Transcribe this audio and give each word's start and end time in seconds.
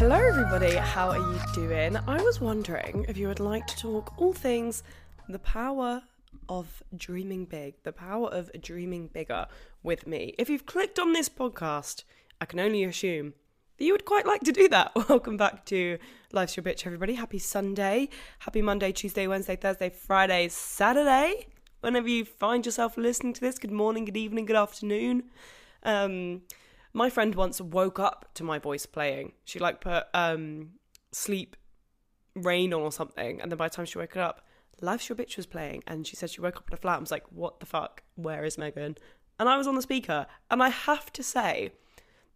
Hello, 0.00 0.16
everybody. 0.16 0.76
How 0.76 1.10
are 1.10 1.18
you 1.18 1.38
doing? 1.52 1.94
I 1.94 2.22
was 2.22 2.40
wondering 2.40 3.04
if 3.06 3.18
you 3.18 3.28
would 3.28 3.38
like 3.38 3.66
to 3.66 3.76
talk 3.76 4.14
all 4.16 4.32
things 4.32 4.82
the 5.28 5.38
power 5.38 6.00
of 6.48 6.82
dreaming 6.96 7.44
big, 7.44 7.74
the 7.82 7.92
power 7.92 8.28
of 8.28 8.50
dreaming 8.62 9.08
bigger 9.08 9.46
with 9.82 10.06
me. 10.06 10.34
If 10.38 10.48
you've 10.48 10.64
clicked 10.64 10.98
on 10.98 11.12
this 11.12 11.28
podcast, 11.28 12.04
I 12.40 12.46
can 12.46 12.60
only 12.60 12.82
assume 12.82 13.34
that 13.76 13.84
you 13.84 13.92
would 13.92 14.06
quite 14.06 14.24
like 14.24 14.40
to 14.44 14.52
do 14.52 14.68
that. 14.68 14.92
Welcome 15.10 15.36
back 15.36 15.66
to 15.66 15.98
Life's 16.32 16.56
Your 16.56 16.64
Bitch, 16.64 16.86
everybody. 16.86 17.12
Happy 17.12 17.38
Sunday. 17.38 18.08
Happy 18.38 18.62
Monday, 18.62 18.92
Tuesday, 18.92 19.26
Wednesday, 19.26 19.56
Thursday, 19.56 19.90
Friday, 19.90 20.48
Saturday. 20.48 21.48
Whenever 21.82 22.08
you 22.08 22.24
find 22.24 22.64
yourself 22.64 22.96
listening 22.96 23.34
to 23.34 23.40
this, 23.42 23.58
good 23.58 23.70
morning, 23.70 24.06
good 24.06 24.16
evening, 24.16 24.46
good 24.46 24.56
afternoon. 24.56 25.24
Um, 25.82 26.40
my 26.92 27.10
friend 27.10 27.34
once 27.34 27.60
woke 27.60 27.98
up 27.98 28.28
to 28.34 28.44
my 28.44 28.58
voice 28.58 28.86
playing. 28.86 29.32
She 29.44 29.58
like 29.58 29.80
put 29.80 30.04
um, 30.14 30.70
sleep 31.12 31.56
rain 32.34 32.72
on 32.72 32.82
or 32.82 32.92
something, 32.92 33.40
and 33.40 33.50
then 33.50 33.56
by 33.56 33.68
the 33.68 33.74
time 33.74 33.86
she 33.86 33.98
woke 33.98 34.16
up, 34.16 34.46
Life's 34.80 35.08
Your 35.08 35.16
Bitch 35.16 35.36
was 35.36 35.46
playing, 35.46 35.82
and 35.86 36.06
she 36.06 36.16
said 36.16 36.30
she 36.30 36.40
woke 36.40 36.56
up 36.56 36.68
in 36.68 36.74
a 36.74 36.76
flat 36.76 36.94
and 36.94 37.02
was 37.02 37.10
like, 37.10 37.24
"What 37.30 37.60
the 37.60 37.66
fuck? 37.66 38.02
Where 38.14 38.44
is 38.44 38.58
Megan?" 38.58 38.96
And 39.38 39.48
I 39.48 39.56
was 39.56 39.66
on 39.66 39.74
the 39.74 39.82
speaker, 39.82 40.26
and 40.50 40.62
I 40.62 40.68
have 40.68 41.12
to 41.14 41.22
say, 41.22 41.72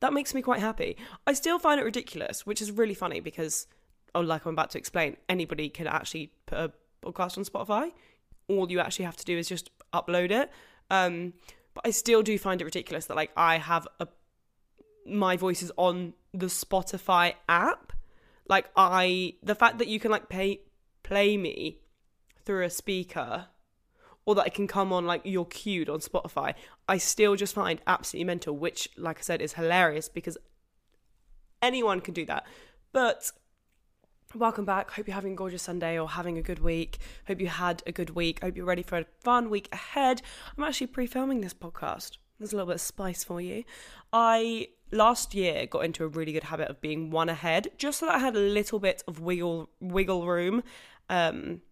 that 0.01 0.13
makes 0.13 0.35
me 0.35 0.43
quite 0.43 0.61
happy. 0.61 0.97
I 1.27 1.33
still 1.33 1.59
find 1.59 1.81
it 1.81 1.85
ridiculous, 1.85 2.45
which 2.45 2.61
is 2.61 2.71
really 2.71 2.93
funny 2.93 3.21
because, 3.21 3.67
oh, 4.15 4.21
like 4.21 4.45
I'm 4.45 4.53
about 4.53 4.71
to 4.71 4.79
explain, 4.79 5.17
anybody 5.29 5.69
can 5.69 5.87
actually 5.87 6.33
put 6.45 6.59
a 6.59 6.73
podcast 7.03 7.39
on 7.39 7.45
Spotify. 7.45 7.91
All 8.49 8.71
you 8.71 8.81
actually 8.81 9.07
have 9.07 9.17
to 9.17 9.25
do 9.25 9.39
is 9.39 9.49
just 9.49 9.71
upload 9.95 10.31
it. 10.31 10.51
Um, 10.91 11.33
but 11.73 11.87
I 11.87 11.91
still 11.91 12.23
do 12.23 12.39
find 12.39 12.61
it 12.61 12.65
ridiculous 12.65 13.07
that 13.07 13.17
like 13.17 13.31
I 13.37 13.57
have 13.57 13.89
a 13.99 14.07
my 15.07 15.37
voice 15.37 15.63
is 15.63 15.73
on 15.77 16.15
the 16.33 16.47
Spotify 16.47 17.35
app. 17.49 17.93
Like 18.49 18.71
I 18.77 19.35
the 19.43 19.55
fact 19.55 19.79
that 19.79 19.89
you 19.89 19.99
can 19.99 20.11
like 20.11 20.29
pay 20.29 20.61
play 21.03 21.37
me 21.37 21.79
through 22.45 22.65
a 22.65 22.71
speaker 22.71 23.47
or 24.27 24.35
that 24.35 24.47
it 24.47 24.55
can 24.55 24.67
come 24.67 24.93
on 24.93 25.07
like 25.07 25.23
you're 25.25 25.45
queued 25.45 25.89
on 25.89 26.01
Spotify, 26.01 26.55
I 26.89 26.99
still 26.99 27.37
just 27.37 27.55
find 27.55 27.81
absolutely 27.87 28.25
mental, 28.25 28.57
which 28.57 28.89
like 28.97 29.19
I 29.19 29.23
said 29.23 29.43
is 29.43 29.55
hilarious 29.55 30.09
because 30.09 30.39
anyone 31.63 32.01
can 32.01 32.15
do 32.15 32.25
that. 32.27 32.47
But 32.93 33.33
welcome 34.35 34.65
back. 34.65 34.91
Hope 34.91 35.07
you're 35.07 35.15
having 35.15 35.33
a 35.33 35.37
gorgeous 35.37 35.63
Sunday 35.63 35.99
or 35.99 36.09
having 36.09 36.39
a 36.39 36.43
good 36.43 36.59
week. 36.59 36.99
Hope 37.27 37.41
you 37.41 37.49
had 37.49 37.83
a 37.87 37.93
good 37.93 38.11
week. 38.11 38.41
Hope 38.43 38.57
you're 38.57 38.67
ready 38.67 38.83
for 38.83 38.99
a 38.99 39.05
fun 39.21 39.51
week 39.51 39.69
ahead. 39.73 40.23
I'm 40.57 40.65
actually 40.65 40.89
pre-filming 40.89 41.41
this 41.41 41.55
podcast. 41.55 42.19
There's 42.39 42.53
a 42.53 42.57
little 42.57 42.67
bit 42.67 42.77
of 42.77 42.81
spice 42.81 43.23
for 43.25 43.41
you. 43.41 43.65
I 44.13 44.69
last 44.95 45.35
year 45.35 45.67
got 45.67 45.85
into 45.85 46.05
a 46.05 46.09
really 46.09 46.33
good 46.33 46.45
habit 46.45 46.69
of 46.69 46.81
being 46.81 47.11
one 47.11 47.29
ahead, 47.29 47.69
just 47.77 47.99
so 47.99 48.07
that 48.07 48.15
I 48.15 48.19
had 48.19 48.37
a 48.37 48.41
little 48.41 48.79
bit 48.79 49.03
of 49.07 49.21
wiggle 49.21 49.71
wiggle 49.81 50.27
room. 50.27 50.63
Um, 51.11 51.63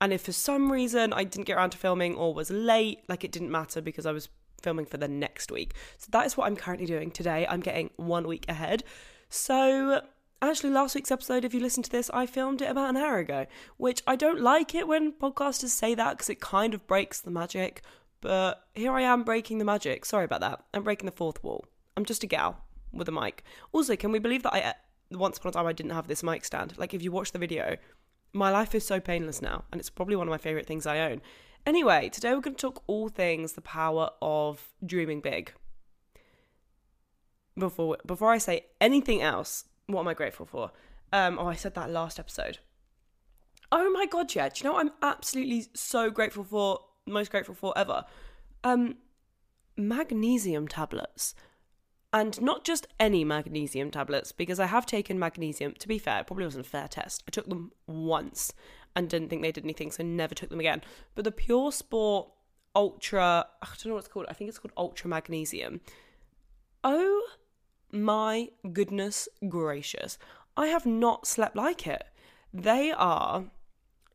and 0.00 0.12
if 0.12 0.22
for 0.22 0.32
some 0.32 0.72
reason 0.72 1.12
I 1.12 1.22
didn't 1.24 1.46
get 1.46 1.56
around 1.56 1.70
to 1.70 1.78
filming 1.78 2.16
or 2.16 2.34
was 2.34 2.50
late, 2.50 3.00
like 3.08 3.22
it 3.22 3.30
didn't 3.30 3.52
matter 3.52 3.80
because 3.80 4.04
I 4.04 4.12
was 4.12 4.28
filming 4.60 4.86
for 4.86 4.96
the 4.96 5.08
next 5.08 5.52
week. 5.52 5.74
So 5.98 6.08
that 6.10 6.26
is 6.26 6.36
what 6.36 6.46
I'm 6.46 6.56
currently 6.56 6.86
doing 6.86 7.10
today. 7.10 7.46
I'm 7.48 7.60
getting 7.60 7.90
one 7.96 8.26
week 8.26 8.46
ahead. 8.48 8.82
So 9.28 10.02
actually 10.42 10.70
last 10.70 10.96
week's 10.96 11.12
episode 11.12 11.44
if 11.44 11.54
you 11.54 11.60
listen 11.60 11.84
to 11.84 11.90
this 11.90 12.10
i 12.12 12.26
filmed 12.26 12.60
it 12.60 12.68
about 12.68 12.90
an 12.90 12.96
hour 12.96 13.18
ago 13.18 13.46
which 13.76 14.02
i 14.08 14.16
don't 14.16 14.40
like 14.40 14.74
it 14.74 14.88
when 14.88 15.12
podcasters 15.12 15.68
say 15.68 15.94
that 15.94 16.10
because 16.10 16.28
it 16.28 16.40
kind 16.40 16.74
of 16.74 16.84
breaks 16.88 17.20
the 17.20 17.30
magic 17.30 17.80
but 18.20 18.66
here 18.74 18.92
i 18.92 19.02
am 19.02 19.22
breaking 19.22 19.58
the 19.58 19.64
magic 19.64 20.04
sorry 20.04 20.24
about 20.24 20.40
that 20.40 20.64
i'm 20.74 20.82
breaking 20.82 21.06
the 21.06 21.12
fourth 21.12 21.42
wall 21.44 21.64
I'm 21.96 22.04
just 22.04 22.22
a 22.22 22.26
gal 22.26 22.64
with 22.92 23.08
a 23.08 23.12
mic. 23.12 23.42
Also, 23.72 23.96
can 23.96 24.12
we 24.12 24.18
believe 24.18 24.42
that 24.42 24.54
I 24.54 24.60
uh, 24.60 24.72
once 25.10 25.38
upon 25.38 25.50
a 25.50 25.52
time 25.52 25.66
I 25.66 25.72
didn't 25.72 25.92
have 25.92 26.08
this 26.08 26.22
mic 26.22 26.44
stand? 26.44 26.74
Like 26.76 26.94
if 26.94 27.02
you 27.02 27.12
watch 27.12 27.32
the 27.32 27.38
video, 27.38 27.76
my 28.32 28.50
life 28.50 28.74
is 28.74 28.86
so 28.86 29.00
painless 29.00 29.42
now, 29.42 29.64
and 29.70 29.80
it's 29.80 29.90
probably 29.90 30.16
one 30.16 30.26
of 30.26 30.30
my 30.30 30.38
favorite 30.38 30.66
things 30.66 30.86
I 30.86 31.00
own. 31.00 31.20
Anyway, 31.66 32.08
today 32.08 32.34
we're 32.34 32.40
going 32.40 32.56
to 32.56 32.60
talk 32.60 32.82
all 32.86 33.08
things 33.08 33.52
the 33.52 33.60
power 33.60 34.10
of 34.20 34.68
dreaming 34.84 35.20
big. 35.20 35.52
Before 37.56 37.98
before 38.06 38.30
I 38.30 38.38
say 38.38 38.66
anything 38.80 39.20
else, 39.20 39.64
what 39.86 40.00
am 40.00 40.08
I 40.08 40.14
grateful 40.14 40.46
for? 40.46 40.72
Um, 41.12 41.38
oh, 41.38 41.46
I 41.46 41.54
said 41.54 41.74
that 41.74 41.90
last 41.90 42.18
episode. 42.18 42.58
Oh 43.70 43.90
my 43.90 44.06
god, 44.06 44.34
yeah. 44.34 44.48
Do 44.48 44.54
you 44.58 44.70
know 44.70 44.78
I'm 44.78 44.90
absolutely 45.02 45.66
so 45.74 46.10
grateful 46.10 46.44
for? 46.44 46.80
Most 47.06 47.30
grateful 47.30 47.54
for 47.54 47.76
ever. 47.76 48.04
Um, 48.64 48.96
magnesium 49.76 50.68
tablets. 50.68 51.34
And 52.12 52.40
not 52.42 52.64
just 52.64 52.86
any 53.00 53.24
magnesium 53.24 53.90
tablets, 53.90 54.32
because 54.32 54.60
I 54.60 54.66
have 54.66 54.84
taken 54.84 55.18
magnesium. 55.18 55.74
To 55.78 55.88
be 55.88 55.98
fair, 55.98 56.20
it 56.20 56.26
probably 56.26 56.44
wasn't 56.44 56.66
a 56.66 56.68
fair 56.68 56.86
test. 56.88 57.22
I 57.26 57.30
took 57.30 57.48
them 57.48 57.72
once 57.86 58.52
and 58.94 59.08
didn't 59.08 59.30
think 59.30 59.40
they 59.40 59.52
did 59.52 59.64
anything, 59.64 59.90
so 59.90 60.02
never 60.02 60.34
took 60.34 60.50
them 60.50 60.60
again. 60.60 60.82
But 61.14 61.24
the 61.24 61.32
Pure 61.32 61.72
Sport 61.72 62.28
Ultra, 62.74 63.46
I 63.62 63.66
don't 63.66 63.86
know 63.86 63.94
what 63.94 64.00
it's 64.00 64.08
called. 64.08 64.26
I 64.28 64.34
think 64.34 64.48
it's 64.48 64.58
called 64.58 64.72
Ultra 64.76 65.08
Magnesium. 65.08 65.80
Oh 66.84 67.26
my 67.90 68.48
goodness 68.72 69.28
gracious. 69.48 70.18
I 70.56 70.66
have 70.66 70.84
not 70.84 71.26
slept 71.26 71.56
like 71.56 71.86
it. 71.86 72.04
They 72.52 72.92
are 72.92 73.44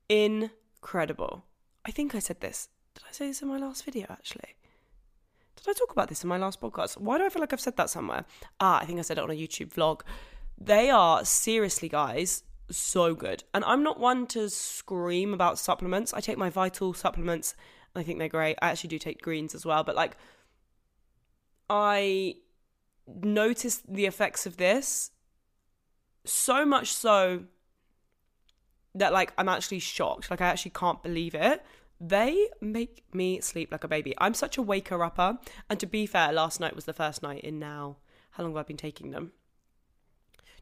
incredible. 0.09 1.46
I 1.85 1.91
think 1.91 2.14
I 2.14 2.19
said 2.19 2.41
this. 2.41 2.69
Did 2.94 3.03
I 3.08 3.12
say 3.12 3.28
this 3.28 3.41
in 3.41 3.47
my 3.47 3.58
last 3.58 3.85
video 3.85 4.08
actually? 4.09 4.56
Did 5.57 5.69
I 5.69 5.73
talk 5.73 5.91
about 5.91 6.09
this 6.09 6.23
in 6.23 6.29
my 6.29 6.38
last 6.38 6.62
podcast? 6.62 6.97
Why 6.97 7.18
do 7.18 7.25
I 7.25 7.29
feel 7.29 7.41
like 7.41 7.53
I've 7.53 7.59
said 7.59 7.78
that 7.78 7.90
somewhere? 7.90 8.25
Ah, 8.59 8.79
I 8.79 8.85
think 8.85 9.00
I 9.00 9.01
said 9.01 9.18
it 9.18 9.23
on 9.23 9.31
a 9.31 9.34
YouTube 9.34 9.73
vlog. 9.73 10.01
They 10.57 10.90
are 10.90 11.25
seriously, 11.25 11.90
guys, 11.90 12.44
so 12.72 13.13
good. 13.13 13.44
And 13.53 13.63
I'm 13.66 13.84
not 13.84 14.00
one 14.00 14.28
to 14.28 14.50
scream 14.50 15.34
about 15.34 15.59
supplements. 15.59 16.13
I 16.13 16.19
take 16.19 16.38
my 16.38 16.50
vital 16.50 16.94
supplements 16.94 17.56
I 17.97 18.03
think 18.03 18.19
they're 18.19 18.29
great. 18.29 18.57
I 18.62 18.69
actually 18.69 18.90
do 18.90 19.00
take 19.00 19.22
greens 19.22 19.56
as 19.56 19.66
well, 19.66 19.84
but 19.84 19.96
like 19.96 20.17
I 21.69 22.35
noticed 23.07 23.91
the 23.91 24.06
effects 24.06 24.46
of 24.46 24.57
this 24.57 25.12
so 26.25 26.66
much 26.66 26.94
so 26.94 27.46
that 28.96 29.13
like 29.13 29.34
I'm 29.38 29.50
actually 29.50 29.79
shocked. 29.79 30.29
Like 30.29 30.41
I 30.41 30.47
actually 30.47 30.72
can't 30.72 31.01
believe 31.01 31.35
it. 31.35 31.63
They 32.00 32.50
make 32.62 33.03
me 33.13 33.41
sleep 33.41 33.72
like 33.72 33.84
a 33.84 33.88
baby. 33.88 34.13
I'm 34.18 34.34
such 34.34 34.58
a 34.58 34.62
waker 34.62 35.03
upper. 35.03 35.40
And 35.69 35.80
to 35.80 35.85
be 35.85 36.06
fair, 36.06 36.31
last 36.31 36.59
night 36.59 36.75
was 36.75 36.85
the 36.85 36.94
first 36.94 37.24
night 37.24 37.44
in 37.44 37.59
now. 37.59 37.97
How 38.31 38.44
long 38.44 38.53
have 38.53 38.59
I 38.59 38.63
been 38.63 38.78
taking 38.78 39.12
them? 39.12 39.31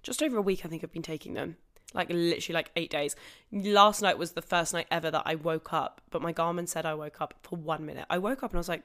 Just 0.02 0.24
over 0.24 0.38
a 0.38 0.42
week, 0.42 0.66
I 0.66 0.70
think 0.70 0.84
I've 0.84 0.94
been 0.94 1.02
taking 1.02 1.34
them. 1.34 1.58
Like 1.94 2.10
literally 2.10 2.54
like 2.54 2.72
eight 2.76 2.90
days. 2.90 3.16
Last 3.52 4.02
night 4.02 4.18
was 4.18 4.32
the 4.32 4.42
first 4.42 4.74
night 4.74 4.88
ever 4.92 5.12
that 5.12 5.24
I 5.26 5.36
woke 5.36 5.74
up, 5.74 6.02
but 6.10 6.22
my 6.22 6.34
Garmin 6.34 6.68
said 6.68 6.86
I 6.86 6.94
woke 6.94 7.22
up 7.22 7.34
for 7.42 7.58
one 7.58 7.86
minute. 7.86 8.06
I 8.10 8.18
woke 8.18 8.44
up 8.44 8.52
and 8.52 8.58
I 8.58 8.60
was 8.60 8.70
like, 8.70 8.84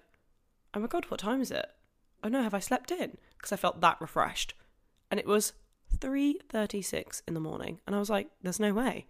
oh 0.74 0.80
my 0.80 0.86
God, 0.86 1.06
what 1.06 1.20
time 1.20 1.40
is 1.40 1.50
it? 1.50 1.66
Oh 2.22 2.28
no, 2.28 2.42
have 2.42 2.54
I 2.54 2.58
slept 2.58 2.90
in? 2.90 3.16
Because 3.36 3.52
I 3.52 3.56
felt 3.56 3.80
that 3.80 4.00
refreshed. 4.00 4.54
And 5.10 5.18
it 5.18 5.26
was 5.26 5.52
3.36 5.98 7.22
in 7.26 7.34
the 7.34 7.40
morning. 7.40 7.80
And 7.86 7.96
I 7.96 7.98
was 7.98 8.10
like, 8.10 8.28
there's 8.42 8.60
no 8.60 8.72
way. 8.72 9.06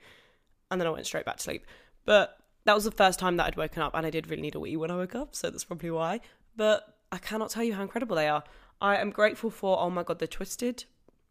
And 0.71 0.81
then 0.81 0.89
I 0.89 0.91
went 0.91 1.07
straight 1.07 1.27
back 1.27 1.37
to 1.37 1.43
sleep. 1.43 1.67
But 2.05 2.40
that 2.71 2.77
was 2.77 2.85
the 2.85 2.93
first 2.93 3.19
time 3.19 3.37
that 3.37 3.47
I'd 3.47 3.57
woken 3.57 3.83
up, 3.83 3.97
and 3.97 4.07
I 4.07 4.11
did 4.11 4.31
really 4.31 4.43
need 4.43 4.55
a 4.55 4.61
wee 4.61 4.77
when 4.77 4.93
I 4.93 4.95
woke 4.95 5.17
up, 5.17 5.35
so 5.35 5.51
that's 5.51 5.65
probably 5.65 5.91
why. 5.91 6.21
But 6.55 6.99
I 7.11 7.19
cannot 7.19 7.51
tell 7.51 7.65
you 7.65 7.75
how 7.75 7.83
incredible 7.83 8.15
they 8.15 8.29
are. 8.29 8.45
I 8.81 8.95
am 8.99 9.11
grateful 9.11 9.51
for, 9.51 9.81
oh 9.81 9.91
my 9.91 10.05
god, 10.05 10.21
the 10.21 10.29
Twisted 10.29 10.85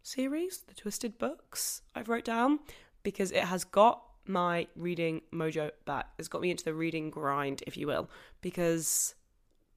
series, 0.03 0.57
the 0.67 0.73
Twisted 0.73 1.17
books 1.17 1.81
I've 1.95 2.09
wrote 2.09 2.25
down, 2.25 2.59
because 3.03 3.31
it 3.31 3.45
has 3.45 3.63
got 3.63 4.03
my 4.25 4.67
reading 4.75 5.21
mojo 5.33 5.71
back. 5.85 6.09
It's 6.19 6.27
got 6.27 6.41
me 6.41 6.51
into 6.51 6.65
the 6.65 6.73
reading 6.73 7.09
grind, 7.09 7.63
if 7.65 7.77
you 7.77 7.87
will, 7.87 8.09
because 8.41 9.15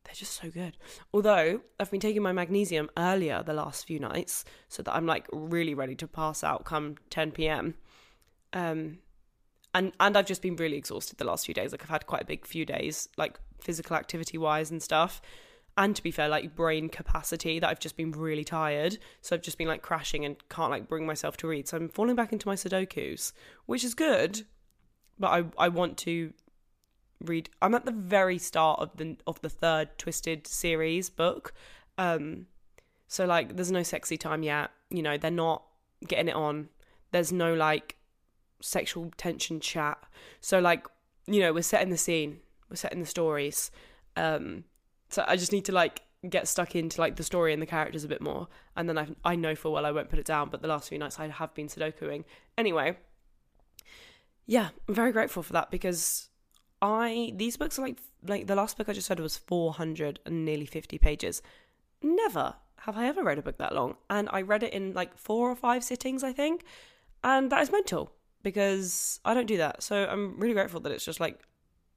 they're 0.03 0.15
just 0.17 0.33
so 0.43 0.51
good. 0.51 0.77
Although 1.15 1.61
I've 1.79 1.93
been 1.93 2.01
taking 2.01 2.23
my 2.23 2.33
magnesium 2.33 2.91
earlier 2.97 3.45
the 3.45 3.55
last 3.55 3.87
few 3.87 4.01
nights, 4.01 4.45
so 4.69 4.83
that 4.83 4.93
I'm 4.93 5.07
like 5.07 5.29
really 5.33 5.75
ready 5.75 5.95
to 5.95 6.09
pass 6.09 6.43
out 6.43 6.65
come 6.65 6.97
10 7.11 7.31
p.m. 7.31 7.75
Um, 8.53 8.99
and 9.75 9.93
and 10.01 10.17
I've 10.17 10.27
just 10.27 10.43
been 10.43 10.57
really 10.57 10.77
exhausted 10.77 11.19
the 11.19 11.25
last 11.25 11.47
few 11.47 11.55
days. 11.55 11.73
Like 11.73 11.83
I've 11.83 11.89
had 11.89 12.07
quite 12.07 12.23
a 12.23 12.27
big 12.27 12.47
few 12.47 12.65
days, 12.65 13.09
like 13.17 13.39
physical 13.61 13.97
activity 13.97 14.39
wise 14.39 14.71
and 14.71 14.83
stuff. 14.83 15.23
And 15.77 15.97
to 15.97 16.03
be 16.03 16.11
fair, 16.11 16.29
like 16.29 16.55
brain 16.55 16.91
capacity, 16.91 17.59
that 17.59 17.69
I've 17.69 17.81
just 17.81 17.97
been 17.97 18.13
really 18.13 18.45
tired. 18.45 18.99
So 19.23 19.35
I've 19.35 19.43
just 19.43 19.57
been 19.57 19.69
like 19.69 19.81
crashing 19.81 20.25
and 20.25 20.37
can't 20.51 20.71
like 20.71 20.87
bring 20.87 21.07
myself 21.07 21.39
to 21.39 21.49
read. 21.49 21.67
So 21.67 21.79
I'm 21.79 21.89
falling 21.89 22.15
back 22.15 22.33
into 22.33 22.47
my 22.47 22.55
Sudokus, 22.55 23.33
which 23.65 23.83
is 23.83 23.95
good. 23.95 24.43
But 25.19 25.29
I 25.29 25.45
I 25.65 25.69
want 25.69 25.97
to 25.99 26.35
read. 27.25 27.49
I'm 27.63 27.75
at 27.75 27.87
the 27.87 27.93
very 27.93 28.39
start 28.39 28.81
of 28.81 28.97
the 28.97 29.17
of 29.27 29.41
the 29.41 29.49
third 29.49 29.97
Twisted 29.97 30.47
series 30.47 31.09
book. 31.09 31.55
Um, 31.97 32.47
so 33.09 33.25
like, 33.25 33.57
there's 33.57 33.73
no 33.73 33.83
sexy 33.83 34.19
time 34.19 34.43
yet. 34.43 34.71
You 34.91 35.03
know, 35.03 35.17
they're 35.17 35.31
not 35.31 35.65
getting 36.07 36.29
it 36.29 36.35
on. 36.35 36.69
There's 37.13 37.33
no 37.33 37.55
like 37.55 37.97
sexual 38.63 39.11
tension 39.17 39.61
chat. 39.61 39.99
So 40.41 40.59
like, 40.61 40.87
you 41.27 41.41
know, 41.41 41.53
we're 41.53 41.63
setting 41.63 41.91
the 41.91 41.99
scene, 41.99 42.39
we're 42.71 42.77
setting 42.77 43.01
the 43.01 43.07
stories. 43.07 43.71
Um, 44.17 44.65
so 45.09 45.25
I 45.27 45.37
just 45.37 45.53
need 45.53 45.65
to 45.67 45.73
like 45.73 46.03
get 46.29 46.47
stuck 46.47 46.77
into 46.77 47.01
like 47.01 47.17
the 47.17 47.25
story 47.25 47.53
and 47.53 47.61
the 47.61 47.67
characters 47.67 48.05
a 48.05 48.09
bit 48.09 48.23
more. 48.23 48.49
And 48.77 48.89
then 48.89 48.99
I 48.99 49.09
I 49.25 49.37
know 49.37 49.55
full 49.55 49.73
well 49.73 49.87
I 49.87 49.93
won't 49.93 50.09
put 50.09 50.19
it 50.19 50.25
down, 50.25 50.49
but 50.49 50.63
the 50.63 50.69
last 50.69 50.89
few 50.89 50.99
nights 50.99 51.19
I 51.19 51.29
have 51.29 51.55
been 51.55 51.67
Sudokuing. 51.67 52.25
Anyway, 52.57 52.97
yeah, 54.47 54.69
I'm 54.89 54.95
very 54.95 55.13
grateful 55.13 55.43
for 55.43 55.53
that 55.53 55.71
because 55.71 56.29
I 56.81 57.33
these 57.37 57.57
books 57.57 57.79
are 57.79 57.83
like 57.83 57.99
like 58.27 58.47
the 58.47 58.57
last 58.57 58.77
book 58.77 58.89
I 58.89 58.93
just 58.93 59.11
read 59.11 59.21
was 59.21 59.37
400 59.37 60.21
and 60.25 60.45
nearly 60.45 60.67
50 60.67 60.99
pages. 60.99 61.43
Never 62.03 62.55
have 62.81 62.97
I 62.97 63.07
ever 63.07 63.23
read 63.23 63.39
a 63.39 63.43
book 63.43 63.59
that 63.59 63.75
long, 63.75 63.97
and 64.11 64.29
I 64.33 64.43
read 64.43 64.63
it 64.65 64.73
in 64.73 64.93
like 64.93 65.17
four 65.17 65.51
or 65.51 65.55
five 65.55 65.85
sittings, 65.85 66.25
I 66.25 66.33
think, 66.33 66.65
and 67.23 67.51
that 67.53 67.63
is 67.63 67.71
mental 67.71 68.13
because 68.43 69.21
I 69.25 69.35
don't 69.35 69.47
do 69.47 69.57
that. 69.59 69.83
So 69.83 70.07
I'm 70.07 70.39
really 70.39 70.55
grateful 70.55 70.81
that 70.81 70.93
it's 70.93 71.05
just 71.05 71.21
like 71.21 71.41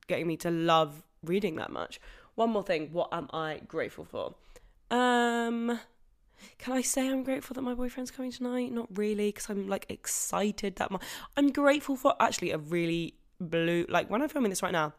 getting 0.08 0.28
me 0.28 0.38
to 0.38 0.52
love 0.52 1.04
reading 1.24 1.56
that 1.56 1.72
much. 1.72 2.00
One 2.36 2.50
more 2.50 2.64
thing, 2.64 2.90
what 2.92 3.10
am 3.12 3.30
I 3.34 3.62
grateful 3.68 4.06
for? 4.06 4.36
Um 4.96 5.80
can 6.58 6.74
I 6.74 6.82
say 6.82 7.10
I'm 7.10 7.24
grateful 7.24 7.54
that 7.54 7.62
my 7.62 7.74
boyfriend's 7.74 8.12
coming 8.12 8.32
tonight? 8.32 8.72
Not 8.72 8.88
really, 8.98 9.30
because 9.30 9.50
I'm 9.50 9.68
like 9.68 9.86
excited 9.90 10.76
that 10.78 10.92
my 10.92 11.00
I'm 11.38 11.52
grateful 11.52 11.96
for 11.96 12.14
actually 12.20 12.52
a 12.52 12.58
really 12.58 13.16
blue 13.40 13.86
like 13.90 14.10
when 14.10 14.22
I'm 14.22 14.30
filming 14.30 14.50
this 14.50 14.64
right 14.64 14.74
now, 14.74 14.94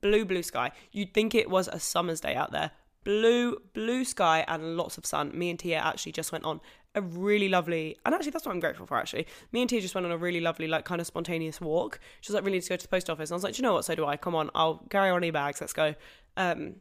blue 0.00 0.24
blue 0.24 0.42
sky. 0.42 0.72
You'd 0.92 1.14
think 1.14 1.34
it 1.34 1.50
was 1.50 1.68
a 1.68 1.80
summer's 1.80 2.20
day 2.20 2.34
out 2.34 2.52
there. 2.52 2.72
Blue 3.06 3.56
blue 3.72 4.04
sky 4.04 4.44
and 4.48 4.76
lots 4.76 4.98
of 4.98 5.06
sun. 5.06 5.30
Me 5.32 5.48
and 5.48 5.58
Tia 5.58 5.78
actually 5.78 6.10
just 6.10 6.32
went 6.32 6.44
on 6.44 6.60
a 6.96 7.00
really 7.00 7.48
lovely 7.48 7.96
and 8.04 8.12
actually 8.14 8.32
that's 8.32 8.44
what 8.44 8.52
I'm 8.52 8.58
grateful 8.58 8.84
for 8.84 8.96
actually. 8.98 9.28
Me 9.52 9.60
and 9.60 9.70
Tia 9.70 9.80
just 9.80 9.94
went 9.94 10.04
on 10.06 10.10
a 10.10 10.16
really 10.16 10.40
lovely, 10.40 10.66
like 10.66 10.84
kind 10.84 11.00
of 11.00 11.06
spontaneous 11.06 11.60
walk. 11.60 12.00
She 12.20 12.32
was 12.32 12.34
like, 12.34 12.44
really 12.44 12.56
need 12.56 12.64
to 12.64 12.70
go 12.70 12.76
to 12.76 12.82
the 12.82 12.88
post 12.88 13.08
office. 13.08 13.30
And 13.30 13.34
I 13.34 13.36
was 13.36 13.44
like, 13.44 13.56
you 13.58 13.62
know 13.62 13.74
what, 13.74 13.84
so 13.84 13.94
do 13.94 14.04
I. 14.04 14.16
Come 14.16 14.34
on, 14.34 14.50
I'll 14.56 14.84
carry 14.90 15.10
on 15.10 15.22
e 15.22 15.30
bags, 15.30 15.60
let's 15.60 15.72
go. 15.72 15.94
Um 16.36 16.76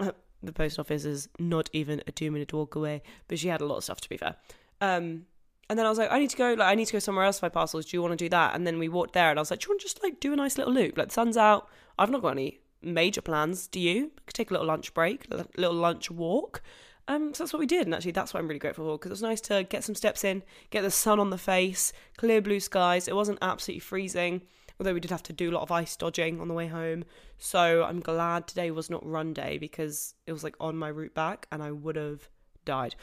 the 0.42 0.52
post 0.52 0.78
office 0.78 1.04
is 1.04 1.28
not 1.38 1.68
even 1.74 2.02
a 2.06 2.12
two 2.12 2.30
minute 2.30 2.52
walk 2.52 2.74
away, 2.74 3.02
but 3.26 3.38
she 3.38 3.48
had 3.48 3.60
a 3.60 3.66
lot 3.66 3.76
of 3.76 3.84
stuff 3.84 4.00
to 4.00 4.08
be 4.08 4.16
fair. 4.16 4.36
Um, 4.80 5.26
and 5.70 5.78
then 5.78 5.84
I 5.84 5.90
was 5.90 5.98
like, 5.98 6.10
I 6.10 6.18
need 6.18 6.30
to 6.30 6.36
go, 6.36 6.54
like, 6.54 6.68
I 6.68 6.74
need 6.74 6.86
to 6.86 6.94
go 6.94 6.98
somewhere 6.98 7.26
else 7.26 7.40
for 7.40 7.46
my 7.46 7.50
parcels. 7.50 7.84
Do 7.84 7.96
you 7.96 8.00
want 8.00 8.12
to 8.12 8.16
do 8.16 8.28
that? 8.30 8.54
And 8.54 8.66
then 8.66 8.78
we 8.78 8.88
walked 8.88 9.12
there 9.12 9.30
and 9.30 9.38
I 9.38 9.42
was 9.42 9.50
like, 9.50 9.60
do 9.60 9.66
you 9.66 9.70
want 9.72 9.80
to 9.80 9.84
just 9.86 10.02
like 10.02 10.18
do 10.18 10.32
a 10.32 10.36
nice 10.36 10.56
little 10.56 10.72
loop? 10.72 10.96
Like, 10.96 11.08
the 11.08 11.14
sun's 11.14 11.36
out. 11.36 11.68
I've 11.98 12.10
not 12.10 12.22
got 12.22 12.30
any 12.30 12.60
major 12.82 13.20
plans. 13.20 13.66
Do 13.66 13.80
you? 13.80 14.12
take 14.32 14.50
a 14.50 14.54
little 14.54 14.66
lunch 14.66 14.94
break, 14.94 15.26
a 15.30 15.46
little 15.56 15.76
lunch 15.76 16.10
walk. 16.10 16.62
Um, 17.08 17.32
so 17.32 17.42
that's 17.42 17.52
what 17.52 17.60
we 17.60 17.66
did. 17.66 17.86
And 17.86 17.94
actually, 17.94 18.12
that's 18.12 18.34
what 18.34 18.40
I'm 18.40 18.46
really 18.46 18.58
grateful 18.58 18.84
for 18.84 18.98
because 18.98 19.10
it 19.10 19.14
was 19.14 19.22
nice 19.22 19.40
to 19.42 19.64
get 19.64 19.82
some 19.82 19.94
steps 19.94 20.22
in, 20.22 20.42
get 20.70 20.82
the 20.82 20.90
sun 20.90 21.18
on 21.18 21.30
the 21.30 21.38
face, 21.38 21.92
clear 22.16 22.40
blue 22.40 22.60
skies. 22.60 23.08
It 23.08 23.16
wasn't 23.16 23.38
absolutely 23.40 23.80
freezing 23.80 24.42
although 24.78 24.94
we 24.94 25.00
did 25.00 25.10
have 25.10 25.22
to 25.24 25.32
do 25.32 25.50
a 25.50 25.54
lot 25.54 25.62
of 25.62 25.72
ice 25.72 25.96
dodging 25.96 26.40
on 26.40 26.48
the 26.48 26.54
way 26.54 26.68
home. 26.68 27.04
So 27.36 27.84
I'm 27.84 28.00
glad 28.00 28.46
today 28.46 28.70
was 28.70 28.90
not 28.90 29.04
run 29.04 29.32
day 29.32 29.58
because 29.58 30.14
it 30.26 30.32
was 30.32 30.44
like 30.44 30.56
on 30.60 30.76
my 30.76 30.88
route 30.88 31.14
back 31.14 31.46
and 31.50 31.62
I 31.62 31.72
would 31.72 31.96
have 31.96 32.28
died. 32.64 32.94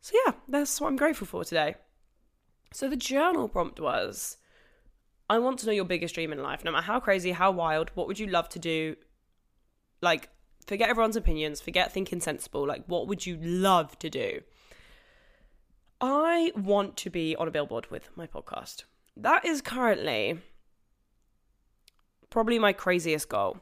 So 0.00 0.16
yeah, 0.24 0.34
that's 0.48 0.80
what 0.80 0.88
I'm 0.88 0.96
grateful 0.96 1.26
for 1.26 1.44
today. 1.44 1.74
So 2.72 2.88
the 2.88 2.96
journal 2.96 3.48
prompt 3.48 3.80
was 3.80 4.36
I 5.28 5.38
want 5.38 5.58
to 5.60 5.66
know 5.66 5.72
your 5.72 5.84
biggest 5.84 6.14
dream 6.14 6.32
in 6.32 6.42
life. 6.42 6.64
No 6.64 6.72
matter 6.72 6.86
how 6.86 7.00
crazy, 7.00 7.32
how 7.32 7.50
wild, 7.50 7.90
what 7.94 8.06
would 8.06 8.18
you 8.18 8.26
love 8.26 8.48
to 8.50 8.58
do? 8.58 8.96
Like, 10.00 10.28
forget 10.66 10.88
everyone's 10.88 11.16
opinions, 11.16 11.60
forget 11.60 11.92
thinking 11.92 12.20
sensible. 12.20 12.66
Like, 12.66 12.84
what 12.86 13.08
would 13.08 13.26
you 13.26 13.36
love 13.40 13.98
to 14.00 14.10
do? 14.10 14.40
I 16.00 16.52
want 16.54 16.96
to 16.98 17.10
be 17.10 17.34
on 17.36 17.48
a 17.48 17.50
billboard 17.50 17.90
with 17.90 18.08
my 18.14 18.26
podcast. 18.26 18.84
That 19.16 19.44
is 19.44 19.60
currently 19.60 20.40
probably 22.30 22.58
my 22.58 22.72
craziest 22.72 23.28
goal. 23.28 23.58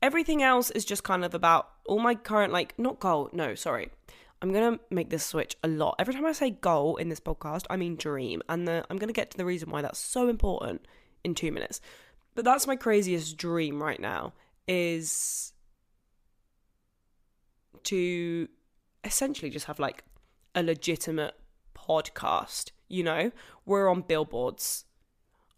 Everything 0.00 0.42
else 0.42 0.70
is 0.70 0.84
just 0.84 1.04
kind 1.04 1.24
of 1.24 1.34
about 1.34 1.68
all 1.86 1.98
my 1.98 2.14
current, 2.14 2.52
like, 2.52 2.78
not 2.78 3.00
goal, 3.00 3.30
no, 3.32 3.54
sorry. 3.54 3.90
I'm 4.40 4.52
going 4.52 4.74
to 4.74 4.80
make 4.90 5.10
this 5.10 5.24
switch 5.24 5.56
a 5.62 5.68
lot. 5.68 5.94
Every 5.98 6.14
time 6.14 6.26
I 6.26 6.32
say 6.32 6.50
goal 6.50 6.96
in 6.96 7.08
this 7.08 7.20
podcast, 7.20 7.64
I 7.70 7.76
mean 7.76 7.94
dream. 7.94 8.42
And 8.48 8.66
the, 8.66 8.84
I'm 8.90 8.98
going 8.98 9.08
to 9.08 9.14
get 9.14 9.30
to 9.30 9.36
the 9.36 9.44
reason 9.44 9.70
why 9.70 9.82
that's 9.82 10.00
so 10.00 10.28
important 10.28 10.84
in 11.22 11.34
two 11.34 11.52
minutes. 11.52 11.80
But 12.34 12.44
that's 12.44 12.66
my 12.66 12.74
craziest 12.74 13.36
dream 13.36 13.80
right 13.80 14.00
now 14.00 14.32
is 14.66 15.52
to 17.84 18.48
essentially 19.04 19.50
just 19.50 19.66
have 19.66 19.78
like 19.78 20.04
a 20.54 20.62
legitimate 20.62 21.34
podcast, 21.74 22.70
you 22.88 23.02
know? 23.02 23.32
We're 23.64 23.88
on 23.88 24.02
billboards 24.02 24.84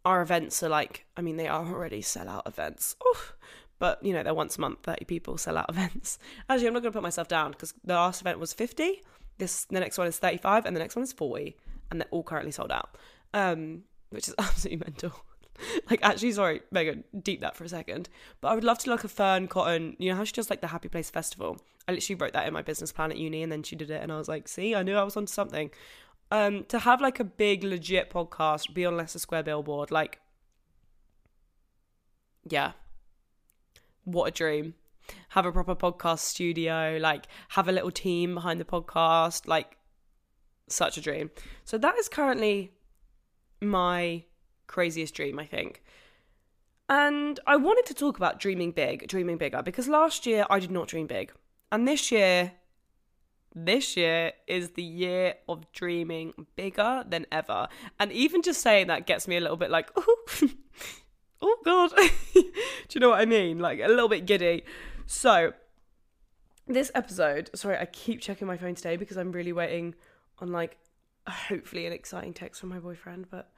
our 0.05 0.21
events 0.21 0.63
are 0.63 0.69
like, 0.69 1.07
I 1.17 1.23
mean, 1.23 1.37
they 1.37 1.49
are 1.49 1.67
already 1.67 2.03
sellout 2.03 2.47
events. 2.47 2.97
Oof. 3.09 3.35
But, 3.79 4.05
you 4.05 4.13
know, 4.13 4.23
they're 4.23 4.35
once 4.35 4.57
a 4.57 4.61
month, 4.61 4.81
30 4.83 5.05
people 5.07 5.39
sell 5.39 5.57
out 5.57 5.67
events. 5.69 6.19
Actually, 6.49 6.69
I'm 6.69 6.75
not 6.75 6.83
going 6.83 6.93
to 6.93 6.97
put 6.97 7.03
myself 7.03 7.29
down 7.29 7.53
because 7.53 7.75
the 7.85 7.95
last 7.95 8.21
event 8.21 8.39
was 8.39 8.53
50. 8.53 9.03
This 9.39 9.65
The 9.65 9.81
next 9.81 9.99
one 9.99 10.07
is 10.07 10.19
35 10.19 10.67
and 10.67 10.77
the 10.77 10.81
next 10.81 10.95
one 10.95 11.03
is 11.03 11.13
40. 11.13 11.57
And 11.91 12.01
they're 12.01 12.09
all 12.11 12.23
currently 12.23 12.53
sold 12.53 12.73
out, 12.73 12.97
um, 13.33 13.83
which 14.11 14.29
is 14.29 14.35
absolutely 14.39 14.85
mental. 14.85 15.13
like, 15.91 16.01
actually, 16.03 16.33
sorry, 16.33 16.63
Megan, 16.71 17.05
deep 17.23 17.41
that 17.41 17.57
for 17.57 17.65
a 17.65 17.69
second. 17.69 18.09
But 18.41 18.49
I 18.49 18.55
would 18.55 18.65
love 18.65 18.79
to 18.81 18.91
look 18.91 19.05
a 19.05 19.09
Fearne 19.09 19.49
Cotton. 19.49 19.97
You 19.99 20.11
know 20.11 20.17
how 20.17 20.25
she 20.25 20.33
does 20.33 20.51
like 20.51 20.61
the 20.61 20.69
Happy 20.69 20.89
Place 20.89 21.11
Festival? 21.11 21.59
I 21.87 21.93
literally 21.93 22.19
wrote 22.19 22.33
that 22.33 22.47
in 22.47 22.55
my 22.55 22.63
business 22.63 22.93
plan 22.93 23.11
at 23.11 23.19
uni 23.19 23.43
and 23.43 23.53
then 23.53 23.63
she 23.63 23.77
did 23.77 23.91
it. 23.91 24.03
And 24.03 24.11
I 24.11 24.17
was 24.17 24.29
like, 24.29 24.49
see, 24.49 24.75
I 24.75 24.83
knew 24.83 24.97
I 24.97 25.03
was 25.03 25.17
onto 25.17 25.33
something 25.33 25.71
um, 26.31 26.65
to 26.65 26.81
have 26.81 27.01
like 27.01 27.21
a 27.21 27.25
big 27.25 27.63
legit 27.63 28.11
podcast, 28.11 28.75
be 28.75 28.85
on 28.85 28.97
Leicester 28.97 29.19
Square 29.19 29.45
billboard, 29.45 29.91
like, 29.91 30.21
yeah, 32.49 32.73
what 34.05 34.27
a 34.27 34.31
dream. 34.31 34.75
Have 35.31 35.47
a 35.47 35.53
proper 35.53 35.75
podcast 35.75 36.21
studio, 36.21 36.99
like, 37.01 37.27
have 37.51 37.69
a 37.69 37.73
little 37.73 37.91
team 37.91 38.35
behind 38.35 38.59
the 38.59 38.65
podcast, 38.65 39.47
like, 39.47 39.77
such 40.67 40.97
a 40.97 41.01
dream. 41.01 41.31
So 41.65 41.77
that 41.79 41.97
is 41.99 42.09
currently 42.09 42.73
my 43.61 44.25
craziest 44.67 45.15
dream, 45.15 45.39
I 45.39 45.47
think. 45.47 45.83
And 46.89 47.41
I 47.47 47.57
wanted 47.57 47.87
to 47.87 47.95
talk 47.95 48.17
about 48.17 48.39
dreaming 48.39 48.73
big, 48.73 49.09
dreaming 49.09 49.39
bigger, 49.39 49.63
because 49.63 49.89
last 49.89 50.27
year 50.27 50.45
I 50.51 50.59
did 50.59 50.71
not 50.71 50.89
dream 50.89 51.07
big. 51.07 51.33
And 51.73 51.89
this 51.89 52.13
year 52.13 52.53
this 53.55 53.97
year 53.97 54.33
is 54.47 54.71
the 54.71 54.83
year 54.83 55.35
of 55.49 55.71
dreaming 55.73 56.47
bigger 56.57 57.05
than 57.09 57.27
ever. 57.31 57.69
And 58.01 58.11
even 58.11 58.43
just 58.43 58.61
saying 58.61 58.89
that 58.89 59.07
gets 59.07 59.29
me 59.29 59.37
a 59.37 59.41
little 59.41 59.57
bit 59.57 59.71
like, 59.71 59.91
oh, 59.97 60.17
oh 61.41 61.57
God. 61.65 61.93
Do 62.35 62.43
you 62.93 63.01
know 63.01 63.11
what 63.11 63.21
I 63.21 63.27
mean? 63.27 63.61
Like 63.61 63.79
a 63.81 63.89
little 63.89 64.09
bit 64.09 64.27
giddy. 64.27 64.65
So, 65.07 65.53
this 66.67 66.91
episode, 66.95 67.51
sorry, 67.55 67.79
I 67.79 67.85
keep 67.85 68.21
checking 68.21 68.49
my 68.49 68.57
phone 68.57 68.75
today 68.75 68.97
because 68.97 69.17
I'm 69.17 69.31
really 69.31 69.53
waiting 69.53 69.95
on 70.41 70.51
like 70.51 70.79
hopefully 71.29 71.87
an 71.87 71.93
exciting 71.93 72.35
text 72.35 72.61
from 72.61 72.71
my 72.71 72.79
boyfriend, 72.79 73.27
but 73.31 73.53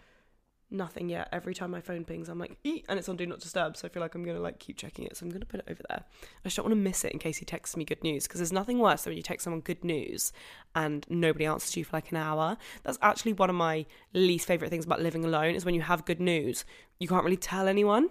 nothing 0.71 1.09
yet. 1.09 1.29
Every 1.33 1.55
time 1.55 1.71
my 1.71 1.81
phone 1.81 2.05
pings, 2.05 2.29
I'm 2.29 2.39
like, 2.39 2.57
and 2.65 2.99
it's 2.99 3.09
on 3.09 3.17
do 3.17 3.27
not 3.27 3.41
disturb. 3.41 3.77
So 3.77 3.87
I 3.87 3.91
feel 3.91 4.01
like 4.01 4.15
I'm 4.15 4.25
gonna 4.25 4.41
like 4.41 4.59
keep 4.59 4.77
checking 4.77 5.05
it. 5.05 5.17
So 5.17 5.25
I'm 5.25 5.31
gonna 5.31 5.45
put 5.45 5.61
it 5.61 5.67
over 5.71 5.83
there. 5.89 6.05
I 6.05 6.45
just 6.45 6.57
don't 6.57 6.65
want 6.65 6.73
to 6.73 6.81
miss 6.81 7.05
it 7.05 7.13
in 7.13 7.19
case 7.19 7.39
he 7.39 7.45
texts 7.45 7.77
me 7.77 7.85
good 7.85 8.03
news 8.03 8.27
because 8.27 8.41
there's 8.41 8.53
nothing 8.53 8.79
worse 8.79 9.03
than 9.03 9.13
when 9.13 9.17
you 9.17 9.23
text 9.23 9.45
someone 9.45 9.61
good 9.61 9.85
news 9.85 10.33
and 10.75 11.07
nobody 11.09 11.47
answers 11.47 11.77
you 11.77 11.85
for 11.85 11.97
like 11.97 12.11
an 12.11 12.17
hour. 12.17 12.57
That's 12.83 12.99
actually 13.03 13.35
one 13.35 13.51
of 13.51 13.57
my 13.57 13.87
least 14.13 14.47
favorite 14.47 14.71
things 14.71 14.85
about 14.85 15.01
living 15.01 15.25
alone 15.25 15.55
is 15.55 15.65
when 15.65 15.75
you 15.75 15.83
have 15.83 16.05
good 16.05 16.21
news, 16.21 16.65
you 16.99 17.09
can't 17.09 17.25
really 17.25 17.37
tell 17.37 17.69
anyone. 17.69 18.09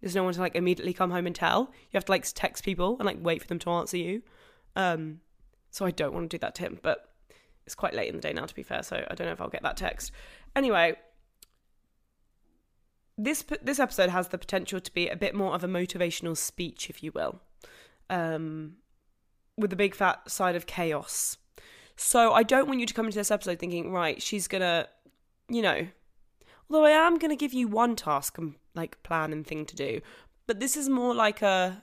There's 0.00 0.14
no 0.14 0.24
one 0.24 0.34
to 0.34 0.40
like 0.40 0.54
immediately 0.54 0.92
come 0.92 1.10
home 1.10 1.26
and 1.26 1.34
tell. 1.34 1.60
You 1.60 1.94
have 1.94 2.04
to 2.04 2.12
like 2.12 2.26
text 2.34 2.64
people 2.64 2.96
and 2.98 3.06
like 3.06 3.18
wait 3.20 3.40
for 3.42 3.48
them 3.48 3.58
to 3.60 3.70
answer 3.70 3.96
you. 3.96 4.22
Um, 4.76 5.20
so 5.70 5.84
I 5.84 5.90
don't 5.90 6.12
want 6.12 6.30
to 6.30 6.36
do 6.36 6.40
that 6.40 6.54
to 6.56 6.62
him, 6.62 6.78
but 6.82 7.10
it's 7.64 7.74
quite 7.74 7.94
late 7.94 8.08
in 8.08 8.16
the 8.16 8.22
day 8.22 8.32
now 8.32 8.46
to 8.46 8.54
be 8.54 8.62
fair, 8.62 8.82
so 8.82 9.04
I 9.10 9.14
don't 9.14 9.26
know 9.26 9.32
if 9.32 9.40
I'll 9.40 9.48
get 9.48 9.62
that 9.62 9.76
text. 9.76 10.12
Anyway, 10.54 10.96
this 13.18 13.44
this 13.62 13.78
episode 13.78 14.10
has 14.10 14.28
the 14.28 14.38
potential 14.38 14.80
to 14.80 14.92
be 14.92 15.08
a 15.08 15.16
bit 15.16 15.34
more 15.34 15.54
of 15.54 15.64
a 15.64 15.68
motivational 15.68 16.36
speech, 16.36 16.90
if 16.90 17.02
you 17.02 17.12
will, 17.12 17.40
um, 18.10 18.76
with 19.56 19.70
the 19.70 19.76
big 19.76 19.94
fat 19.94 20.30
side 20.30 20.56
of 20.56 20.66
chaos. 20.66 21.38
So 21.96 22.32
I 22.32 22.42
don't 22.42 22.68
want 22.68 22.80
you 22.80 22.86
to 22.86 22.94
come 22.94 23.06
into 23.06 23.18
this 23.18 23.30
episode 23.30 23.58
thinking, 23.58 23.90
right, 23.90 24.20
she's 24.20 24.48
gonna, 24.48 24.88
you 25.48 25.62
know, 25.62 25.88
although 26.68 26.84
I 26.84 26.90
am 26.90 27.18
gonna 27.18 27.36
give 27.36 27.54
you 27.54 27.68
one 27.68 27.96
task 27.96 28.36
and 28.36 28.54
like 28.74 29.02
plan 29.02 29.32
and 29.32 29.46
thing 29.46 29.64
to 29.66 29.76
do, 29.76 30.02
but 30.46 30.60
this 30.60 30.76
is 30.76 30.88
more 30.88 31.14
like 31.14 31.40
a 31.40 31.82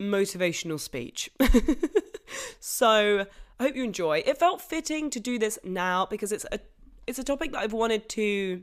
motivational 0.00 0.78
speech. 0.78 1.30
so 2.60 3.26
I 3.58 3.62
hope 3.62 3.74
you 3.74 3.82
enjoy. 3.82 4.22
It 4.24 4.38
felt 4.38 4.60
fitting 4.60 5.10
to 5.10 5.18
do 5.18 5.38
this 5.38 5.58
now 5.64 6.06
because 6.06 6.30
it's 6.30 6.46
a 6.52 6.60
it's 7.06 7.18
a 7.18 7.24
topic 7.24 7.52
that 7.52 7.58
I've 7.62 7.72
wanted 7.72 8.08
to 8.10 8.62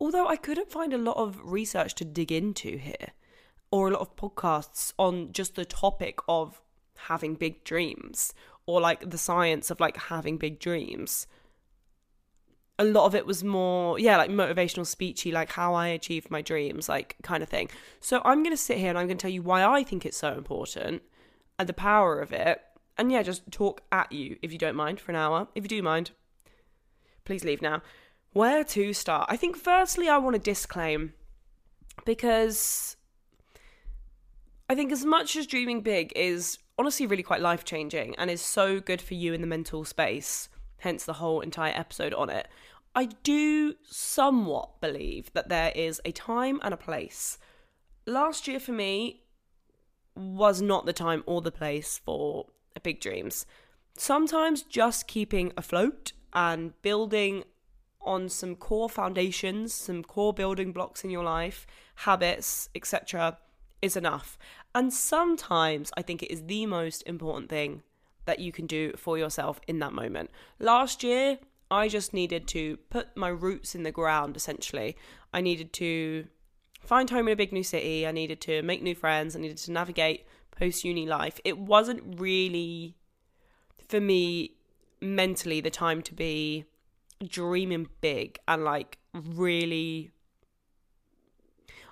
Although 0.00 0.26
I 0.28 0.36
couldn't 0.36 0.70
find 0.70 0.92
a 0.92 0.98
lot 0.98 1.16
of 1.16 1.40
research 1.42 1.94
to 1.96 2.04
dig 2.04 2.30
into 2.30 2.76
here, 2.76 3.12
or 3.70 3.88
a 3.88 3.92
lot 3.92 4.00
of 4.00 4.16
podcasts 4.16 4.92
on 4.98 5.32
just 5.32 5.54
the 5.56 5.64
topic 5.64 6.20
of 6.28 6.60
having 6.96 7.34
big 7.34 7.64
dreams, 7.64 8.32
or 8.66 8.80
like 8.80 9.10
the 9.10 9.18
science 9.18 9.70
of 9.70 9.80
like 9.80 9.96
having 9.96 10.36
big 10.36 10.60
dreams. 10.60 11.26
A 12.78 12.84
lot 12.84 13.06
of 13.06 13.14
it 13.16 13.26
was 13.26 13.42
more, 13.42 13.98
yeah, 13.98 14.16
like 14.16 14.30
motivational 14.30 14.86
speechy, 14.86 15.32
like 15.32 15.50
how 15.50 15.74
I 15.74 15.88
achieved 15.88 16.30
my 16.30 16.42
dreams, 16.42 16.88
like 16.88 17.16
kind 17.22 17.42
of 17.42 17.48
thing. 17.48 17.68
So 17.98 18.22
I'm 18.24 18.44
going 18.44 18.54
to 18.54 18.62
sit 18.62 18.78
here 18.78 18.90
and 18.90 18.98
I'm 18.98 19.08
going 19.08 19.18
to 19.18 19.22
tell 19.22 19.32
you 19.32 19.42
why 19.42 19.64
I 19.64 19.82
think 19.82 20.06
it's 20.06 20.16
so 20.16 20.34
important 20.34 21.02
and 21.58 21.68
the 21.68 21.72
power 21.72 22.20
of 22.20 22.32
it. 22.32 22.60
And 22.96 23.10
yeah, 23.10 23.22
just 23.22 23.50
talk 23.50 23.82
at 23.90 24.12
you 24.12 24.36
if 24.42 24.52
you 24.52 24.58
don't 24.58 24.76
mind 24.76 25.00
for 25.00 25.10
an 25.10 25.16
hour. 25.16 25.48
If 25.56 25.64
you 25.64 25.68
do 25.68 25.82
mind, 25.82 26.12
please 27.24 27.44
leave 27.44 27.62
now. 27.62 27.82
Where 28.38 28.62
to 28.62 28.92
start? 28.92 29.26
I 29.28 29.36
think 29.36 29.56
firstly, 29.56 30.08
I 30.08 30.18
want 30.18 30.34
to 30.34 30.40
disclaim 30.40 31.12
because 32.04 32.96
I 34.70 34.76
think 34.76 34.92
as 34.92 35.04
much 35.04 35.34
as 35.34 35.44
dreaming 35.44 35.80
big 35.80 36.12
is 36.14 36.60
honestly 36.78 37.04
really 37.04 37.24
quite 37.24 37.40
life 37.40 37.64
changing 37.64 38.14
and 38.14 38.30
is 38.30 38.40
so 38.40 38.78
good 38.78 39.02
for 39.02 39.14
you 39.14 39.32
in 39.32 39.40
the 39.40 39.48
mental 39.48 39.84
space, 39.84 40.48
hence 40.76 41.04
the 41.04 41.14
whole 41.14 41.40
entire 41.40 41.72
episode 41.74 42.14
on 42.14 42.30
it, 42.30 42.46
I 42.94 43.06
do 43.24 43.74
somewhat 43.82 44.80
believe 44.80 45.32
that 45.32 45.48
there 45.48 45.72
is 45.74 46.00
a 46.04 46.12
time 46.12 46.60
and 46.62 46.72
a 46.72 46.76
place. 46.76 47.38
Last 48.06 48.46
year 48.46 48.60
for 48.60 48.70
me 48.70 49.24
was 50.14 50.62
not 50.62 50.86
the 50.86 50.92
time 50.92 51.24
or 51.26 51.42
the 51.42 51.50
place 51.50 52.00
for 52.04 52.46
big 52.84 53.00
dreams. 53.00 53.46
Sometimes 53.96 54.62
just 54.62 55.08
keeping 55.08 55.52
afloat 55.56 56.12
and 56.32 56.80
building 56.82 57.42
on 58.08 58.28
some 58.28 58.56
core 58.56 58.88
foundations, 58.88 59.74
some 59.74 60.02
core 60.02 60.32
building 60.32 60.72
blocks 60.72 61.04
in 61.04 61.10
your 61.10 61.22
life, 61.22 61.66
habits, 61.96 62.70
etc., 62.74 63.38
is 63.82 63.96
enough. 63.96 64.38
And 64.74 64.92
sometimes 64.92 65.92
I 65.96 66.02
think 66.02 66.22
it 66.22 66.32
is 66.32 66.46
the 66.46 66.66
most 66.66 67.02
important 67.06 67.50
thing 67.50 67.82
that 68.24 68.38
you 68.38 68.50
can 68.50 68.66
do 68.66 68.92
for 68.96 69.18
yourself 69.18 69.60
in 69.68 69.78
that 69.80 69.92
moment. 69.92 70.30
Last 70.58 71.02
year, 71.02 71.38
I 71.70 71.88
just 71.88 72.14
needed 72.14 72.48
to 72.48 72.78
put 72.88 73.16
my 73.16 73.28
roots 73.28 73.74
in 73.74 73.82
the 73.82 73.92
ground 73.92 74.36
essentially. 74.36 74.96
I 75.32 75.40
needed 75.42 75.72
to 75.74 76.26
find 76.80 77.10
home 77.10 77.28
in 77.28 77.32
a 77.34 77.36
big 77.36 77.52
new 77.52 77.62
city, 77.62 78.06
I 78.06 78.12
needed 78.12 78.40
to 78.42 78.62
make 78.62 78.82
new 78.82 78.94
friends, 78.94 79.36
I 79.36 79.40
needed 79.40 79.58
to 79.58 79.72
navigate 79.72 80.26
post 80.50 80.84
uni 80.84 81.06
life. 81.06 81.40
It 81.44 81.58
wasn't 81.58 82.18
really 82.18 82.94
for 83.88 84.00
me 84.00 84.52
mentally 85.00 85.60
the 85.60 85.70
time 85.70 86.02
to 86.02 86.14
be 86.14 86.64
dreaming 87.26 87.88
big 88.00 88.38
and 88.46 88.64
like 88.64 88.98
really 89.12 90.10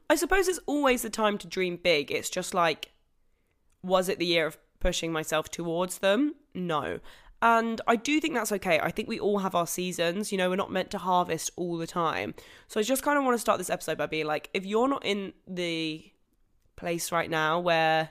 I 0.08 0.14
suppose 0.14 0.46
it's 0.46 0.60
always 0.66 1.02
the 1.02 1.10
time 1.10 1.36
to 1.38 1.48
dream 1.48 1.78
big. 1.82 2.12
It's 2.12 2.30
just 2.30 2.54
like 2.54 2.92
was 3.82 4.08
it 4.08 4.18
the 4.18 4.26
year 4.26 4.46
of 4.46 4.58
pushing 4.80 5.12
myself 5.12 5.50
towards 5.50 5.98
them? 5.98 6.34
No. 6.54 7.00
And 7.42 7.80
I 7.86 7.96
do 7.96 8.20
think 8.20 8.34
that's 8.34 8.52
okay. 8.52 8.80
I 8.80 8.90
think 8.90 9.08
we 9.08 9.20
all 9.20 9.38
have 9.38 9.54
our 9.54 9.66
seasons. 9.66 10.32
You 10.32 10.38
know, 10.38 10.48
we're 10.48 10.56
not 10.56 10.72
meant 10.72 10.90
to 10.92 10.98
harvest 10.98 11.50
all 11.56 11.76
the 11.76 11.86
time. 11.86 12.34
So 12.66 12.80
I 12.80 12.82
just 12.82 13.02
kind 13.02 13.18
of 13.18 13.24
want 13.24 13.34
to 13.34 13.40
start 13.40 13.58
this 13.58 13.70
episode 13.70 13.98
by 13.98 14.06
being 14.06 14.26
like, 14.26 14.48
if 14.54 14.64
you're 14.64 14.88
not 14.88 15.04
in 15.04 15.32
the 15.46 16.12
place 16.76 17.12
right 17.12 17.30
now 17.30 17.60
where 17.60 18.10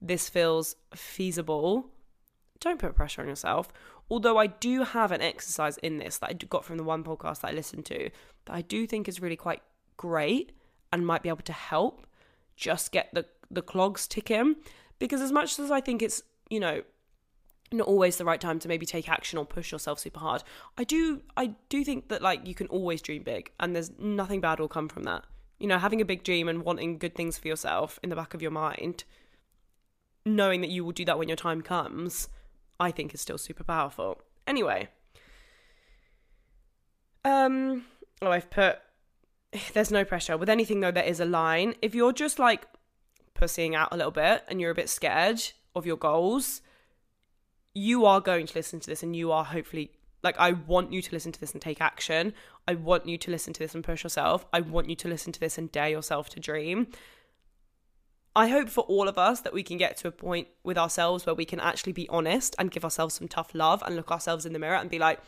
this 0.00 0.28
feels 0.28 0.76
feasible, 0.94 1.90
don't 2.60 2.78
put 2.78 2.94
pressure 2.94 3.22
on 3.22 3.28
yourself. 3.28 3.68
Although 4.10 4.38
I 4.38 4.46
do 4.46 4.84
have 4.84 5.12
an 5.12 5.20
exercise 5.20 5.76
in 5.78 5.98
this 5.98 6.18
that 6.18 6.30
I 6.30 6.32
got 6.32 6.64
from 6.64 6.78
the 6.78 6.84
one 6.84 7.04
podcast 7.04 7.40
that 7.40 7.50
I 7.50 7.52
listened 7.52 7.84
to 7.86 8.10
that 8.46 8.54
I 8.54 8.62
do 8.62 8.86
think 8.86 9.08
is 9.08 9.20
really 9.20 9.36
quite 9.36 9.62
great 9.96 10.52
and 10.92 11.06
might 11.06 11.22
be 11.22 11.28
able 11.28 11.42
to 11.42 11.52
help 11.52 12.06
just 12.56 12.92
get 12.92 13.10
the 13.12 13.26
the 13.50 13.62
clogs 13.62 14.06
ticking 14.06 14.56
because 14.98 15.20
as 15.20 15.32
much 15.32 15.58
as 15.58 15.70
I 15.70 15.80
think 15.80 16.02
it's, 16.02 16.22
you 16.50 16.60
know, 16.60 16.82
not 17.70 17.86
always 17.86 18.16
the 18.16 18.24
right 18.24 18.40
time 18.40 18.58
to 18.60 18.68
maybe 18.68 18.86
take 18.86 19.08
action 19.08 19.38
or 19.38 19.44
push 19.44 19.72
yourself 19.72 19.98
super 19.98 20.20
hard. 20.20 20.42
I 20.76 20.84
do 20.84 21.22
I 21.36 21.54
do 21.68 21.84
think 21.84 22.08
that 22.08 22.22
like 22.22 22.46
you 22.46 22.54
can 22.54 22.66
always 22.68 23.02
dream 23.02 23.22
big 23.22 23.52
and 23.60 23.74
there's 23.74 23.90
nothing 23.98 24.40
bad 24.40 24.58
will 24.58 24.68
come 24.68 24.88
from 24.88 25.04
that. 25.04 25.24
You 25.58 25.66
know, 25.66 25.78
having 25.78 26.00
a 26.00 26.04
big 26.04 26.22
dream 26.22 26.48
and 26.48 26.62
wanting 26.62 26.98
good 26.98 27.14
things 27.14 27.36
for 27.36 27.48
yourself 27.48 27.98
in 28.02 28.10
the 28.10 28.16
back 28.16 28.32
of 28.32 28.40
your 28.40 28.50
mind, 28.50 29.04
knowing 30.24 30.60
that 30.60 30.70
you 30.70 30.84
will 30.84 30.92
do 30.92 31.04
that 31.04 31.18
when 31.18 31.28
your 31.28 31.36
time 31.36 31.62
comes, 31.62 32.28
I 32.80 32.90
think 32.90 33.14
is 33.14 33.20
still 33.20 33.38
super 33.38 33.64
powerful. 33.64 34.20
Anyway, 34.46 34.88
um 37.24 37.84
oh 38.22 38.30
I've 38.30 38.50
put 38.50 38.78
there's 39.72 39.90
no 39.90 40.04
pressure. 40.04 40.36
With 40.36 40.48
anything 40.48 40.80
though 40.80 40.90
there 40.90 41.04
is 41.04 41.20
a 41.20 41.24
line. 41.24 41.74
If 41.82 41.94
you're 41.94 42.12
just 42.12 42.38
like 42.38 42.66
pussying 43.34 43.74
out 43.74 43.92
a 43.92 43.96
little 43.96 44.12
bit 44.12 44.44
and 44.48 44.60
you're 44.60 44.70
a 44.70 44.74
bit 44.74 44.88
scared 44.88 45.40
of 45.74 45.86
your 45.86 45.96
goals, 45.96 46.60
you 47.74 48.04
are 48.04 48.20
going 48.20 48.46
to 48.46 48.54
listen 48.54 48.80
to 48.80 48.86
this 48.86 49.02
and 49.02 49.14
you 49.14 49.30
are 49.30 49.44
hopefully 49.44 49.92
like 50.22 50.38
I 50.38 50.52
want 50.52 50.92
you 50.92 51.00
to 51.00 51.12
listen 51.12 51.32
to 51.32 51.40
this 51.40 51.52
and 51.52 51.62
take 51.62 51.80
action. 51.80 52.34
I 52.66 52.74
want 52.74 53.06
you 53.06 53.16
to 53.18 53.30
listen 53.30 53.52
to 53.52 53.60
this 53.60 53.74
and 53.74 53.84
push 53.84 54.02
yourself. 54.02 54.44
I 54.52 54.60
want 54.60 54.88
you 54.88 54.96
to 54.96 55.08
listen 55.08 55.32
to 55.32 55.40
this 55.40 55.58
and 55.58 55.70
dare 55.70 55.88
yourself 55.88 56.28
to 56.30 56.40
dream. 56.40 56.88
I 58.38 58.46
hope 58.46 58.68
for 58.68 58.82
all 58.82 59.08
of 59.08 59.18
us 59.18 59.40
that 59.40 59.52
we 59.52 59.64
can 59.64 59.78
get 59.78 59.96
to 59.96 60.06
a 60.06 60.12
point 60.12 60.46
with 60.62 60.78
ourselves 60.78 61.26
where 61.26 61.34
we 61.34 61.44
can 61.44 61.58
actually 61.58 61.92
be 61.92 62.08
honest 62.08 62.54
and 62.56 62.70
give 62.70 62.84
ourselves 62.84 63.16
some 63.16 63.26
tough 63.26 63.52
love 63.52 63.82
and 63.84 63.96
look 63.96 64.12
ourselves 64.12 64.46
in 64.46 64.52
the 64.52 64.60
mirror 64.60 64.76
and 64.76 64.88
be 64.88 65.00
like, 65.00 65.18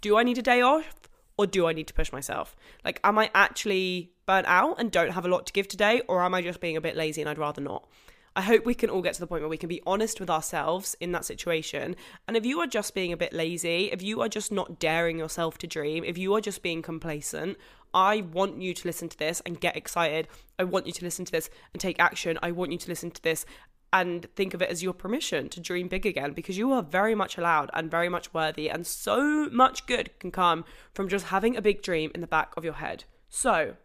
do 0.00 0.18
I 0.18 0.24
need 0.24 0.38
a 0.38 0.42
day 0.42 0.60
off 0.60 1.08
or 1.36 1.46
do 1.46 1.68
I 1.68 1.72
need 1.72 1.86
to 1.86 1.94
push 1.94 2.10
myself? 2.10 2.56
Like, 2.84 2.98
am 3.04 3.16
I 3.16 3.30
actually 3.32 4.10
burnt 4.26 4.48
out 4.48 4.80
and 4.80 4.90
don't 4.90 5.12
have 5.12 5.24
a 5.24 5.28
lot 5.28 5.46
to 5.46 5.52
give 5.52 5.68
today 5.68 6.02
or 6.08 6.20
am 6.24 6.34
I 6.34 6.42
just 6.42 6.60
being 6.60 6.76
a 6.76 6.80
bit 6.80 6.96
lazy 6.96 7.20
and 7.20 7.30
I'd 7.30 7.38
rather 7.38 7.60
not? 7.60 7.86
I 8.34 8.42
hope 8.42 8.66
we 8.66 8.74
can 8.74 8.90
all 8.90 9.02
get 9.02 9.14
to 9.14 9.20
the 9.20 9.28
point 9.28 9.42
where 9.42 9.48
we 9.48 9.56
can 9.56 9.68
be 9.68 9.82
honest 9.86 10.18
with 10.18 10.28
ourselves 10.28 10.96
in 10.98 11.12
that 11.12 11.24
situation. 11.24 11.94
And 12.26 12.36
if 12.36 12.44
you 12.44 12.58
are 12.58 12.66
just 12.66 12.92
being 12.92 13.12
a 13.12 13.16
bit 13.16 13.32
lazy, 13.32 13.92
if 13.92 14.02
you 14.02 14.20
are 14.20 14.28
just 14.28 14.50
not 14.50 14.80
daring 14.80 15.16
yourself 15.16 15.58
to 15.58 15.68
dream, 15.68 16.02
if 16.02 16.18
you 16.18 16.34
are 16.34 16.40
just 16.40 16.62
being 16.62 16.82
complacent, 16.82 17.56
I 17.92 18.20
want 18.20 18.60
you 18.60 18.74
to 18.74 18.88
listen 18.88 19.08
to 19.08 19.18
this 19.18 19.40
and 19.44 19.60
get 19.60 19.76
excited. 19.76 20.28
I 20.58 20.64
want 20.64 20.86
you 20.86 20.92
to 20.92 21.04
listen 21.04 21.24
to 21.24 21.32
this 21.32 21.50
and 21.72 21.80
take 21.80 21.98
action. 22.00 22.38
I 22.42 22.50
want 22.50 22.72
you 22.72 22.78
to 22.78 22.88
listen 22.88 23.10
to 23.10 23.22
this 23.22 23.44
and 23.92 24.26
think 24.36 24.52
of 24.52 24.60
it 24.60 24.68
as 24.68 24.82
your 24.82 24.92
permission 24.92 25.48
to 25.48 25.60
dream 25.60 25.88
big 25.88 26.04
again 26.04 26.32
because 26.32 26.58
you 26.58 26.72
are 26.72 26.82
very 26.82 27.14
much 27.14 27.38
allowed 27.38 27.70
and 27.72 27.90
very 27.90 28.08
much 28.08 28.34
worthy, 28.34 28.68
and 28.68 28.86
so 28.86 29.48
much 29.50 29.86
good 29.86 30.10
can 30.18 30.30
come 30.30 30.64
from 30.92 31.08
just 31.08 31.26
having 31.26 31.56
a 31.56 31.62
big 31.62 31.82
dream 31.82 32.10
in 32.14 32.20
the 32.20 32.26
back 32.26 32.52
of 32.56 32.64
your 32.64 32.74
head. 32.74 33.04
So, 33.28 33.76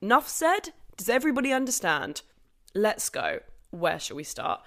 enough 0.00 0.28
said. 0.28 0.70
Does 0.96 1.08
everybody 1.08 1.52
understand? 1.52 2.22
let's 2.74 3.08
go. 3.08 3.40
Where 3.70 3.98
shall 3.98 4.16
we 4.16 4.24
start? 4.24 4.62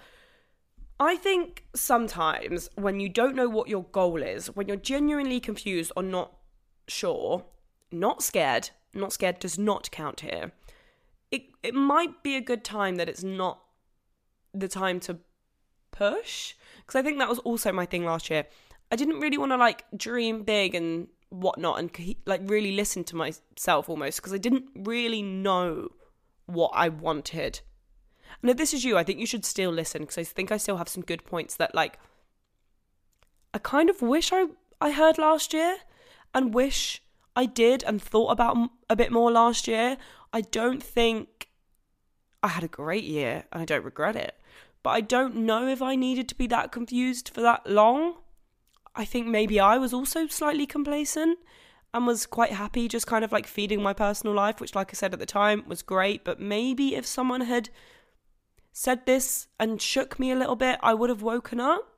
I 1.00 1.16
think 1.16 1.66
sometimes 1.74 2.70
when 2.76 3.00
you 3.00 3.10
don't 3.10 3.36
know 3.36 3.50
what 3.50 3.68
your 3.68 3.86
goal 3.86 4.22
is, 4.22 4.48
when 4.56 4.68
you're 4.68 4.78
genuinely 4.78 5.40
confused 5.40 5.92
or 5.96 6.04
not 6.04 6.34
sure, 6.88 7.46
not 7.92 8.24
scared, 8.24 8.70
not 8.94 9.14
scared 9.14 9.40
does 9.40 9.58
not 9.58 9.92
count 9.92 10.22
here. 10.22 10.52
It 11.32 11.44
it 11.64 11.74
might 11.74 12.24
be 12.24 12.36
a 12.36 12.42
good 12.42 12.64
time 12.64 12.96
that 12.96 13.10
it's 13.10 13.24
not 13.24 13.62
the 14.54 14.68
time 14.68 15.00
to 15.02 15.20
push 15.92 16.56
because 16.78 17.00
I 17.00 17.02
think 17.02 17.20
that 17.20 17.30
was 17.30 17.40
also 17.40 17.72
my 17.72 17.86
thing 17.86 18.06
last 18.06 18.30
year. 18.30 18.46
I 18.92 18.96
didn't 18.96 19.20
really 19.20 19.38
want 19.38 19.52
to 19.54 19.58
like 19.58 19.86
dream 19.96 20.44
big 20.44 20.76
and 20.76 21.08
whatnot 21.30 21.80
and 21.80 22.16
like 22.26 22.42
really 22.44 22.74
listen 22.74 23.06
to 23.06 23.16
myself 23.16 23.88
almost 23.88 24.18
because 24.18 24.34
I 24.34 24.38
didn't 24.38 24.66
really 24.76 25.22
know 25.22 25.90
what 26.46 26.72
I 26.74 26.90
wanted 26.90 27.62
and 28.42 28.50
if 28.50 28.58
this 28.58 28.74
is 28.74 28.84
you, 28.84 28.98
I 28.98 29.04
think 29.04 29.20
you 29.20 29.26
should 29.26 29.46
still 29.46 29.72
listen 29.72 30.02
because 30.02 30.18
I 30.18 30.24
think 30.24 30.52
I 30.52 30.58
still 30.58 30.78
have 30.78 30.90
some 30.90 31.04
good 31.04 31.26
points 31.26 31.56
that 31.58 31.76
like 31.76 32.00
I 33.54 33.60
kind 33.60 33.90
of 33.90 34.02
wish 34.02 34.32
I 34.32 34.46
I 34.80 34.92
heard 34.92 35.18
last 35.18 35.54
year 35.54 35.78
and 36.34 36.54
wish 36.54 37.04
I 37.36 37.46
did 37.46 37.84
and 37.84 38.02
thought 38.02 38.32
about 38.32 38.70
a 38.90 38.96
bit 38.96 39.12
more 39.12 39.32
last 39.32 39.68
year. 39.68 39.98
I 40.34 40.42
don't 40.42 40.84
think 40.84 41.50
I 42.44 42.50
had 42.50 42.64
a 42.64 42.68
great 42.68 43.04
year 43.04 43.46
and 43.52 43.62
I 43.62 43.66
don't 43.66 43.86
regret 43.86 44.16
it. 44.16 44.36
But 44.84 44.92
I 44.92 45.02
don't 45.02 45.36
know 45.36 45.68
if 45.68 45.82
I 45.82 45.96
needed 45.96 46.28
to 46.30 46.36
be 46.36 46.48
that 46.48 46.72
confused 46.72 47.30
for 47.34 47.42
that 47.42 47.70
long. 47.70 48.16
I 48.96 49.06
think 49.06 49.28
maybe 49.28 49.60
I 49.60 49.78
was 49.78 49.94
also 49.94 50.28
slightly 50.28 50.66
complacent 50.66 51.38
and 51.94 52.08
was 52.08 52.26
quite 52.26 52.52
happy 52.52 52.88
just 52.88 53.08
kind 53.08 53.24
of 53.24 53.32
like 53.32 53.48
feeding 53.48 53.82
my 53.82 53.94
personal 53.94 54.36
life, 54.36 54.60
which, 54.60 54.76
like 54.76 54.90
I 54.92 54.94
said 54.94 55.14
at 55.14 55.20
the 55.20 55.26
time, 55.26 55.64
was 55.68 55.82
great. 55.82 56.24
But 56.24 56.40
maybe 56.40 56.96
if 56.96 57.06
someone 57.06 57.42
had 57.42 57.70
said 58.72 59.06
this 59.06 59.48
and 59.60 59.82
shook 59.82 60.18
me 60.18 60.32
a 60.32 60.36
little 60.36 60.56
bit, 60.56 60.80
I 60.82 60.94
would 60.94 61.10
have 61.10 61.22
woken 61.22 61.60
up. 61.60 61.91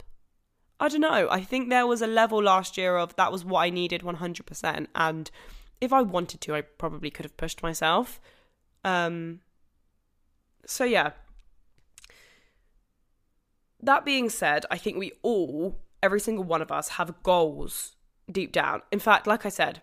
I 0.83 0.89
don't 0.89 0.99
know. 0.99 1.29
I 1.31 1.39
think 1.39 1.69
there 1.69 1.87
was 1.87 2.01
a 2.01 2.07
level 2.07 2.43
last 2.43 2.77
year 2.77 2.97
of 2.97 3.15
that 3.15 3.31
was 3.31 3.45
what 3.45 3.61
I 3.61 3.69
needed 3.69 4.01
100%. 4.01 4.87
And 4.93 5.31
if 5.79 5.93
I 5.93 6.01
wanted 6.01 6.41
to, 6.41 6.55
I 6.55 6.59
probably 6.59 7.09
could 7.09 7.23
have 7.23 7.37
pushed 7.37 7.63
myself. 7.63 8.19
Um, 8.83 9.39
so, 10.65 10.83
yeah. 10.83 11.11
That 13.79 14.03
being 14.03 14.29
said, 14.29 14.65
I 14.69 14.77
think 14.77 14.97
we 14.97 15.13
all, 15.21 15.79
every 16.01 16.19
single 16.19 16.43
one 16.43 16.61
of 16.61 16.69
us, 16.69 16.89
have 16.89 17.23
goals 17.23 17.95
deep 18.29 18.51
down. 18.51 18.81
In 18.91 18.99
fact, 18.99 19.25
like 19.25 19.45
I 19.45 19.49
said, 19.49 19.81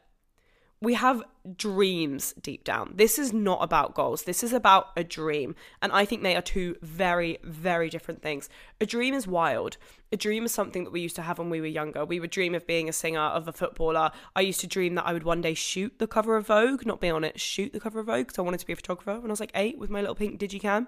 we 0.83 0.95
have 0.95 1.23
dreams 1.57 2.33
deep 2.41 2.65
down. 2.65 2.93
This 2.95 3.19
is 3.19 3.33
not 3.33 3.63
about 3.63 3.95
goals. 3.95 4.23
This 4.23 4.43
is 4.43 4.53
about 4.53 4.89
a 4.97 5.05
dream. 5.05 5.55
And 5.83 5.93
I 5.93 6.05
think 6.05 6.23
they 6.23 6.37
are 6.37 6.43
two 6.43 6.77
very, 6.81 7.39
very 7.43 7.91
different 7.91 8.23
things. 8.23 8.49
A 8.81 8.87
dream 8.87 9.13
is 9.13 9.27
wild. 9.27 9.77
A 10.11 10.17
dream 10.17 10.45
is 10.45 10.53
something 10.53 10.85
that 10.85 10.91
we 10.91 11.01
used 11.01 11.17
to 11.17 11.23
have 11.23 11.39
when 11.39 11.51
we 11.51 11.61
were 11.61 11.67
younger. 11.67 12.05
We 12.05 12.19
would 12.19 12.31
dream 12.31 12.55
of 12.55 12.67
being 12.67 12.89
a 12.89 12.93
singer, 12.93 13.21
of 13.21 13.47
a 13.47 13.53
footballer. 13.53 14.11
I 14.35 14.41
used 14.41 14.61
to 14.61 14.67
dream 14.67 14.95
that 14.95 15.07
I 15.07 15.13
would 15.13 15.25
one 15.25 15.43
day 15.43 15.55
shoot 15.55 15.99
the 15.99 16.07
cover 16.07 16.37
of 16.37 16.47
Vogue, 16.47 16.87
not 16.87 17.01
be 17.01 17.11
on 17.11 17.25
it, 17.25 17.39
shoot 17.39 17.73
the 17.73 17.81
cover 17.81 18.01
of 18.01 18.07
Vogue, 18.07 18.29
because 18.29 18.39
I 18.39 18.43
wanted 18.43 18.61
to 18.61 18.67
be 18.67 18.73
a 18.73 18.77
photographer 18.77 19.21
when 19.21 19.31
I 19.31 19.33
was 19.33 19.41
like 19.41 19.53
eight 19.55 19.79
with 19.79 19.91
my 19.91 20.01
little 20.01 20.15
pink 20.15 20.41
digicam 20.41 20.87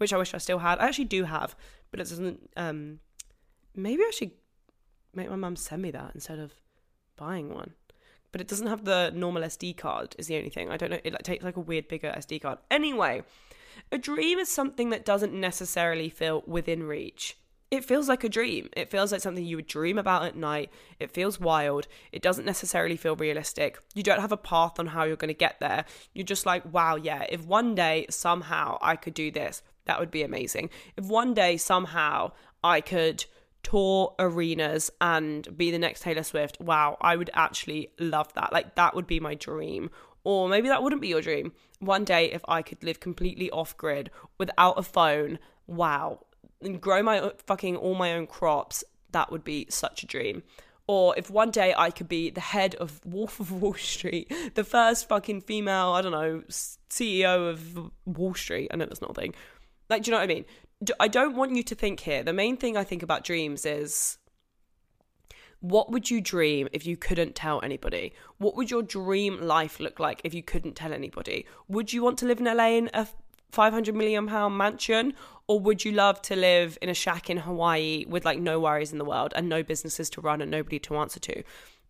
which 0.00 0.14
I 0.14 0.16
wish 0.16 0.32
I 0.32 0.38
still 0.38 0.60
had. 0.60 0.78
I 0.78 0.86
actually 0.86 1.04
do 1.04 1.24
have, 1.24 1.54
but 1.90 2.00
it 2.00 2.08
doesn't. 2.08 2.50
Um, 2.56 3.00
maybe 3.76 4.02
I 4.02 4.10
should 4.14 4.30
make 5.14 5.28
my 5.28 5.36
mum 5.36 5.56
send 5.56 5.82
me 5.82 5.90
that 5.90 6.12
instead 6.14 6.38
of 6.38 6.54
buying 7.16 7.52
one. 7.52 7.74
But 8.32 8.40
it 8.40 8.48
doesn't 8.48 8.68
have 8.68 8.84
the 8.84 9.10
normal 9.14 9.42
SD 9.42 9.76
card. 9.76 10.14
Is 10.18 10.26
the 10.28 10.36
only 10.36 10.50
thing 10.50 10.70
I 10.70 10.76
don't 10.76 10.90
know. 10.90 11.00
It 11.02 11.12
like, 11.12 11.22
takes 11.22 11.44
like 11.44 11.56
a 11.56 11.60
weird 11.60 11.88
bigger 11.88 12.12
SD 12.16 12.42
card. 12.42 12.58
Anyway, 12.70 13.22
a 13.90 13.98
dream 13.98 14.38
is 14.38 14.48
something 14.48 14.90
that 14.90 15.04
doesn't 15.04 15.32
necessarily 15.32 16.08
feel 16.08 16.42
within 16.46 16.84
reach. 16.84 17.36
It 17.70 17.84
feels 17.84 18.08
like 18.08 18.24
a 18.24 18.28
dream. 18.28 18.68
It 18.76 18.90
feels 18.90 19.12
like 19.12 19.20
something 19.20 19.44
you 19.44 19.56
would 19.56 19.68
dream 19.68 19.96
about 19.96 20.24
at 20.24 20.34
night. 20.34 20.70
It 20.98 21.12
feels 21.12 21.38
wild. 21.38 21.86
It 22.10 22.20
doesn't 22.20 22.44
necessarily 22.44 22.96
feel 22.96 23.14
realistic. 23.14 23.78
You 23.94 24.02
don't 24.02 24.20
have 24.20 24.32
a 24.32 24.36
path 24.36 24.80
on 24.80 24.88
how 24.88 25.04
you're 25.04 25.14
going 25.14 25.28
to 25.28 25.34
get 25.34 25.60
there. 25.60 25.84
You're 26.12 26.24
just 26.24 26.46
like, 26.46 26.64
wow, 26.72 26.96
yeah, 26.96 27.26
if 27.28 27.44
one 27.44 27.76
day 27.76 28.06
somehow 28.10 28.78
I 28.82 28.96
could 28.96 29.14
do 29.14 29.30
this, 29.30 29.62
that 29.84 30.00
would 30.00 30.10
be 30.10 30.24
amazing. 30.24 30.70
If 30.96 31.06
one 31.06 31.32
day 31.32 31.56
somehow 31.56 32.32
I 32.64 32.80
could 32.80 33.24
tour 33.62 34.14
arenas 34.18 34.90
and 35.00 35.56
be 35.56 35.70
the 35.70 35.78
next 35.78 36.02
Taylor 36.02 36.22
Swift, 36.22 36.60
wow, 36.60 36.96
I 37.00 37.16
would 37.16 37.30
actually 37.34 37.90
love 37.98 38.32
that. 38.34 38.52
Like, 38.52 38.74
that 38.76 38.94
would 38.94 39.06
be 39.06 39.20
my 39.20 39.34
dream. 39.34 39.90
Or 40.24 40.48
maybe 40.48 40.68
that 40.68 40.82
wouldn't 40.82 41.02
be 41.02 41.08
your 41.08 41.22
dream. 41.22 41.52
One 41.78 42.04
day, 42.04 42.30
if 42.30 42.42
I 42.46 42.62
could 42.62 42.84
live 42.84 43.00
completely 43.00 43.50
off 43.50 43.76
grid 43.76 44.10
without 44.38 44.78
a 44.78 44.82
phone, 44.82 45.38
wow, 45.66 46.26
and 46.60 46.80
grow 46.80 47.02
my 47.02 47.32
fucking 47.46 47.76
all 47.76 47.94
my 47.94 48.12
own 48.12 48.26
crops, 48.26 48.84
that 49.12 49.32
would 49.32 49.44
be 49.44 49.66
such 49.70 50.02
a 50.02 50.06
dream. 50.06 50.42
Or 50.86 51.14
if 51.16 51.30
one 51.30 51.50
day 51.50 51.72
I 51.76 51.90
could 51.90 52.08
be 52.08 52.30
the 52.30 52.40
head 52.40 52.74
of 52.74 53.00
Wolf 53.06 53.38
of 53.40 53.52
Wall 53.52 53.74
Street, 53.74 54.32
the 54.56 54.64
first 54.64 55.08
fucking 55.08 55.42
female, 55.42 55.90
I 55.92 56.02
don't 56.02 56.12
know, 56.12 56.42
CEO 56.48 57.48
of 57.48 57.90
Wall 58.04 58.34
Street. 58.34 58.70
I 58.72 58.76
know 58.76 58.86
that's 58.86 59.00
not 59.00 59.12
a 59.12 59.14
thing. 59.14 59.34
Like, 59.88 60.02
do 60.02 60.10
you 60.10 60.12
know 60.12 60.18
what 60.18 60.30
I 60.30 60.34
mean? 60.34 60.44
I 60.98 61.08
don't 61.08 61.36
want 61.36 61.54
you 61.54 61.62
to 61.64 61.74
think 61.74 62.00
here. 62.00 62.22
The 62.22 62.32
main 62.32 62.56
thing 62.56 62.76
I 62.76 62.84
think 62.84 63.02
about 63.02 63.24
dreams 63.24 63.66
is 63.66 64.18
what 65.60 65.90
would 65.90 66.10
you 66.10 66.20
dream 66.22 66.68
if 66.72 66.86
you 66.86 66.96
couldn't 66.96 67.34
tell 67.34 67.60
anybody? 67.62 68.14
What 68.38 68.56
would 68.56 68.70
your 68.70 68.82
dream 68.82 69.42
life 69.42 69.78
look 69.78 70.00
like 70.00 70.22
if 70.24 70.32
you 70.32 70.42
couldn't 70.42 70.74
tell 70.74 70.92
anybody? 70.92 71.46
Would 71.68 71.92
you 71.92 72.02
want 72.02 72.18
to 72.20 72.26
live 72.26 72.40
in 72.40 72.46
LA 72.46 72.68
in 72.68 72.90
a 72.94 73.06
500 73.52 73.94
million 73.94 74.26
pound 74.26 74.56
mansion 74.56 75.12
or 75.46 75.60
would 75.60 75.84
you 75.84 75.92
love 75.92 76.22
to 76.22 76.36
live 76.36 76.78
in 76.80 76.88
a 76.88 76.94
shack 76.94 77.28
in 77.28 77.36
Hawaii 77.36 78.06
with 78.08 78.24
like 78.24 78.38
no 78.38 78.58
worries 78.58 78.92
in 78.92 78.98
the 78.98 79.04
world 79.04 79.34
and 79.36 79.48
no 79.48 79.62
businesses 79.62 80.08
to 80.10 80.20
run 80.20 80.40
and 80.40 80.50
nobody 80.50 80.78
to 80.78 80.96
answer 80.96 81.20
to? 81.20 81.42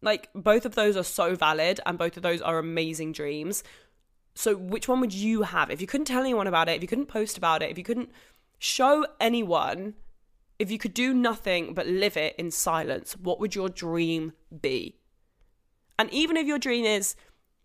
Like 0.02 0.30
both 0.34 0.66
of 0.66 0.74
those 0.74 0.96
are 0.96 1.04
so 1.04 1.36
valid 1.36 1.78
and 1.86 1.96
both 1.96 2.16
of 2.16 2.24
those 2.24 2.40
are 2.40 2.58
amazing 2.58 3.12
dreams. 3.12 3.62
So 4.34 4.56
which 4.56 4.88
one 4.88 5.00
would 5.00 5.12
you 5.12 5.42
have 5.42 5.70
if 5.70 5.80
you 5.80 5.86
couldn't 5.86 6.06
tell 6.06 6.22
anyone 6.22 6.48
about 6.48 6.68
it, 6.68 6.72
if 6.72 6.82
you 6.82 6.88
couldn't 6.88 7.06
post 7.06 7.38
about 7.38 7.62
it, 7.62 7.70
if 7.70 7.78
you 7.78 7.84
couldn't 7.84 8.10
show 8.60 9.06
anyone 9.18 9.94
if 10.60 10.70
you 10.70 10.78
could 10.78 10.92
do 10.92 11.14
nothing 11.14 11.72
but 11.72 11.86
live 11.86 12.18
it 12.18 12.36
in 12.36 12.50
silence, 12.50 13.16
what 13.16 13.40
would 13.40 13.54
your 13.54 13.70
dream 13.70 14.34
be? 14.60 14.94
And 15.98 16.12
even 16.12 16.36
if 16.36 16.46
your 16.46 16.58
dream 16.58 16.84
is 16.84 17.16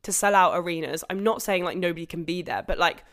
to 0.04 0.14
sell 0.14 0.34
out 0.34 0.54
arenas, 0.56 1.04
I'm 1.10 1.22
not 1.22 1.42
saying 1.42 1.66
like 1.66 1.78
nobody 1.78 2.06
can 2.06 2.24
be 2.24 2.42
there, 2.42 2.64
but 2.64 2.80
like 2.80 3.04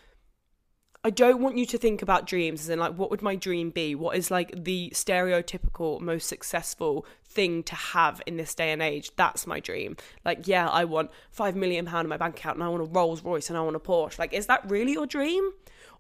I 1.05 1.11
don't 1.11 1.43
want 1.43 1.59
you 1.59 1.67
to 1.67 1.79
think 1.79 2.01
about 2.01 2.29
dreams 2.29 2.61
as 2.61 2.69
in 2.69 2.79
like 2.79 2.95
what 2.95 3.11
would 3.11 3.23
my 3.23 3.35
dream 3.35 3.71
be? 3.71 3.97
What 3.97 4.17
is 4.17 4.31
like 4.31 4.65
the 4.65 4.93
stereotypical 4.95 6.01
most 6.01 6.29
successful 6.29 7.05
thing 7.25 7.65
to 7.65 7.75
have 7.75 8.23
in 8.25 8.37
this 8.37 8.55
day 8.55 8.71
and 8.71 8.81
age? 8.81 9.11
That's 9.17 9.49
my 9.49 9.59
dream. 9.59 9.97
Like, 10.25 10.47
yeah, 10.47 10.69
I 10.69 10.85
want 10.85 11.11
five 11.33 11.57
million 11.57 11.87
pound 11.87 12.05
in 12.05 12.09
my 12.09 12.19
bank 12.19 12.39
account 12.39 12.55
and 12.55 12.63
I 12.63 12.69
want 12.69 12.83
a 12.83 12.87
Rolls 12.87 13.25
Royce 13.25 13.49
and 13.49 13.59
I 13.59 13.63
want 13.63 13.75
a 13.75 13.81
Porsche. 13.81 14.21
Like, 14.21 14.33
is 14.33 14.47
that 14.47 14.71
really 14.71 14.93
your 14.93 15.07
dream? 15.07 15.51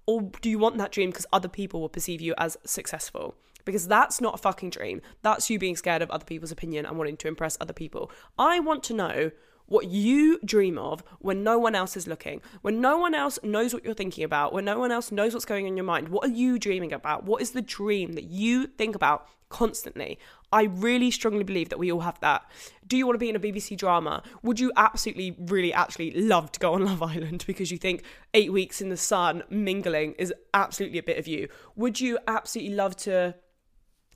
Or 0.06 0.30
do 0.40 0.50
you 0.50 0.58
want 0.58 0.78
that 0.78 0.92
dream 0.92 1.10
because 1.10 1.26
other 1.32 1.48
people 1.48 1.80
will 1.80 1.88
perceive 1.88 2.20
you 2.20 2.34
as 2.38 2.56
successful? 2.64 3.34
Because 3.64 3.86
that's 3.86 4.20
not 4.20 4.34
a 4.34 4.38
fucking 4.38 4.70
dream. 4.70 5.00
That's 5.22 5.48
you 5.48 5.58
being 5.58 5.76
scared 5.76 6.02
of 6.02 6.10
other 6.10 6.24
people's 6.24 6.50
opinion 6.50 6.84
and 6.84 6.98
wanting 6.98 7.16
to 7.18 7.28
impress 7.28 7.56
other 7.60 7.72
people. 7.72 8.10
I 8.38 8.58
want 8.58 8.82
to 8.84 8.94
know 8.94 9.30
what 9.66 9.86
you 9.86 10.38
dream 10.44 10.76
of 10.76 11.02
when 11.20 11.42
no 11.42 11.58
one 11.58 11.74
else 11.74 11.96
is 11.96 12.06
looking, 12.06 12.42
when 12.62 12.80
no 12.80 12.98
one 12.98 13.14
else 13.14 13.38
knows 13.42 13.72
what 13.72 13.84
you're 13.84 13.94
thinking 13.94 14.24
about, 14.24 14.52
when 14.52 14.64
no 14.64 14.78
one 14.78 14.90
else 14.90 15.12
knows 15.12 15.32
what's 15.32 15.46
going 15.46 15.64
on 15.64 15.68
in 15.68 15.76
your 15.76 15.84
mind. 15.84 16.08
What 16.08 16.28
are 16.28 16.32
you 16.32 16.58
dreaming 16.58 16.92
about? 16.92 17.24
What 17.24 17.40
is 17.40 17.52
the 17.52 17.62
dream 17.62 18.12
that 18.14 18.24
you 18.24 18.66
think 18.66 18.94
about 18.94 19.26
constantly? 19.52 20.18
I 20.50 20.64
really 20.64 21.10
strongly 21.10 21.44
believe 21.44 21.68
that 21.68 21.78
we 21.78 21.92
all 21.92 22.00
have 22.00 22.18
that. 22.20 22.42
Do 22.86 22.96
you 22.96 23.06
want 23.06 23.14
to 23.14 23.18
be 23.18 23.28
in 23.28 23.36
a 23.36 23.40
BBC 23.40 23.76
drama? 23.76 24.22
Would 24.42 24.58
you 24.58 24.72
absolutely, 24.76 25.36
really, 25.38 25.72
actually 25.72 26.10
love 26.12 26.50
to 26.52 26.60
go 26.60 26.72
on 26.74 26.84
Love 26.92 27.02
Island 27.02 27.44
because 27.46 27.70
you 27.70 27.78
think 27.78 28.02
eight 28.34 28.52
weeks 28.52 28.80
in 28.80 28.88
the 28.88 28.96
sun 28.96 29.42
mingling 29.50 30.14
is 30.18 30.32
absolutely 30.54 30.98
a 30.98 31.02
bit 31.02 31.18
of 31.18 31.28
you? 31.28 31.48
Would 31.76 32.00
you 32.00 32.18
absolutely 32.26 32.74
love 32.74 32.96
to 32.98 33.34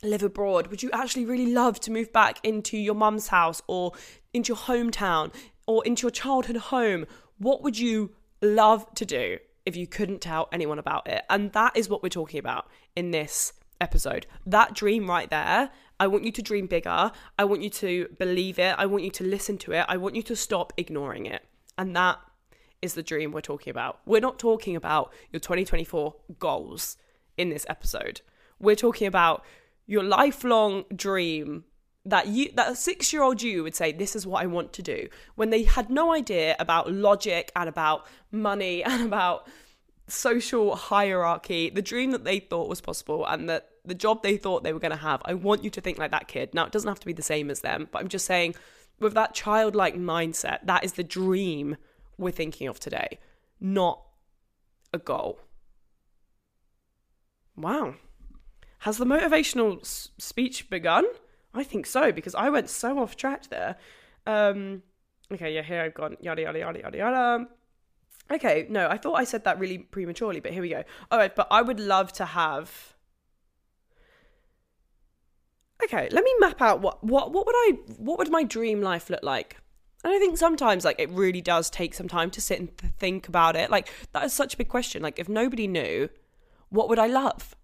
live 0.02 0.22
abroad? 0.22 0.68
Would 0.68 0.82
you 0.82 0.90
actually 0.92 1.26
really 1.26 1.52
love 1.52 1.78
to 1.80 1.92
move 1.92 2.12
back 2.12 2.38
into 2.42 2.76
your 2.78 2.94
mum's 2.94 3.28
house 3.28 3.62
or 3.66 3.92
into 4.32 4.48
your 4.48 4.56
hometown 4.56 5.32
or 5.66 5.84
into 5.84 6.04
your 6.04 6.10
childhood 6.10 6.56
home? 6.56 7.06
What 7.38 7.62
would 7.62 7.78
you 7.78 8.12
love 8.42 8.92
to 8.94 9.04
do 9.04 9.38
if 9.66 9.76
you 9.76 9.86
couldn't 9.86 10.20
tell 10.20 10.48
anyone 10.50 10.78
about 10.78 11.06
it? 11.08 11.24
And 11.28 11.52
that 11.52 11.76
is 11.76 11.88
what 11.88 12.02
we're 12.02 12.08
talking 12.08 12.40
about 12.40 12.68
in 12.94 13.10
this 13.10 13.52
episode. 13.80 14.26
That 14.44 14.74
dream 14.74 15.08
right 15.08 15.28
there. 15.30 15.70
I 15.98 16.06
want 16.06 16.24
you 16.24 16.32
to 16.32 16.42
dream 16.42 16.66
bigger. 16.66 17.10
I 17.38 17.44
want 17.44 17.62
you 17.62 17.70
to 17.70 18.08
believe 18.18 18.58
it. 18.58 18.74
I 18.78 18.86
want 18.86 19.04
you 19.04 19.10
to 19.12 19.24
listen 19.24 19.58
to 19.58 19.72
it. 19.72 19.86
I 19.88 19.96
want 19.96 20.14
you 20.14 20.22
to 20.24 20.36
stop 20.36 20.72
ignoring 20.76 21.26
it. 21.26 21.44
And 21.78 21.96
that 21.96 22.18
is 22.82 22.94
the 22.94 23.02
dream 23.02 23.32
we're 23.32 23.40
talking 23.40 23.70
about. 23.70 24.00
We're 24.04 24.20
not 24.20 24.38
talking 24.38 24.76
about 24.76 25.12
your 25.32 25.40
2024 25.40 26.14
goals 26.38 26.96
in 27.36 27.48
this 27.48 27.66
episode. 27.68 28.20
We're 28.58 28.76
talking 28.76 29.06
about 29.06 29.44
your 29.86 30.02
lifelong 30.02 30.84
dream 30.94 31.64
that 32.04 32.28
you 32.28 32.50
that 32.54 32.68
a 32.68 32.72
6-year-old 32.72 33.42
you 33.42 33.64
would 33.64 33.74
say 33.74 33.90
this 33.90 34.14
is 34.14 34.26
what 34.26 34.42
I 34.42 34.46
want 34.46 34.72
to 34.74 34.82
do 34.82 35.08
when 35.34 35.50
they 35.50 35.64
had 35.64 35.90
no 35.90 36.12
idea 36.12 36.54
about 36.60 36.90
logic 36.90 37.50
and 37.56 37.68
about 37.68 38.06
money 38.30 38.84
and 38.84 39.02
about 39.02 39.48
social 40.08 40.76
hierarchy 40.76 41.70
the 41.70 41.82
dream 41.82 42.12
that 42.12 42.24
they 42.24 42.38
thought 42.38 42.68
was 42.68 42.80
possible 42.80 43.26
and 43.26 43.48
that 43.48 43.70
the 43.84 43.94
job 43.94 44.22
they 44.22 44.36
thought 44.36 44.62
they 44.62 44.72
were 44.72 44.80
going 44.80 44.90
to 44.90 44.96
have 44.96 45.20
I 45.24 45.34
want 45.34 45.64
you 45.64 45.70
to 45.70 45.80
think 45.80 45.98
like 45.98 46.12
that 46.12 46.28
kid 46.28 46.54
now 46.54 46.64
it 46.64 46.72
doesn't 46.72 46.88
have 46.88 47.00
to 47.00 47.06
be 47.06 47.12
the 47.12 47.22
same 47.22 47.50
as 47.50 47.60
them 47.60 47.88
but 47.90 48.00
I'm 48.00 48.08
just 48.08 48.26
saying 48.26 48.54
with 49.00 49.14
that 49.14 49.34
childlike 49.34 49.96
mindset 49.96 50.60
that 50.64 50.84
is 50.84 50.92
the 50.92 51.04
dream 51.04 51.76
we're 52.18 52.30
thinking 52.30 52.68
of 52.68 52.78
today 52.78 53.18
not 53.60 54.00
a 54.92 54.98
goal 54.98 55.40
wow 57.56 57.94
has 58.80 58.98
the 58.98 59.04
motivational 59.04 59.80
s- 59.80 60.10
speech 60.18 60.70
begun? 60.70 61.04
I 61.54 61.64
think 61.64 61.86
so 61.86 62.12
because 62.12 62.34
I 62.34 62.50
went 62.50 62.68
so 62.70 63.00
off 63.00 63.16
track 63.16 63.48
there. 63.48 63.76
Um, 64.26 64.82
okay, 65.32 65.54
yeah, 65.54 65.62
here 65.62 65.82
I've 65.82 65.94
gone 65.94 66.16
yada 66.20 66.42
yada 66.42 66.58
yada 66.58 66.78
yada 66.78 66.98
yada. 66.98 67.46
Okay, 68.30 68.66
no, 68.68 68.88
I 68.88 68.96
thought 68.96 69.14
I 69.14 69.24
said 69.24 69.44
that 69.44 69.58
really 69.58 69.78
prematurely, 69.78 70.40
but 70.40 70.52
here 70.52 70.62
we 70.62 70.70
go. 70.70 70.82
All 71.10 71.18
right, 71.18 71.34
but 71.34 71.46
I 71.50 71.62
would 71.62 71.78
love 71.78 72.12
to 72.14 72.24
have. 72.24 72.94
Okay, 75.84 76.08
let 76.10 76.24
me 76.24 76.34
map 76.40 76.60
out 76.60 76.80
what 76.80 77.04
what 77.04 77.32
what 77.32 77.46
would 77.46 77.54
I 77.54 77.72
what 77.98 78.18
would 78.18 78.30
my 78.30 78.42
dream 78.42 78.80
life 78.80 79.10
look 79.10 79.22
like. 79.22 79.58
And 80.02 80.12
I 80.12 80.18
think 80.18 80.38
sometimes 80.38 80.84
like 80.84 80.98
it 80.98 81.10
really 81.10 81.40
does 81.40 81.70
take 81.70 81.94
some 81.94 82.08
time 82.08 82.30
to 82.32 82.40
sit 82.40 82.58
and 82.58 82.76
think 82.76 83.28
about 83.28 83.56
it. 83.56 83.70
Like 83.70 83.88
that 84.12 84.24
is 84.24 84.32
such 84.32 84.54
a 84.54 84.56
big 84.56 84.68
question. 84.68 85.02
Like 85.02 85.18
if 85.18 85.28
nobody 85.28 85.66
knew, 85.66 86.08
what 86.68 86.88
would 86.88 86.98
I 86.98 87.06
love? 87.06 87.54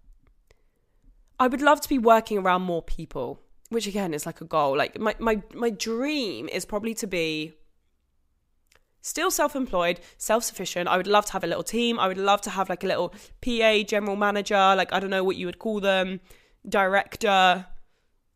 I 1.39 1.47
would 1.47 1.61
love 1.61 1.81
to 1.81 1.89
be 1.89 1.97
working 1.97 2.37
around 2.37 2.61
more 2.61 2.81
people, 2.81 3.41
which 3.69 3.87
again 3.87 4.13
is 4.13 4.25
like 4.25 4.39
a 4.39 4.45
goal. 4.45 4.77
Like 4.77 4.97
my 4.99 5.15
my 5.19 5.41
my 5.53 5.69
dream 5.69 6.47
is 6.47 6.63
probably 6.63 6.93
to 6.95 7.07
be 7.07 7.53
still 9.03 9.29
self-employed, 9.29 9.99
self-sufficient. 10.17 10.87
I 10.89 10.97
would 10.97 11.07
love 11.07 11.25
to 11.27 11.33
have 11.33 11.43
a 11.43 11.47
little 11.47 11.61
team. 11.61 11.99
I 11.99 12.07
would 12.07 12.17
love 12.17 12.41
to 12.41 12.49
have 12.49 12.69
like 12.69 12.83
a 12.83 12.87
little 12.87 13.13
PA, 13.41 13.83
general 13.85 14.15
manager, 14.15 14.55
like 14.55 14.91
I 14.91 14.99
don't 14.99 15.11
know 15.11 15.23
what 15.23 15.35
you 15.35 15.45
would 15.45 15.59
call 15.59 15.79
them, 15.79 16.21
director, 16.67 17.67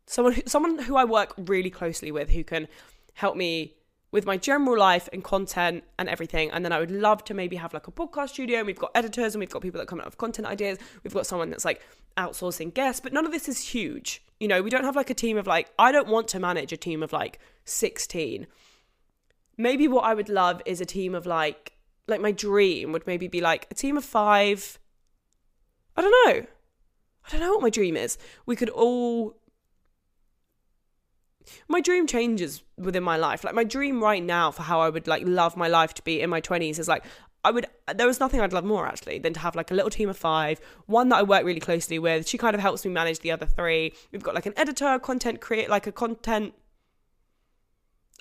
someone 0.06 0.34
who, 0.34 0.42
someone 0.46 0.78
who 0.78 0.96
I 0.96 1.06
work 1.06 1.34
really 1.38 1.70
closely 1.72 2.12
with 2.12 2.30
who 2.30 2.44
can 2.44 2.68
help 3.14 3.36
me 3.36 3.74
with 4.12 4.26
my 4.26 4.38
general 4.38 4.78
life 4.78 5.10
and 5.12 5.24
content 5.24 5.84
and 5.98 6.10
everything. 6.10 6.52
And 6.52 6.64
then 6.64 6.72
I 6.72 6.80
would 6.80 6.92
love 6.92 7.24
to 7.26 7.34
maybe 7.34 7.56
have 7.56 7.74
like 7.74 7.88
a 7.88 7.92
podcast 7.92 8.30
studio. 8.30 8.60
And 8.60 8.68
we've 8.68 8.80
got 8.80 8.92
editors 8.94 9.36
and 9.36 9.40
we've 9.40 9.50
got 9.50 9.62
people 9.62 9.80
that 9.80 9.88
come 9.88 10.00
up 10.00 10.06
with 10.06 10.18
content 10.18 10.48
ideas. 10.48 10.78
We've 11.04 11.14
got 11.14 11.26
someone 11.28 11.50
that's 11.50 11.66
like 11.66 11.82
outsourcing 12.18 12.74
guests, 12.74 13.02
but 13.02 13.14
none 13.14 13.26
of 13.26 13.32
this 13.32 13.50
is 13.50 13.60
huge. 13.60 14.24
You 14.40 14.48
know, 14.48 14.62
we 14.62 14.70
don't 14.70 14.86
have 14.86 14.96
like 14.96 15.10
a 15.10 15.14
team 15.14 15.38
of 15.38 15.48
like, 15.48 15.72
I 15.80 15.92
don't 15.92 16.08
want 16.08 16.28
to 16.30 16.40
manage 16.40 16.72
a 16.72 16.78
team 16.78 17.04
of 17.04 17.12
like 17.12 17.40
16. 17.66 18.48
Maybe 19.58 19.88
what 19.88 20.04
I 20.04 20.14
would 20.14 20.30
love 20.30 20.62
is 20.66 20.82
a 20.82 20.86
team 20.86 21.16
of 21.16 21.26
like, 21.26 21.74
like 22.08 22.22
my 22.22 22.32
dream 22.32 22.92
would 22.92 23.08
maybe 23.08 23.28
be 23.28 23.42
like 23.42 23.68
a 23.72 23.74
team 23.74 23.98
of 23.98 24.06
five. 24.06 24.80
I 25.96 26.02
don't 26.02 26.28
know. 26.28 26.46
I 27.26 27.32
don't 27.32 27.42
know 27.42 27.54
what 27.54 27.62
my 27.62 27.70
dream 27.70 27.98
is. 27.98 28.18
We 28.46 28.56
could 28.56 28.70
all 28.70 29.38
my 31.68 31.82
dream 31.82 32.08
changes 32.08 32.64
within 32.78 33.04
my 33.04 33.18
life. 33.18 33.44
Like 33.44 33.56
my 33.56 33.64
dream 33.64 34.04
right 34.04 34.24
now 34.24 34.52
for 34.52 34.64
how 34.64 34.82
I 34.82 34.90
would 34.90 35.08
like 35.08 35.24
love 35.26 35.58
my 35.58 35.68
life 35.68 35.94
to 35.96 36.04
be 36.04 36.22
in 36.22 36.30
my 36.30 36.42
20s 36.42 36.80
is 36.80 36.88
like 36.88 37.04
I 37.44 37.52
would 37.52 37.66
there 37.96 38.08
was 38.08 38.20
nothing 38.20 38.42
I'd 38.42 38.54
love 38.54 38.66
more 38.66 38.86
actually 38.86 39.20
than 39.20 39.34
to 39.34 39.40
have 39.40 39.56
like 39.56 39.72
a 39.72 39.74
little 39.74 39.90
team 39.90 40.10
of 40.10 40.18
five, 40.18 40.60
one 40.86 41.10
that 41.10 41.18
I 41.18 41.24
work 41.24 41.46
really 41.46 41.60
closely 41.60 42.00
with. 42.00 42.28
She 42.28 42.38
kind 42.38 42.56
of 42.56 42.62
helps 42.62 42.84
me 42.84 42.92
manage 42.92 43.20
the 43.20 43.32
other 43.32 43.46
three. 43.46 43.94
We've 44.12 44.24
got 44.24 44.36
like 44.36 44.46
an 44.46 44.54
editor, 44.58 45.00
content 45.00 45.42
create 45.42 45.70
like 45.70 45.88
a 45.88 45.92
content 45.92 46.54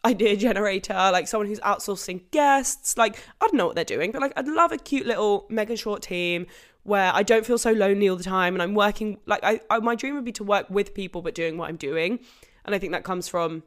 idea 0.07 0.37
generator, 0.37 0.95
like 0.95 1.29
someone 1.29 1.49
who's 1.49 1.61
outsourcing 1.61 2.23
guests. 2.31 2.97
Like, 2.97 3.17
I 3.41 3.47
don't 3.47 3.55
know 3.55 3.67
what 3.67 3.75
they're 3.75 3.85
doing, 3.85 4.13
but 4.13 4.23
like, 4.23 4.33
I'd 4.37 4.49
love 4.49 4.73
a 4.73 4.79
cute 4.79 5.07
little 5.07 5.47
Megan 5.51 5.77
Short 5.77 6.03
team 6.03 6.47
where 6.85 7.13
I 7.13 7.23
don't 7.23 7.45
feel 7.45 7.59
so 7.59 7.73
lonely 7.73 8.09
all 8.09 8.17
the 8.17 8.25
time 8.25 8.55
and 8.55 8.63
I'm 8.63 8.75
working. 8.75 9.19
Like, 9.27 9.41
I, 9.43 9.61
I 9.69 9.81
my 9.81 9.95
dream 9.95 10.15
would 10.15 10.25
be 10.25 10.33
to 10.33 10.45
work 10.45 10.71
with 10.71 10.95
people, 10.95 11.23
but 11.23 11.35
doing 11.35 11.59
what 11.59 11.69
I'm 11.69 11.77
doing. 11.77 12.21
And 12.65 12.75
I 12.75 12.79
think 12.79 12.93
that 12.93 13.05
comes 13.05 13.29
from 13.29 13.63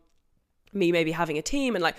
me 0.73 0.91
maybe 0.91 1.11
having 1.11 1.37
a 1.37 1.41
team 1.41 1.75
and 1.75 1.83
like 1.83 1.95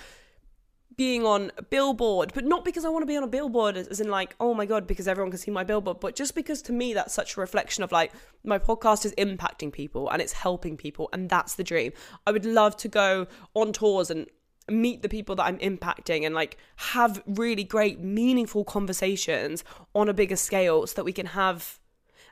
being 1.00 1.24
on 1.24 1.50
a 1.56 1.62
billboard, 1.62 2.30
but 2.34 2.44
not 2.44 2.62
because 2.62 2.84
I 2.84 2.90
want 2.90 3.00
to 3.00 3.06
be 3.06 3.16
on 3.16 3.22
a 3.22 3.26
billboard, 3.26 3.78
as 3.78 4.02
in 4.02 4.10
like, 4.10 4.34
oh 4.38 4.52
my 4.52 4.66
god, 4.66 4.86
because 4.86 5.08
everyone 5.08 5.30
can 5.30 5.40
see 5.40 5.50
my 5.50 5.64
billboard, 5.64 5.98
but 5.98 6.14
just 6.14 6.34
because 6.34 6.60
to 6.60 6.74
me 6.74 6.92
that's 6.92 7.14
such 7.14 7.38
a 7.38 7.40
reflection 7.40 7.82
of 7.82 7.90
like 7.90 8.12
my 8.44 8.58
podcast 8.58 9.06
is 9.06 9.14
impacting 9.14 9.72
people 9.72 10.10
and 10.10 10.20
it's 10.20 10.34
helping 10.34 10.76
people, 10.76 11.08
and 11.14 11.30
that's 11.30 11.54
the 11.54 11.64
dream. 11.64 11.94
I 12.26 12.32
would 12.32 12.44
love 12.44 12.76
to 12.76 12.88
go 12.88 13.28
on 13.54 13.72
tours 13.72 14.10
and 14.10 14.26
meet 14.68 15.00
the 15.00 15.08
people 15.08 15.34
that 15.36 15.44
I'm 15.44 15.56
impacting 15.60 16.26
and 16.26 16.34
like 16.34 16.58
have 16.76 17.22
really 17.24 17.64
great, 17.64 18.00
meaningful 18.00 18.64
conversations 18.64 19.64
on 19.94 20.10
a 20.10 20.12
bigger 20.12 20.36
scale 20.36 20.86
so 20.86 20.96
that 20.96 21.04
we 21.04 21.14
can 21.14 21.28
have 21.28 21.80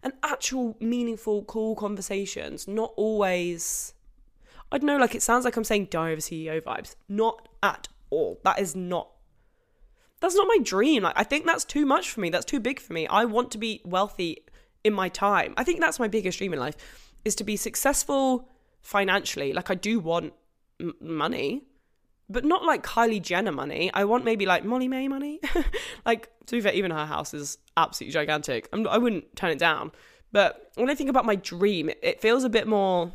an 0.03 0.13
actual, 0.23 0.77
meaningful, 0.79 1.43
cool 1.45 1.75
conversations, 1.75 2.69
not 2.69 2.93
always. 2.99 3.95
I 4.71 4.77
don't 4.77 4.89
know, 4.89 4.99
like 4.99 5.15
it 5.15 5.23
sounds 5.23 5.47
like 5.47 5.57
I'm 5.57 5.65
saying 5.65 5.87
Diary 5.87 6.13
of 6.13 6.19
a 6.19 6.23
CEO 6.23 6.61
vibes. 6.61 6.97
Not 7.09 7.49
at 7.63 7.89
all. 8.11 8.41
That 8.45 8.59
is 8.59 8.75
not 8.75 9.09
that's 10.21 10.35
not 10.35 10.49
my 10.49 10.59
dream. 10.63 11.05
Like 11.05 11.15
I 11.17 11.25
think 11.25 11.47
that's 11.47 11.65
too 11.65 11.87
much 11.87 12.11
for 12.11 12.21
me. 12.21 12.31
That's 12.31 12.45
too 12.45 12.61
big 12.61 12.81
for 12.81 12.93
me. 12.93 13.07
I 13.07 13.25
want 13.25 13.51
to 13.53 13.59
be 13.59 13.81
wealthy 13.85 14.45
in 14.85 14.93
my 14.93 15.09
time. 15.09 15.55
I 15.57 15.65
think 15.65 15.81
that's 15.81 15.99
my 15.99 16.09
biggest 16.09 16.39
dream 16.39 16.53
in 16.53 16.59
life 16.59 16.77
is 17.25 17.35
to 17.37 17.45
be 17.45 17.57
successful 17.57 18.49
financially. 18.81 19.53
Like 19.53 19.71
I 19.71 19.75
do 19.75 20.01
want 20.01 20.33
m- 20.81 20.95
money, 21.01 21.65
but 22.29 22.45
not 22.45 22.65
like 22.65 22.85
Kylie 22.85 23.23
Jenner 23.23 23.53
money. 23.53 23.91
I 23.95 24.05
want 24.05 24.25
maybe 24.25 24.47
like 24.47 24.65
Molly-Mae 24.65 25.09
money. 25.09 25.41
like 26.07 26.31
to 26.47 26.57
be 26.57 26.61
fair, 26.61 26.73
even 26.73 26.91
her 26.91 27.07
house 27.07 27.35
is 27.35 27.59
absolutely 27.77 28.13
gigantic. 28.13 28.69
I'm, 28.73 28.87
I 28.89 28.99
would 28.99 29.13
not 29.13 29.37
turn 29.37 29.51
it 29.51 29.59
down. 29.59 29.93
But 30.31 30.73
when 30.75 30.91
I 30.91 30.95
think 30.95 31.11
about 31.11 31.25
my 31.25 31.37
dream, 31.37 31.91
it 32.03 32.21
feels 32.21 32.45
a 32.45 32.51
bit 32.51 32.67
more 32.67 33.13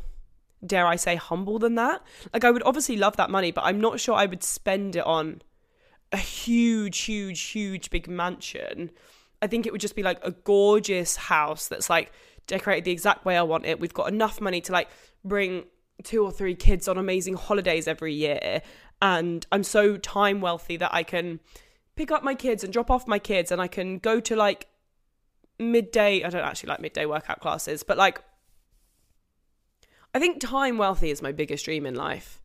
dare 0.66 0.86
I 0.86 0.96
say, 0.96 1.16
humble 1.16 1.58
than 1.58 1.74
that. 1.76 2.02
Like, 2.32 2.44
I 2.44 2.50
would 2.50 2.62
obviously 2.64 2.96
love 2.96 3.16
that 3.16 3.30
money, 3.30 3.50
but 3.52 3.64
I'm 3.64 3.80
not 3.80 4.00
sure 4.00 4.14
I 4.14 4.26
would 4.26 4.42
spend 4.42 4.96
it 4.96 5.04
on 5.04 5.42
a 6.12 6.16
huge, 6.16 7.00
huge, 7.00 7.40
huge 7.40 7.90
big 7.90 8.08
mansion. 8.08 8.90
I 9.42 9.46
think 9.46 9.66
it 9.66 9.72
would 9.72 9.80
just 9.80 9.96
be 9.96 10.02
like 10.02 10.18
a 10.22 10.30
gorgeous 10.30 11.16
house 11.16 11.68
that's 11.68 11.90
like 11.90 12.12
decorated 12.46 12.84
the 12.84 12.92
exact 12.92 13.24
way 13.24 13.36
I 13.36 13.42
want 13.42 13.66
it. 13.66 13.80
We've 13.80 13.92
got 13.92 14.08
enough 14.08 14.40
money 14.40 14.60
to 14.62 14.72
like 14.72 14.88
bring 15.24 15.64
two 16.02 16.24
or 16.24 16.30
three 16.30 16.54
kids 16.54 16.88
on 16.88 16.98
amazing 16.98 17.34
holidays 17.34 17.86
every 17.86 18.14
year. 18.14 18.62
And 19.02 19.46
I'm 19.52 19.62
so 19.62 19.96
time 19.96 20.40
wealthy 20.40 20.76
that 20.78 20.94
I 20.94 21.02
can 21.02 21.40
pick 21.96 22.10
up 22.10 22.22
my 22.22 22.34
kids 22.34 22.64
and 22.64 22.72
drop 22.72 22.90
off 22.90 23.06
my 23.06 23.18
kids 23.18 23.52
and 23.52 23.60
I 23.60 23.66
can 23.66 23.98
go 23.98 24.20
to 24.20 24.36
like 24.36 24.66
midday, 25.58 26.22
I 26.24 26.30
don't 26.30 26.42
actually 26.42 26.70
like 26.70 26.80
midday 26.80 27.06
workout 27.06 27.40
classes, 27.40 27.82
but 27.82 27.96
like 27.98 28.20
I 30.14 30.20
think 30.20 30.40
time 30.40 30.78
wealthy 30.78 31.10
is 31.10 31.20
my 31.20 31.32
biggest 31.32 31.64
dream 31.64 31.84
in 31.84 31.96
life. 31.96 32.40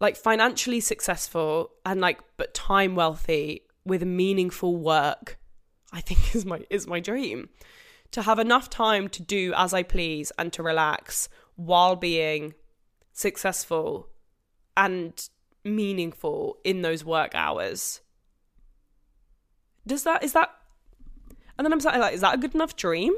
Like 0.00 0.16
financially 0.16 0.80
successful 0.80 1.70
and 1.86 2.00
like 2.00 2.20
but 2.36 2.52
time 2.52 2.96
wealthy 2.96 3.62
with 3.84 4.02
meaningful 4.02 4.76
work, 4.76 5.38
I 5.92 6.00
think 6.00 6.34
is 6.34 6.44
my 6.44 6.64
is 6.68 6.86
my 6.88 6.98
dream. 6.98 7.48
To 8.12 8.22
have 8.22 8.38
enough 8.38 8.68
time 8.68 9.08
to 9.10 9.22
do 9.22 9.52
as 9.56 9.72
I 9.72 9.84
please 9.84 10.32
and 10.38 10.52
to 10.54 10.62
relax 10.62 11.28
while 11.54 11.96
being 11.96 12.54
successful 13.12 14.08
and 14.76 15.28
meaningful 15.64 16.58
in 16.64 16.82
those 16.82 17.04
work 17.04 17.34
hours. 17.34 18.00
Does 19.86 20.02
that 20.02 20.24
is 20.24 20.32
that 20.32 20.50
and 21.56 21.64
then 21.64 21.72
I'm 21.72 22.00
like, 22.00 22.14
is 22.14 22.20
that 22.20 22.34
a 22.34 22.38
good 22.38 22.54
enough 22.54 22.76
dream? 22.76 23.14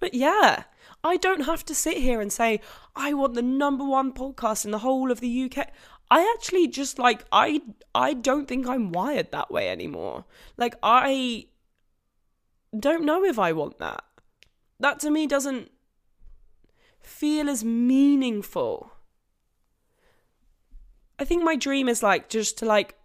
But 0.00 0.14
yeah, 0.14 0.64
I 1.04 1.16
don't 1.16 1.42
have 1.42 1.64
to 1.66 1.74
sit 1.74 1.98
here 1.98 2.20
and 2.20 2.32
say, 2.32 2.60
I 2.96 3.14
want 3.14 3.34
the 3.34 3.42
number 3.42 3.84
one 3.84 4.12
podcast 4.12 4.64
in 4.64 4.70
the 4.70 4.78
whole 4.78 5.10
of 5.10 5.20
the 5.20 5.44
UK. 5.44 5.68
I 6.10 6.34
actually 6.36 6.66
just 6.66 6.98
like 6.98 7.24
I 7.30 7.62
I 7.94 8.14
don't 8.14 8.48
think 8.48 8.66
I'm 8.66 8.90
wired 8.90 9.30
that 9.30 9.50
way 9.50 9.68
anymore. 9.68 10.24
Like 10.56 10.74
I 10.82 11.46
don't 12.78 13.04
know 13.04 13.24
if 13.24 13.38
I 13.38 13.52
want 13.52 13.78
that. 13.78 14.02
That 14.80 14.98
to 15.00 15.10
me 15.10 15.26
doesn't 15.26 15.70
feel 17.00 17.48
as 17.48 17.62
meaningful. 17.64 18.92
I 21.18 21.24
think 21.24 21.44
my 21.44 21.54
dream 21.54 21.88
is 21.88 22.02
like 22.02 22.28
just 22.28 22.58
to 22.58 22.64
like 22.64 22.96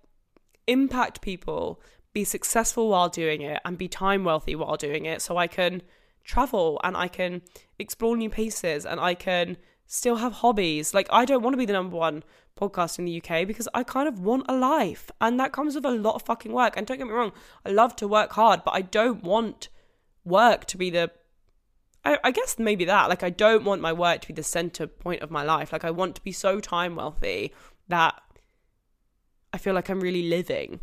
impact 0.68 1.22
people, 1.22 1.82
be 2.14 2.24
successful 2.24 2.90
while 2.90 3.10
doing 3.10 3.42
it 3.42 3.62
and 3.66 3.78
be 3.78 3.88
time 3.88 4.24
wealthy 4.24 4.56
while 4.56 4.78
doing 4.78 5.06
it 5.06 5.22
so 5.22 5.38
I 5.38 5.48
can 5.48 5.84
travel 6.26 6.82
and 6.84 6.98
I 6.98 7.08
can 7.08 7.42
explore 7.80 8.18
new 8.18 8.30
places 8.30 8.86
and 8.86 9.00
I 9.00 9.14
can 9.14 9.58
still 9.86 10.18
have 10.18 10.34
hobbies. 10.34 10.94
Like, 10.94 11.08
I 11.12 11.26
don't 11.26 11.44
want 11.44 11.54
to 11.54 11.58
be 11.58 11.66
the 11.66 11.74
number 11.74 11.96
one 11.96 12.24
podcast 12.60 13.00
in 13.00 13.06
the 13.06 13.22
UK 13.22 13.48
because 13.48 13.68
I 13.74 13.84
kind 13.84 14.08
of 14.08 14.20
want 14.20 14.46
a 14.50 14.56
life. 14.56 15.12
And 15.22 15.40
that 15.40 15.54
comes 15.54 15.76
with 15.76 15.86
a 15.86 15.92
lot 15.92 16.16
of 16.16 16.24
fucking 16.24 16.52
work. 16.52 16.76
And 16.76 16.86
don't 16.88 16.98
get 16.98 17.08
me 17.08 17.14
wrong, 17.14 17.32
I 17.66 17.70
love 17.70 17.96
to 17.98 18.08
work 18.08 18.34
hard, 18.34 18.64
but 18.66 18.74
I 18.74 18.82
don't 18.82 19.24
want 19.24 19.70
work 20.24 20.66
to 20.66 20.78
be 20.78 20.90
the. 20.90 21.12
I, 22.04 22.18
I 22.24 22.32
guess 22.32 22.58
maybe 22.60 22.86
that. 22.86 23.10
Like, 23.10 23.24
I 23.24 23.30
don't 23.30 23.64
want 23.64 23.82
my 23.82 23.94
work 23.94 24.22
to 24.22 24.28
be 24.28 24.34
the 24.34 24.44
center 24.44 24.88
point 24.88 25.22
of 25.22 25.32
my 25.32 25.44
life. 25.44 25.72
Like, 25.72 25.86
I 25.86 25.92
want 25.92 26.16
to 26.16 26.24
be 26.24 26.32
so 26.32 26.60
time 26.60 26.96
wealthy 26.96 27.54
that 27.88 28.16
I 29.54 29.58
feel 29.58 29.74
like 29.74 29.90
I'm 29.90 30.02
really 30.02 30.28
living. 30.28 30.80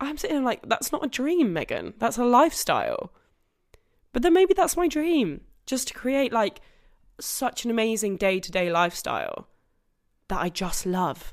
I'm 0.00 0.16
sitting 0.16 0.36
there 0.36 0.44
like, 0.44 0.68
that's 0.68 0.92
not 0.92 1.04
a 1.04 1.08
dream, 1.08 1.52
Megan. 1.52 1.94
That's 1.98 2.18
a 2.18 2.24
lifestyle. 2.24 3.12
But 4.18 4.24
then 4.24 4.34
maybe 4.34 4.52
that's 4.52 4.76
my 4.76 4.88
dream, 4.88 5.42
just 5.64 5.86
to 5.86 5.94
create 5.94 6.32
like 6.32 6.60
such 7.20 7.64
an 7.64 7.70
amazing 7.70 8.16
day 8.16 8.40
to 8.40 8.50
day 8.50 8.68
lifestyle 8.68 9.46
that 10.26 10.40
I 10.40 10.48
just 10.48 10.84
love. 10.86 11.32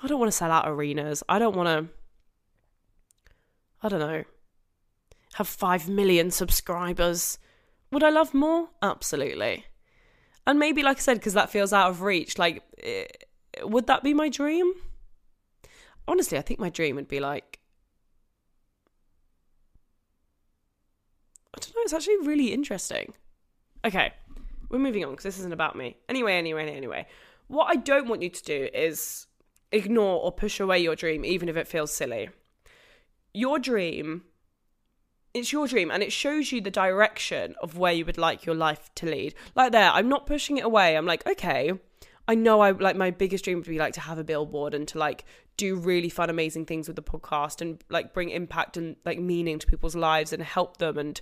I 0.00 0.06
don't 0.06 0.20
want 0.20 0.30
to 0.30 0.36
sell 0.38 0.52
out 0.52 0.68
arenas. 0.68 1.24
I 1.28 1.40
don't 1.40 1.56
want 1.56 1.66
to, 1.66 1.92
I 3.82 3.88
don't 3.88 3.98
know, 3.98 4.22
have 5.34 5.48
5 5.48 5.88
million 5.88 6.30
subscribers. 6.30 7.40
Would 7.90 8.04
I 8.04 8.10
love 8.10 8.32
more? 8.34 8.68
Absolutely. 8.80 9.64
And 10.46 10.60
maybe, 10.60 10.84
like 10.84 10.98
I 10.98 11.00
said, 11.00 11.18
because 11.18 11.34
that 11.34 11.50
feels 11.50 11.72
out 11.72 11.90
of 11.90 12.02
reach, 12.02 12.38
like, 12.38 12.62
eh, 12.84 13.06
would 13.64 13.88
that 13.88 14.04
be 14.04 14.14
my 14.14 14.28
dream? 14.28 14.72
Honestly, 16.06 16.38
I 16.38 16.42
think 16.42 16.60
my 16.60 16.70
dream 16.70 16.94
would 16.94 17.08
be 17.08 17.18
like 17.18 17.51
don't 21.62 21.76
know. 21.76 21.82
It's 21.82 21.92
actually 21.92 22.18
really 22.26 22.52
interesting. 22.52 23.14
Okay, 23.84 24.12
we're 24.70 24.78
moving 24.78 25.04
on 25.04 25.10
because 25.10 25.24
this 25.24 25.38
isn't 25.38 25.52
about 25.52 25.76
me. 25.76 25.96
Anyway, 26.08 26.34
anyway, 26.34 26.70
anyway. 26.70 27.06
What 27.48 27.66
I 27.70 27.76
don't 27.76 28.08
want 28.08 28.22
you 28.22 28.30
to 28.30 28.42
do 28.42 28.68
is 28.72 29.26
ignore 29.70 30.20
or 30.22 30.32
push 30.32 30.60
away 30.60 30.78
your 30.78 30.96
dream, 30.96 31.24
even 31.24 31.48
if 31.48 31.56
it 31.56 31.68
feels 31.68 31.92
silly. 31.92 32.30
Your 33.34 33.58
dream, 33.58 34.22
it's 35.34 35.52
your 35.52 35.66
dream, 35.66 35.90
and 35.90 36.02
it 36.02 36.12
shows 36.12 36.52
you 36.52 36.60
the 36.60 36.70
direction 36.70 37.54
of 37.62 37.78
where 37.78 37.92
you 37.92 38.04
would 38.04 38.18
like 38.18 38.46
your 38.46 38.54
life 38.54 38.90
to 38.96 39.06
lead. 39.06 39.34
Like 39.54 39.72
there, 39.72 39.90
I'm 39.90 40.08
not 40.08 40.26
pushing 40.26 40.58
it 40.58 40.64
away. 40.64 40.96
I'm 40.96 41.06
like, 41.06 41.26
okay, 41.26 41.72
I 42.28 42.34
know 42.34 42.60
I 42.60 42.70
like 42.70 42.96
my 42.96 43.10
biggest 43.10 43.44
dream 43.44 43.58
would 43.58 43.66
be 43.66 43.78
like 43.78 43.94
to 43.94 44.00
have 44.00 44.18
a 44.18 44.24
billboard 44.24 44.74
and 44.74 44.86
to 44.88 44.98
like 44.98 45.24
do 45.56 45.76
really 45.76 46.08
fun, 46.08 46.30
amazing 46.30 46.66
things 46.66 46.86
with 46.86 46.96
the 46.96 47.02
podcast 47.02 47.60
and 47.60 47.82
like 47.90 48.14
bring 48.14 48.30
impact 48.30 48.76
and 48.76 48.96
like 49.04 49.18
meaning 49.18 49.58
to 49.58 49.66
people's 49.66 49.96
lives 49.96 50.32
and 50.32 50.42
help 50.42 50.78
them 50.78 50.98
and 50.98 51.20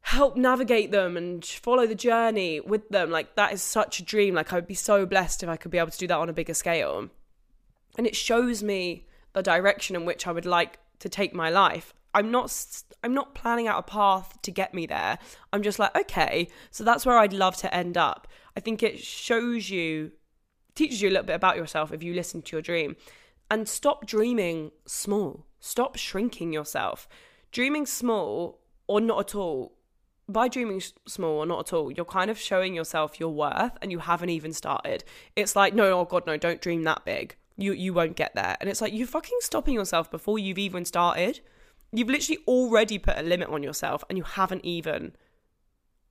help 0.00 0.36
navigate 0.36 0.90
them 0.90 1.16
and 1.16 1.44
follow 1.44 1.86
the 1.86 1.94
journey 1.94 2.60
with 2.60 2.88
them. 2.88 3.10
Like 3.10 3.36
that 3.36 3.52
is 3.52 3.62
such 3.62 4.00
a 4.00 4.04
dream. 4.04 4.34
Like 4.34 4.52
I 4.52 4.56
would 4.56 4.66
be 4.66 4.74
so 4.74 5.04
blessed 5.04 5.42
if 5.42 5.48
I 5.48 5.56
could 5.56 5.70
be 5.70 5.78
able 5.78 5.90
to 5.90 5.98
do 5.98 6.06
that 6.06 6.18
on 6.18 6.28
a 6.28 6.32
bigger 6.32 6.54
scale. 6.54 7.10
And 7.96 8.06
it 8.06 8.16
shows 8.16 8.62
me 8.62 9.06
the 9.34 9.42
direction 9.42 9.96
in 9.96 10.04
which 10.04 10.26
I 10.26 10.32
would 10.32 10.46
like 10.46 10.78
to 11.00 11.08
take 11.08 11.34
my 11.34 11.50
life. 11.50 11.92
I'm 12.14 12.30
not 12.30 12.50
I'm 13.04 13.14
not 13.14 13.34
planning 13.34 13.68
out 13.68 13.78
a 13.78 13.82
path 13.82 14.40
to 14.42 14.50
get 14.50 14.74
me 14.74 14.86
there. 14.86 15.18
I'm 15.52 15.62
just 15.62 15.78
like, 15.78 15.96
okay, 15.96 16.48
so 16.70 16.84
that's 16.84 17.04
where 17.04 17.18
I'd 17.18 17.32
love 17.32 17.56
to 17.58 17.72
end 17.72 17.96
up. 17.96 18.26
I 18.58 18.60
think 18.60 18.82
it 18.82 18.98
shows 18.98 19.70
you, 19.70 20.10
teaches 20.74 21.00
you 21.00 21.08
a 21.08 21.12
little 21.12 21.26
bit 21.26 21.36
about 21.36 21.56
yourself 21.56 21.92
if 21.92 22.02
you 22.02 22.12
listen 22.12 22.42
to 22.42 22.56
your 22.56 22.60
dream. 22.60 22.96
And 23.48 23.68
stop 23.68 24.04
dreaming 24.04 24.72
small. 24.84 25.46
Stop 25.60 25.94
shrinking 25.94 26.52
yourself. 26.52 27.08
Dreaming 27.52 27.86
small 27.86 28.58
or 28.88 29.00
not 29.00 29.20
at 29.20 29.34
all, 29.36 29.76
by 30.28 30.48
dreaming 30.48 30.82
small 31.06 31.38
or 31.38 31.46
not 31.46 31.68
at 31.68 31.72
all, 31.72 31.92
you're 31.92 32.04
kind 32.04 32.32
of 32.32 32.36
showing 32.36 32.74
yourself 32.74 33.20
your 33.20 33.32
worth 33.32 33.78
and 33.80 33.92
you 33.92 34.00
haven't 34.00 34.30
even 34.30 34.52
started. 34.52 35.04
It's 35.36 35.54
like, 35.54 35.72
no, 35.72 35.96
oh 35.96 36.04
God, 36.04 36.26
no, 36.26 36.36
don't 36.36 36.60
dream 36.60 36.82
that 36.82 37.04
big. 37.04 37.36
You 37.56 37.72
you 37.74 37.94
won't 37.94 38.16
get 38.16 38.34
there. 38.34 38.56
And 38.60 38.68
it's 38.68 38.80
like 38.80 38.92
you're 38.92 39.06
fucking 39.06 39.38
stopping 39.40 39.74
yourself 39.74 40.10
before 40.10 40.40
you've 40.40 40.58
even 40.58 40.84
started. 40.84 41.38
You've 41.92 42.08
literally 42.08 42.40
already 42.48 42.98
put 42.98 43.18
a 43.18 43.22
limit 43.22 43.50
on 43.50 43.62
yourself 43.62 44.02
and 44.08 44.18
you 44.18 44.24
haven't 44.24 44.64
even 44.64 45.12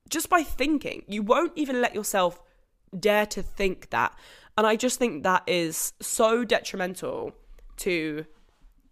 just 0.08 0.28
by 0.28 0.42
thinking. 0.42 1.04
You 1.06 1.22
won't 1.22 1.52
even 1.56 1.80
let 1.80 1.94
yourself 1.94 2.40
dare 2.98 3.26
to 3.26 3.42
think 3.42 3.90
that. 3.90 4.16
And 4.56 4.66
I 4.66 4.76
just 4.76 4.98
think 4.98 5.22
that 5.22 5.42
is 5.46 5.92
so 6.00 6.44
detrimental 6.44 7.32
to 7.78 8.24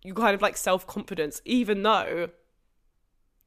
you 0.02 0.14
kind 0.14 0.34
of 0.34 0.42
like 0.42 0.56
self 0.56 0.86
confidence, 0.86 1.42
even 1.44 1.82
though 1.82 2.28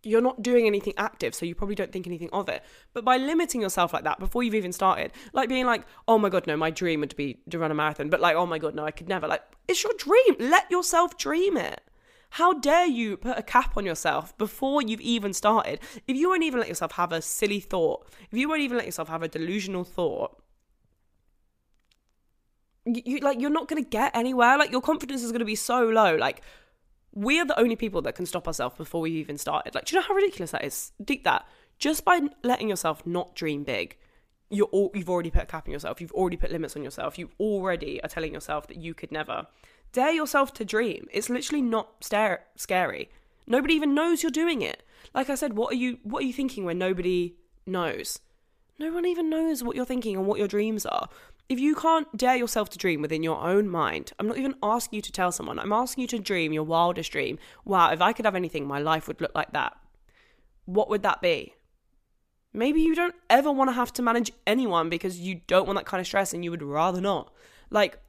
you're 0.03 0.21
not 0.21 0.41
doing 0.41 0.65
anything 0.65 0.93
active, 0.97 1.35
so 1.35 1.45
you 1.45 1.55
probably 1.55 1.75
don't 1.75 1.91
think 1.91 2.07
anything 2.07 2.29
of 2.31 2.47
it. 2.47 2.63
But 2.93 3.03
by 3.03 3.17
limiting 3.17 3.61
yourself 3.61 3.93
like 3.93 4.03
that 4.05 4.19
before 4.19 4.43
you've 4.43 4.55
even 4.55 4.71
started, 4.71 5.11
like 5.33 5.49
being 5.49 5.65
like, 5.65 5.83
oh 6.07 6.17
my 6.17 6.29
God, 6.29 6.47
no, 6.47 6.55
my 6.55 6.71
dream 6.71 7.01
would 7.01 7.15
be 7.15 7.39
to 7.49 7.59
run 7.59 7.71
a 7.71 7.75
marathon, 7.75 8.09
but 8.09 8.21
like, 8.21 8.35
oh 8.35 8.45
my 8.45 8.59
God, 8.59 8.75
no, 8.75 8.85
I 8.85 8.91
could 8.91 9.09
never. 9.09 9.27
Like, 9.27 9.43
it's 9.67 9.83
your 9.83 9.93
dream. 9.97 10.35
Let 10.39 10.69
yourself 10.71 11.17
dream 11.17 11.57
it. 11.57 11.81
How 12.31 12.53
dare 12.53 12.85
you 12.85 13.17
put 13.17 13.37
a 13.37 13.43
cap 13.43 13.75
on 13.75 13.85
yourself 13.85 14.37
before 14.37 14.81
you've 14.81 15.01
even 15.01 15.33
started? 15.33 15.79
If 16.07 16.15
you 16.15 16.29
won't 16.29 16.43
even 16.43 16.59
let 16.59 16.69
yourself 16.69 16.93
have 16.93 17.11
a 17.11 17.21
silly 17.21 17.59
thought, 17.59 18.07
if 18.31 18.37
you 18.37 18.47
won't 18.47 18.61
even 18.61 18.77
let 18.77 18.85
yourself 18.85 19.09
have 19.09 19.23
a 19.23 19.27
delusional 19.27 19.83
thought, 19.83 20.41
you, 22.85 23.01
you 23.05 23.19
like 23.19 23.41
you're 23.41 23.49
not 23.49 23.67
going 23.67 23.83
to 23.83 23.89
get 23.89 24.15
anywhere. 24.15 24.57
Like 24.57 24.71
your 24.71 24.81
confidence 24.81 25.23
is 25.23 25.31
going 25.31 25.39
to 25.39 25.45
be 25.45 25.55
so 25.55 25.85
low. 25.85 26.15
Like 26.15 26.41
we 27.11 27.39
are 27.39 27.45
the 27.45 27.59
only 27.59 27.75
people 27.75 28.01
that 28.03 28.15
can 28.15 28.25
stop 28.25 28.47
ourselves 28.47 28.77
before 28.77 29.01
we 29.01 29.11
even 29.11 29.37
started. 29.37 29.73
Like, 29.73 29.85
do 29.85 29.95
you 29.95 30.01
know 30.01 30.07
how 30.07 30.13
ridiculous 30.13 30.51
that 30.51 30.63
is? 30.63 30.91
Think 31.05 31.23
that 31.23 31.47
just 31.79 32.05
by 32.05 32.21
letting 32.43 32.69
yourself 32.69 33.05
not 33.05 33.35
dream 33.35 33.63
big, 33.63 33.97
you're 34.49 34.67
all, 34.67 34.91
you've 34.93 35.09
already 35.09 35.31
put 35.31 35.43
a 35.43 35.45
cap 35.45 35.67
on 35.67 35.71
yourself. 35.71 36.01
You've 36.01 36.11
already 36.11 36.37
put 36.37 36.51
limits 36.51 36.75
on 36.75 36.83
yourself. 36.83 37.17
You 37.17 37.29
already 37.39 38.01
are 38.03 38.09
telling 38.09 38.33
yourself 38.33 38.67
that 38.67 38.77
you 38.77 38.93
could 38.93 39.11
never 39.11 39.47
dare 39.91 40.11
yourself 40.11 40.53
to 40.55 40.65
dream. 40.65 41.07
It's 41.11 41.29
literally 41.29 41.61
not 41.61 42.03
scary. 42.03 43.09
Nobody 43.47 43.73
even 43.73 43.93
knows 43.93 44.23
you're 44.23 44.31
doing 44.31 44.61
it. 44.61 44.83
Like 45.13 45.29
I 45.29 45.35
said, 45.35 45.53
what 45.53 45.73
are 45.73 45.77
you 45.77 45.99
what 46.03 46.23
are 46.23 46.27
you 46.27 46.33
thinking 46.33 46.65
when 46.65 46.77
nobody 46.77 47.35
knows? 47.65 48.19
No 48.77 48.91
one 48.93 49.05
even 49.05 49.29
knows 49.29 49.63
what 49.63 49.75
you're 49.75 49.85
thinking 49.85 50.15
and 50.15 50.25
what 50.25 50.39
your 50.39 50.47
dreams 50.47 50.85
are 50.85 51.09
if 51.49 51.59
you 51.59 51.73
can't 51.73 52.15
dare 52.15 52.35
yourself 52.35 52.69
to 52.69 52.77
dream 52.77 53.01
within 53.01 53.23
your 53.23 53.41
own 53.41 53.67
mind, 53.67 54.13
I'm 54.19 54.27
not 54.27 54.37
even 54.37 54.55
asking 54.61 54.97
you 54.97 55.01
to 55.01 55.11
tell 55.11 55.31
someone, 55.31 55.57
I'm 55.57 55.73
asking 55.73 56.03
you 56.03 56.07
to 56.09 56.19
dream 56.19 56.53
your 56.53 56.63
wildest 56.63 57.11
dream. 57.11 57.39
Wow, 57.65 57.91
if 57.91 58.01
I 58.01 58.13
could 58.13 58.25
have 58.25 58.35
anything, 58.35 58.67
my 58.67 58.79
life 58.79 59.07
would 59.07 59.19
look 59.19 59.33
like 59.33 59.51
that. 59.53 59.75
What 60.65 60.89
would 60.89 61.01
that 61.01 61.21
be? 61.21 61.55
Maybe 62.53 62.81
you 62.81 62.93
don't 62.93 63.15
ever 63.31 63.51
want 63.51 63.69
to 63.69 63.73
have 63.73 63.91
to 63.93 64.03
manage 64.03 64.31
anyone 64.45 64.89
because 64.89 65.19
you 65.19 65.41
don't 65.47 65.65
want 65.65 65.77
that 65.77 65.87
kind 65.87 65.99
of 65.99 66.05
stress 66.07 66.33
and 66.33 66.43
you 66.43 66.51
would 66.51 66.61
rather 66.61 67.01
not. 67.01 67.33
Like, 67.71 67.99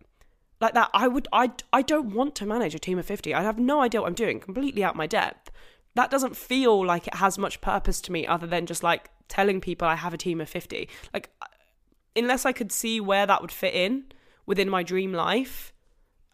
like 0.61 0.75
that, 0.75 0.91
I 0.93 1.09
would, 1.09 1.27
I, 1.33 1.53
I 1.73 1.83
don't 1.83 2.15
want 2.15 2.35
to 2.37 2.47
manage 2.47 2.75
a 2.75 2.79
team 2.79 2.99
of 2.99 3.07
50. 3.07 3.35
I 3.35 3.43
have 3.43 3.59
no 3.59 3.81
idea 3.81 4.01
what 4.01 4.09
I'm 4.09 4.15
doing, 4.15 4.41
completely 4.41 4.85
out 4.85 4.95
my 4.95 5.07
depth. 5.07 5.51
That 5.95 6.11
doesn't 6.11 6.37
feel 6.37 6.85
like 6.85 7.07
it 7.07 7.15
has 7.15 7.39
much 7.39 7.61
purpose 7.61 8.01
to 8.03 8.13
me 8.13 8.27
other 8.27 8.47
than 8.47 8.67
just 8.67 8.83
like 8.83 9.11
telling 9.29 9.61
people 9.61 9.89
I 9.89 9.97
have 9.97 10.15
a 10.15 10.19
team 10.19 10.41
of 10.41 10.49
50. 10.49 10.89
Like, 11.15 11.31
unless 12.15 12.45
I 12.45 12.53
could 12.53 12.71
see 12.71 13.01
where 13.01 13.27
that 13.27 13.41
would 13.41 13.53
fit 13.53 13.75
in 13.75 14.05
within 14.47 14.69
my 14.69 14.83
dream 14.83 15.13
life, 15.13 15.73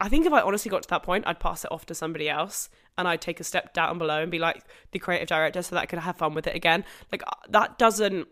I 0.00 0.08
think 0.08 0.26
if 0.26 0.32
I 0.32 0.42
honestly 0.42 0.70
got 0.70 0.82
to 0.82 0.88
that 0.90 1.02
point, 1.04 1.26
I'd 1.26 1.40
pass 1.40 1.64
it 1.64 1.72
off 1.72 1.86
to 1.86 1.94
somebody 1.94 2.28
else 2.28 2.68
and 2.98 3.06
I'd 3.06 3.20
take 3.20 3.40
a 3.40 3.44
step 3.44 3.72
down 3.72 3.98
below 3.98 4.22
and 4.22 4.30
be 4.30 4.38
like 4.38 4.62
the 4.92 4.98
creative 4.98 5.28
director 5.28 5.62
so 5.62 5.74
that 5.74 5.82
I 5.82 5.86
could 5.86 6.00
have 6.00 6.16
fun 6.16 6.34
with 6.34 6.46
it 6.46 6.56
again. 6.56 6.84
Like, 7.12 7.22
uh, 7.22 7.30
that 7.50 7.78
doesn't 7.78 8.28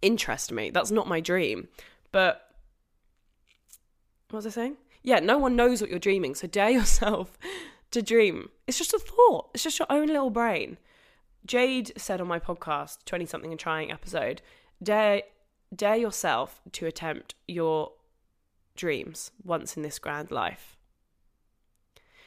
interest 0.00 0.52
me. 0.52 0.70
That's 0.70 0.90
not 0.90 1.08
my 1.08 1.20
dream. 1.20 1.68
But 2.12 2.47
what 4.30 4.38
was 4.38 4.46
I 4.46 4.50
saying? 4.50 4.76
Yeah, 5.02 5.20
no 5.20 5.38
one 5.38 5.56
knows 5.56 5.80
what 5.80 5.90
you're 5.90 5.98
dreaming. 5.98 6.34
So 6.34 6.46
dare 6.46 6.70
yourself 6.80 7.38
to 7.90 8.02
dream. 8.02 8.50
It's 8.66 8.78
just 8.78 8.94
a 8.94 8.98
thought, 8.98 9.50
it's 9.54 9.62
just 9.62 9.78
your 9.78 9.90
own 9.90 10.08
little 10.08 10.30
brain. 10.30 10.78
Jade 11.46 11.92
said 11.96 12.20
on 12.20 12.28
my 12.28 12.38
podcast, 12.38 12.98
20 13.06 13.24
something 13.26 13.50
and 13.50 13.60
trying 13.60 13.90
episode, 13.90 14.42
dare 14.82 15.22
dare 15.74 15.96
yourself 15.96 16.62
to 16.72 16.86
attempt 16.86 17.34
your 17.46 17.92
dreams 18.76 19.30
once 19.44 19.76
in 19.76 19.82
this 19.82 19.98
grand 19.98 20.30
life. 20.30 20.78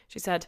She 0.08 0.20
said, 0.20 0.48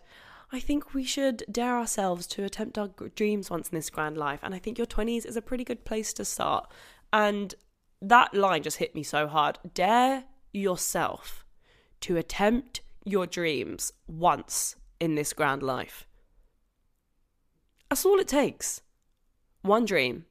I 0.51 0.59
think 0.59 0.93
we 0.93 1.03
should 1.03 1.43
dare 1.51 1.77
ourselves 1.77 2.27
to 2.27 2.43
attempt 2.43 2.77
our 2.77 2.89
dreams 3.15 3.49
once 3.49 3.69
in 3.69 3.75
this 3.75 3.89
grand 3.89 4.17
life. 4.17 4.39
And 4.43 4.53
I 4.53 4.59
think 4.59 4.77
your 4.77 4.85
20s 4.85 5.25
is 5.25 5.35
a 5.35 5.41
pretty 5.41 5.63
good 5.63 5.85
place 5.85 6.13
to 6.13 6.25
start. 6.25 6.69
And 7.11 7.55
that 8.01 8.35
line 8.35 8.61
just 8.61 8.77
hit 8.77 8.93
me 8.93 9.01
so 9.01 9.27
hard. 9.27 9.57
Dare 9.73 10.25
yourself 10.51 11.42
to 12.03 12.17
attempt 12.17 12.81
your 13.05 13.27
dreams 13.27 13.91
once 14.07 14.75
in 14.99 15.15
this 15.15 15.33
grand 15.33 15.63
life. 15.63 16.07
That's 17.89 18.05
all 18.05 18.19
it 18.19 18.27
takes. 18.27 18.81
One 19.61 19.85
dream, 19.85 20.25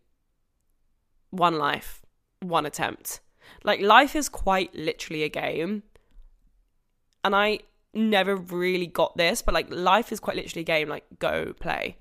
one 1.30 1.56
life 1.58 2.02
one 2.42 2.66
attempt. 2.66 3.20
Like 3.64 3.80
life 3.80 4.14
is 4.14 4.28
quite 4.28 4.74
literally 4.74 5.22
a 5.22 5.28
game. 5.28 5.82
And 7.24 7.34
I 7.34 7.60
never 7.94 8.36
really 8.36 8.86
got 8.86 9.16
this, 9.16 9.42
but 9.42 9.54
like 9.54 9.70
life 9.70 10.12
is 10.12 10.20
quite 10.20 10.36
literally 10.36 10.62
a 10.62 10.64
game, 10.64 10.88
like 10.88 11.04
go 11.18 11.52
play. 11.52 11.98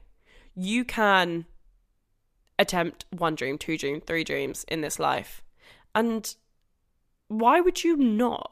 You 0.55 0.83
can 0.83 1.45
attempt 2.57 3.05
one 3.11 3.35
dream, 3.35 3.57
two 3.57 3.77
dreams, 3.77 4.03
three 4.05 4.23
dreams 4.23 4.65
in 4.67 4.81
this 4.81 4.99
life. 4.99 5.43
And 5.93 6.33
why 7.27 7.61
would 7.61 7.83
you 7.83 7.95
not? 7.95 8.51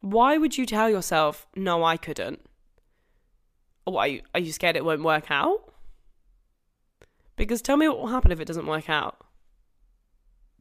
Why 0.00 0.38
would 0.38 0.56
you 0.56 0.66
tell 0.66 0.88
yourself, 0.90 1.46
no, 1.56 1.84
I 1.84 1.96
couldn't? 1.96 2.40
Or 3.86 4.00
are 4.00 4.08
you, 4.08 4.22
are 4.34 4.40
you 4.40 4.52
scared 4.52 4.76
it 4.76 4.84
won't 4.84 5.02
work 5.02 5.30
out? 5.30 5.72
Because 7.36 7.62
tell 7.62 7.76
me 7.76 7.88
what 7.88 7.98
will 7.98 8.06
happen 8.08 8.32
if 8.32 8.40
it 8.40 8.46
doesn't 8.46 8.66
work 8.66 8.88
out. 8.88 9.24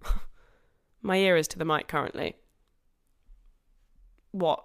My 1.01 1.17
ear 1.17 1.37
is 1.37 1.47
to 1.49 1.57
the 1.57 1.65
mic 1.65 1.87
currently. 1.87 2.35
What? 4.31 4.63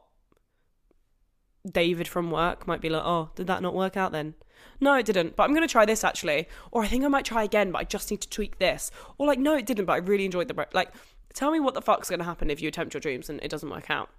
David 1.71 2.09
from 2.09 2.31
work 2.31 2.67
might 2.67 2.81
be 2.81 2.89
like, 2.89 3.03
oh, 3.05 3.31
did 3.35 3.47
that 3.47 3.63
not 3.63 3.75
work 3.75 3.97
out 3.97 4.13
then? 4.13 4.35
No, 4.81 4.95
it 4.95 5.07
didn't, 5.07 5.37
but 5.37 5.45
I'm 5.45 5.55
going 5.55 5.67
to 5.67 5.73
try 5.73 5.85
this 5.85 6.05
actually. 6.05 6.49
Or 6.71 6.83
I 6.83 6.89
think 6.89 7.05
I 7.05 7.09
might 7.09 7.25
try 7.25 7.45
again, 7.45 7.71
but 7.71 7.79
I 7.79 7.85
just 7.85 8.11
need 8.11 8.21
to 8.23 8.29
tweak 8.29 8.59
this. 8.59 8.91
Or 9.19 9.27
like, 9.27 9.39
no, 9.39 9.57
it 9.57 9.67
didn't, 9.67 9.85
but 9.85 9.93
I 9.93 9.99
really 9.99 10.25
enjoyed 10.25 10.49
the 10.49 10.55
break. 10.55 10.75
Like, 10.75 10.93
tell 11.35 11.51
me 11.51 11.61
what 11.61 11.75
the 11.75 11.83
fuck's 11.83 12.09
going 12.09 12.19
to 12.19 12.25
happen 12.25 12.51
if 12.51 12.61
you 12.61 12.69
attempt 12.69 12.95
your 12.95 13.01
dreams 13.01 13.31
and 13.31 13.41
it 13.43 13.51
doesn't 13.51 13.71
work 13.71 13.91
out. 13.91 14.11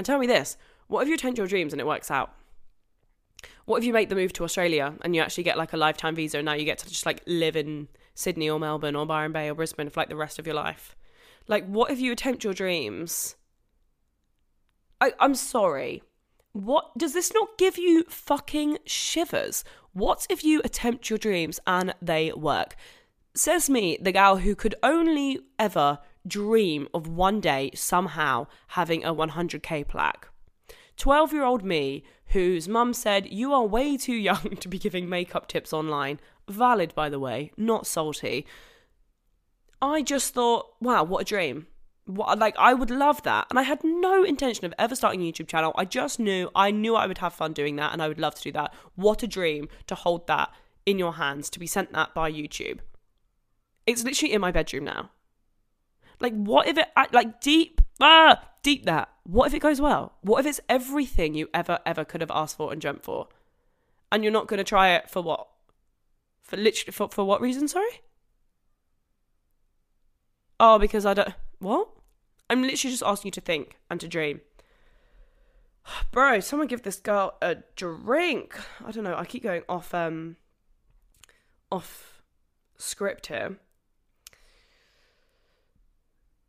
And 0.00 0.06
tell 0.06 0.18
me 0.18 0.26
this 0.26 0.56
what 0.86 1.02
if 1.02 1.08
you 1.08 1.14
attempt 1.14 1.36
your 1.36 1.46
dreams 1.46 1.74
and 1.74 1.80
it 1.80 1.86
works 1.86 2.10
out? 2.10 2.32
What 3.66 3.76
if 3.76 3.84
you 3.84 3.92
make 3.92 4.08
the 4.08 4.14
move 4.14 4.32
to 4.32 4.44
Australia 4.44 4.94
and 5.02 5.14
you 5.14 5.20
actually 5.20 5.44
get 5.44 5.58
like 5.58 5.74
a 5.74 5.76
lifetime 5.76 6.14
visa 6.14 6.38
and 6.38 6.46
now 6.46 6.54
you 6.54 6.64
get 6.64 6.78
to 6.78 6.88
just 6.88 7.04
like 7.04 7.22
live 7.26 7.54
in 7.54 7.86
Sydney 8.14 8.48
or 8.48 8.58
Melbourne 8.58 8.96
or 8.96 9.04
Byron 9.04 9.32
Bay 9.32 9.50
or 9.50 9.54
Brisbane 9.54 9.90
for 9.90 10.00
like 10.00 10.08
the 10.08 10.16
rest 10.16 10.38
of 10.38 10.46
your 10.46 10.54
life? 10.54 10.96
Like, 11.48 11.66
what 11.66 11.90
if 11.90 12.00
you 12.00 12.12
attempt 12.12 12.44
your 12.44 12.54
dreams? 12.54 13.36
I, 15.02 15.12
I'm 15.20 15.34
sorry. 15.34 16.02
What 16.52 16.96
does 16.96 17.12
this 17.12 17.34
not 17.34 17.58
give 17.58 17.76
you 17.76 18.04
fucking 18.08 18.78
shivers? 18.86 19.64
What 19.92 20.26
if 20.30 20.42
you 20.42 20.62
attempt 20.64 21.10
your 21.10 21.18
dreams 21.18 21.60
and 21.66 21.94
they 22.00 22.32
work? 22.32 22.74
Says 23.34 23.68
me, 23.68 23.98
the 24.00 24.12
gal 24.12 24.38
who 24.38 24.54
could 24.54 24.76
only 24.82 25.40
ever 25.58 25.98
dream 26.26 26.88
of 26.92 27.08
one 27.08 27.40
day 27.40 27.70
somehow 27.74 28.46
having 28.68 29.04
a 29.04 29.14
100k 29.14 29.86
plaque. 29.86 30.28
12 30.96 31.32
year 31.32 31.44
old 31.44 31.64
me, 31.64 32.04
whose 32.26 32.68
mum 32.68 32.92
said, 32.92 33.32
You 33.32 33.52
are 33.52 33.64
way 33.64 33.96
too 33.96 34.14
young 34.14 34.56
to 34.60 34.68
be 34.68 34.78
giving 34.78 35.08
makeup 35.08 35.48
tips 35.48 35.72
online. 35.72 36.20
Valid, 36.48 36.94
by 36.94 37.08
the 37.08 37.18
way, 37.18 37.52
not 37.56 37.86
salty. 37.86 38.46
I 39.82 40.02
just 40.02 40.34
thought, 40.34 40.74
wow, 40.80 41.04
what 41.04 41.22
a 41.22 41.24
dream. 41.24 41.66
What, 42.04 42.38
like 42.38 42.56
I 42.58 42.74
would 42.74 42.90
love 42.90 43.22
that. 43.22 43.46
And 43.50 43.58
I 43.58 43.62
had 43.62 43.82
no 43.82 44.24
intention 44.24 44.64
of 44.64 44.74
ever 44.78 44.94
starting 44.94 45.22
a 45.22 45.32
YouTube 45.32 45.48
channel. 45.48 45.72
I 45.76 45.84
just 45.84 46.18
knew 46.18 46.50
I 46.54 46.70
knew 46.70 46.96
I 46.96 47.06
would 47.06 47.18
have 47.18 47.32
fun 47.32 47.52
doing 47.52 47.76
that 47.76 47.92
and 47.92 48.02
I 48.02 48.08
would 48.08 48.20
love 48.20 48.34
to 48.36 48.42
do 48.42 48.52
that. 48.52 48.74
What 48.94 49.22
a 49.22 49.26
dream 49.26 49.68
to 49.86 49.94
hold 49.94 50.26
that 50.26 50.50
in 50.84 50.98
your 50.98 51.14
hands, 51.14 51.48
to 51.50 51.58
be 51.58 51.66
sent 51.66 51.92
that 51.92 52.14
by 52.14 52.30
YouTube. 52.30 52.80
It's 53.86 54.04
literally 54.04 54.34
in 54.34 54.40
my 54.40 54.50
bedroom 54.50 54.84
now. 54.84 55.10
Like 56.20 56.34
what 56.34 56.68
if 56.68 56.78
it 56.78 56.88
like 57.12 57.40
deep 57.40 57.80
ah 58.00 58.40
deep 58.62 58.84
that. 58.84 59.08
What 59.24 59.46
if 59.46 59.54
it 59.54 59.60
goes 59.60 59.80
well? 59.80 60.14
What 60.22 60.40
if 60.40 60.46
it's 60.46 60.60
everything 60.68 61.34
you 61.34 61.48
ever 61.54 61.78
ever 61.86 62.04
could 62.04 62.20
have 62.20 62.30
asked 62.30 62.56
for 62.56 62.72
and 62.72 62.80
dreamt 62.80 63.02
for? 63.02 63.28
And 64.12 64.22
you're 64.22 64.32
not 64.32 64.48
going 64.48 64.58
to 64.58 64.64
try 64.64 64.90
it 64.90 65.08
for 65.08 65.22
what? 65.22 65.46
For 66.42 66.56
literally 66.56 66.92
for, 66.92 67.08
for 67.08 67.24
what 67.24 67.40
reason, 67.40 67.68
sorry? 67.68 68.02
Oh, 70.58 70.78
because 70.78 71.06
I 71.06 71.14
don't. 71.14 71.34
What? 71.58 71.88
I'm 72.48 72.62
literally 72.62 72.90
just 72.90 73.02
asking 73.04 73.28
you 73.28 73.32
to 73.32 73.40
think 73.40 73.78
and 73.88 74.00
to 74.00 74.08
dream. 74.08 74.40
Bro, 76.12 76.40
someone 76.40 76.68
give 76.68 76.82
this 76.82 76.98
girl 76.98 77.34
a 77.40 77.56
drink. 77.76 78.58
I 78.84 78.90
don't 78.90 79.04
know. 79.04 79.16
I 79.16 79.24
keep 79.24 79.42
going 79.42 79.62
off 79.68 79.94
um 79.94 80.36
off 81.70 82.22
script 82.76 83.28
here. 83.28 83.58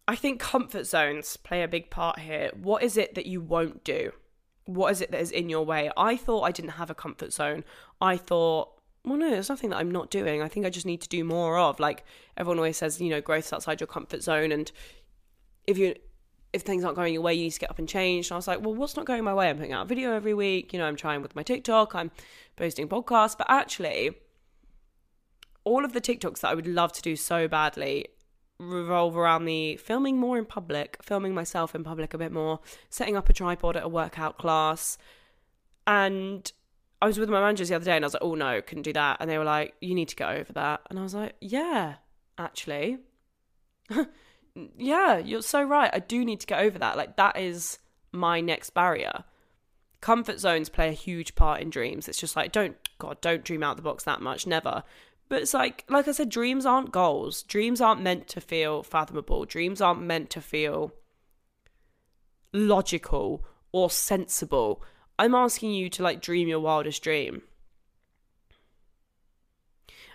I 0.08 0.16
think 0.16 0.40
comfort 0.40 0.86
zones 0.86 1.38
play 1.38 1.64
a 1.64 1.68
big 1.68 1.90
part 1.90 2.20
here. 2.20 2.52
What 2.54 2.84
is 2.84 2.98
it 2.98 3.16
that 3.16 3.26
you 3.26 3.40
won't 3.40 3.84
do? 3.84 4.12
what 4.66 4.92
is 4.92 5.02
it 5.02 5.12
that 5.12 5.22
is 5.22 5.32
in 5.32 5.50
your 5.50 5.66
way? 5.66 5.92
I 5.98 6.16
thought 6.16 6.44
I 6.44 6.52
didn't 6.52 6.72
have 6.72 6.90
a 6.90 6.96
comfort 6.96 7.34
zone. 7.34 7.64
I 8.00 8.18
thought, 8.18 8.70
well, 9.04 9.18
no, 9.18 9.30
there's 9.30 9.50
nothing 9.50 9.72
that 9.72 9.78
I'm 9.78 9.92
not 9.92 10.10
doing. 10.10 10.42
I 10.42 10.48
think 10.48 10.66
I 10.66 10.70
just 10.70 10.86
need 10.86 11.02
to 11.02 11.10
do 11.10 11.24
more 11.24 11.58
of. 11.58 11.80
Like 11.80 12.06
everyone 12.38 12.60
always 12.60 12.78
says, 12.78 13.02
you 13.02 13.10
know, 13.10 13.22
growth's 13.22 13.52
outside 13.52 13.80
your 13.80 13.88
comfort 13.88 14.24
zone. 14.24 14.52
And 14.52 14.72
if 15.66 15.78
you, 15.78 15.96
if 16.54 16.62
things 16.62 16.84
aren't 16.84 16.96
going 16.96 17.14
your 17.14 17.24
way, 17.24 17.34
you 17.34 17.44
need 17.44 17.52
to 17.52 17.60
get 17.60 17.72
up 17.72 17.80
and 17.80 17.90
change. 17.90 18.28
And 18.28 18.34
I 18.34 18.36
was 18.38 18.48
like, 18.48 18.62
well, 18.62 18.76
what's 18.76 18.96
not 18.96 19.06
going 19.06 19.24
my 19.24 19.34
way? 19.34 19.50
I'm 19.50 19.58
putting 19.58 19.74
out 19.74 19.86
a 19.86 19.90
video 19.90 20.14
every 20.14 20.34
week. 20.34 20.74
You 20.74 20.80
know, 20.80 20.86
I'm 20.86 20.96
trying 20.96 21.22
with 21.22 21.36
my 21.36 21.44
TikTok. 21.44 21.96
I'm 21.96 22.12
posting 22.56 22.88
podcasts. 22.88 23.38
But 23.38 23.48
actually, 23.50 24.12
all 25.64 25.84
of 25.84 25.94
the 25.94 26.02
TikToks 26.02 26.42
that 26.42 26.52
I 26.52 26.54
would 26.54 26.68
love 26.68 26.94
to 26.94 27.02
do 27.02 27.16
so 27.16 27.48
badly 27.48 28.08
revolve 28.62 29.18
around 29.18 29.46
the 29.46 29.78
filming 29.78 30.18
more 30.18 30.38
in 30.38 30.46
public, 30.46 30.98
filming 31.02 31.34
myself 31.34 31.74
in 31.74 31.84
public 31.84 32.14
a 32.14 32.18
bit 32.18 32.32
more, 32.32 32.60
setting 32.90 33.18
up 33.18 33.30
a 33.30 33.34
tripod 33.34 33.76
at 33.76 33.84
a 33.84 33.90
workout 33.90 34.38
class. 34.38 34.98
And 35.88 36.52
I 37.02 37.08
was 37.08 37.18
with 37.18 37.30
my 37.30 37.42
managers 37.42 37.70
the 37.70 37.76
other 37.76 37.86
day 37.86 37.96
and 37.96 38.06
I 38.06 38.08
was 38.08 38.14
like, 38.14 38.24
oh 38.24 38.36
no, 38.36 38.62
couldn't 38.62 38.84
do 38.84 38.94
that. 38.94 39.18
And 39.20 39.30
they 39.30 39.38
were 39.38 39.44
like, 39.44 39.74
you 39.82 39.96
need 39.96 40.10
to 40.10 40.16
get 40.16 40.30
over 40.30 40.54
that. 40.54 40.82
And 40.90 41.00
I 41.00 41.04
was 41.04 41.16
like, 41.16 41.36
yeah, 41.42 41.96
actually. 42.38 43.00
yeah, 44.78 45.18
you're 45.18 45.42
so 45.42 45.64
right. 45.64 45.90
I 45.92 46.00
do 46.00 46.24
need 46.24 46.40
to 46.42 46.48
get 46.48 46.60
over 46.60 46.78
that. 46.78 46.98
Like, 46.98 47.18
that 47.18 47.38
is 47.38 47.80
my 48.12 48.40
next 48.40 48.72
barrier. 48.72 49.24
Comfort 50.00 50.40
zones 50.40 50.70
play 50.70 50.90
a 50.90 50.94
huge 50.94 51.36
part 51.36 51.62
in 51.62 51.70
dreams. 51.70 52.08
It's 52.08 52.20
just 52.20 52.36
like, 52.36 52.52
don't, 52.52 52.76
God, 53.00 53.20
don't 53.22 53.44
dream 53.44 53.64
out 53.64 53.78
the 53.78 53.84
box 53.84 54.04
that 54.04 54.22
much, 54.22 54.46
never. 54.46 54.84
But 55.32 55.44
it's 55.44 55.54
like, 55.54 55.86
like 55.88 56.10
I 56.10 56.12
said, 56.12 56.28
dreams 56.28 56.66
aren't 56.66 56.92
goals. 56.92 57.44
Dreams 57.44 57.80
aren't 57.80 58.02
meant 58.02 58.28
to 58.28 58.42
feel 58.42 58.84
fathomable. 58.84 59.46
Dreams 59.46 59.80
aren't 59.80 60.02
meant 60.02 60.30
to 60.32 60.42
feel 60.42 60.92
logical 62.52 63.46
or 63.72 63.90
sensible. 63.90 64.84
I'm 65.18 65.34
asking 65.34 65.72
you 65.72 65.90
to 65.92 66.04
like 66.04 66.22
dream 66.22 66.50
your 66.50 66.60
wildest 66.60 67.02
dream. 67.02 67.44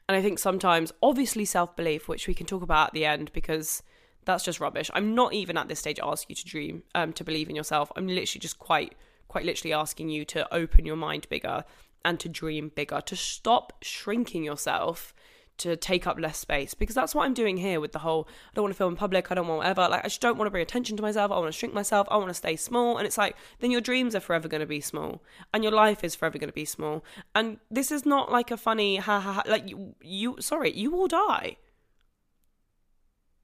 And 0.06 0.18
I 0.18 0.20
think 0.20 0.38
sometimes, 0.38 0.92
obviously, 1.02 1.46
self 1.46 1.74
belief, 1.76 2.08
which 2.08 2.28
we 2.28 2.34
can 2.34 2.46
talk 2.46 2.62
about 2.62 2.88
at 2.88 2.92
the 2.92 3.06
end 3.06 3.32
because 3.32 3.82
that's 4.26 4.44
just 4.44 4.60
rubbish. 4.60 4.90
I'm 4.92 5.14
not 5.14 5.32
even 5.32 5.56
at 5.56 5.68
this 5.68 5.80
stage 5.80 5.98
asking 5.98 6.34
you 6.36 6.42
to 6.42 6.44
dream, 6.44 6.82
um, 6.94 7.14
to 7.14 7.24
believe 7.24 7.48
in 7.48 7.56
yourself. 7.56 7.90
I'm 7.96 8.06
literally 8.06 8.40
just 8.40 8.58
quite, 8.58 8.94
quite 9.28 9.46
literally 9.46 9.72
asking 9.72 10.10
you 10.10 10.26
to 10.26 10.54
open 10.54 10.84
your 10.84 10.96
mind 10.96 11.26
bigger 11.30 11.64
and 12.06 12.20
to 12.20 12.28
dream 12.28 12.70
bigger, 12.74 13.02
to 13.02 13.16
stop 13.16 13.72
shrinking 13.82 14.44
yourself 14.44 15.12
to 15.58 15.74
take 15.74 16.06
up 16.06 16.18
less 16.20 16.38
space 16.38 16.74
because 16.74 16.94
that's 16.94 17.14
what 17.14 17.24
I'm 17.24 17.34
doing 17.34 17.56
here 17.56 17.80
with 17.80 17.92
the 17.92 18.00
whole 18.00 18.28
I 18.28 18.54
don't 18.54 18.64
want 18.64 18.74
to 18.74 18.76
film 18.76 18.92
in 18.92 18.96
public, 18.96 19.32
I 19.32 19.34
don't 19.34 19.48
want 19.48 19.58
whatever. 19.58 19.88
Like 19.88 20.04
I 20.04 20.08
just 20.08 20.20
don't 20.20 20.36
want 20.36 20.46
to 20.46 20.50
bring 20.50 20.62
attention 20.62 20.96
to 20.98 21.02
myself. 21.02 21.32
I 21.32 21.38
want 21.38 21.52
to 21.52 21.58
shrink 21.58 21.74
myself. 21.74 22.06
I 22.10 22.16
want 22.16 22.28
to 22.28 22.34
stay 22.34 22.56
small. 22.56 22.98
And 22.98 23.06
it's 23.06 23.18
like 23.18 23.36
then 23.60 23.70
your 23.70 23.80
dreams 23.80 24.14
are 24.14 24.20
forever 24.20 24.48
going 24.48 24.60
to 24.60 24.66
be 24.66 24.80
small 24.80 25.22
and 25.52 25.64
your 25.64 25.72
life 25.72 26.04
is 26.04 26.14
forever 26.14 26.38
going 26.38 26.48
to 26.50 26.54
be 26.54 26.64
small. 26.64 27.04
And 27.34 27.58
this 27.70 27.90
is 27.90 28.04
not 28.04 28.30
like 28.30 28.50
a 28.50 28.56
funny 28.56 28.96
ha 28.96 29.18
ha 29.18 29.32
ha 29.32 29.42
like 29.46 29.68
you 29.68 29.94
you 30.02 30.36
sorry, 30.40 30.72
you 30.72 30.90
will 30.90 31.08
die. 31.08 31.56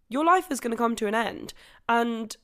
Your 0.08 0.24
life 0.24 0.50
is 0.50 0.60
going 0.60 0.72
to 0.72 0.76
come 0.76 0.94
to 0.96 1.06
an 1.06 1.14
end 1.14 1.54
and 1.88 2.36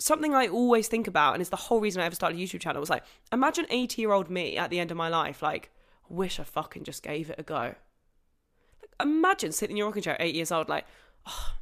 something 0.00 0.34
I 0.34 0.48
always 0.48 0.88
think 0.88 1.06
about, 1.06 1.34
and 1.34 1.40
it's 1.40 1.50
the 1.50 1.56
whole 1.56 1.80
reason 1.80 2.02
I 2.02 2.06
ever 2.06 2.14
started 2.14 2.38
a 2.38 2.42
YouTube 2.42 2.60
channel, 2.60 2.80
was 2.80 2.90
like, 2.90 3.04
imagine 3.32 3.66
80 3.68 4.02
year 4.02 4.12
old 4.12 4.30
me 4.30 4.56
at 4.56 4.70
the 4.70 4.80
end 4.80 4.90
of 4.90 4.96
my 4.96 5.08
life, 5.08 5.42
like, 5.42 5.70
wish 6.08 6.40
I 6.40 6.44
fucking 6.44 6.84
just 6.84 7.02
gave 7.02 7.30
it 7.30 7.38
a 7.38 7.42
go. 7.42 7.74
Like, 8.80 8.94
imagine 9.00 9.52
sitting 9.52 9.74
in 9.74 9.78
your 9.78 9.86
rocking 9.86 10.02
chair 10.02 10.14
at 10.14 10.22
eight 10.22 10.34
years 10.34 10.50
old, 10.50 10.68
like, 10.68 10.86
oh, 11.26 11.52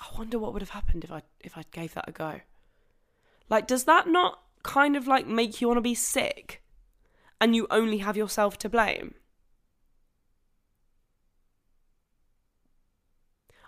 I 0.00 0.18
wonder 0.18 0.38
what 0.38 0.54
would 0.54 0.62
have 0.62 0.70
happened 0.70 1.04
if 1.04 1.12
I 1.12 1.22
if 1.40 1.58
I 1.58 1.64
gave 1.70 1.94
that 1.94 2.08
a 2.08 2.12
go. 2.12 2.40
Like, 3.50 3.66
does 3.66 3.84
that 3.84 4.08
not 4.08 4.40
kind 4.62 4.96
of 4.96 5.06
like 5.06 5.26
make 5.26 5.60
you 5.60 5.68
want 5.68 5.76
to 5.76 5.82
be 5.82 5.94
sick, 5.94 6.62
and 7.40 7.54
you 7.54 7.66
only 7.70 7.98
have 7.98 8.16
yourself 8.16 8.56
to 8.58 8.68
blame? 8.68 9.14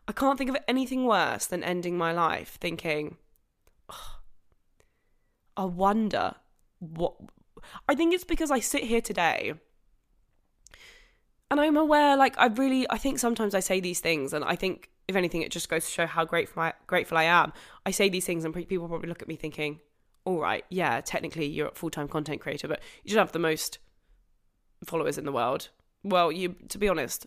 I 0.08 0.12
can't 0.12 0.36
think 0.36 0.50
of 0.50 0.56
anything 0.66 1.04
worse 1.04 1.46
than 1.46 1.62
ending 1.62 1.96
my 1.96 2.12
life 2.12 2.58
thinking, 2.60 3.18
I 5.57 5.64
wonder 5.64 6.35
what. 6.79 7.14
I 7.88 7.95
think 7.95 8.12
it's 8.12 8.25
because 8.25 8.51
I 8.51 8.59
sit 8.59 8.83
here 8.85 9.01
today 9.01 9.55
and 11.53 11.61
I'm 11.61 11.77
aware, 11.77 12.16
like, 12.16 12.35
I 12.38 12.47
really, 12.47 12.87
I 12.88 12.97
think 12.97 13.18
sometimes 13.18 13.55
I 13.55 13.61
say 13.61 13.79
these 13.79 14.01
things, 14.01 14.33
and 14.33 14.42
I 14.42 14.57
think, 14.57 14.88
if 15.07 15.14
anything, 15.14 15.42
it 15.42 15.51
just 15.51 15.68
goes 15.68 15.85
to 15.85 15.90
show 15.90 16.07
how 16.07 16.25
grateful 16.25 16.62
I, 16.62 16.73
grateful 16.87 17.18
I 17.18 17.25
am. 17.25 17.53
I 17.85 17.90
say 17.90 18.09
these 18.09 18.25
things, 18.25 18.47
and 18.47 18.55
people 18.55 18.88
probably 18.88 19.11
look 19.11 19.21
at 19.21 19.29
me 19.29 19.37
thinking, 19.37 19.79
all 20.25 20.40
right, 20.40 20.64
yeah, 20.71 21.03
technically 21.03 21.45
you're 21.45 21.68
a 21.68 21.75
full 21.75 21.90
time 21.90 22.09
content 22.09 22.40
creator, 22.40 22.68
but 22.68 22.81
you 23.05 23.11
should 23.11 23.18
have 23.18 23.33
the 23.33 23.38
most 23.38 23.81
followers 24.87 25.18
in 25.18 25.27
the 25.27 25.33
world. 25.33 25.68
Well, 26.03 26.33
you, 26.33 26.57
to 26.71 26.79
be 26.79 26.88
honest, 26.88 27.27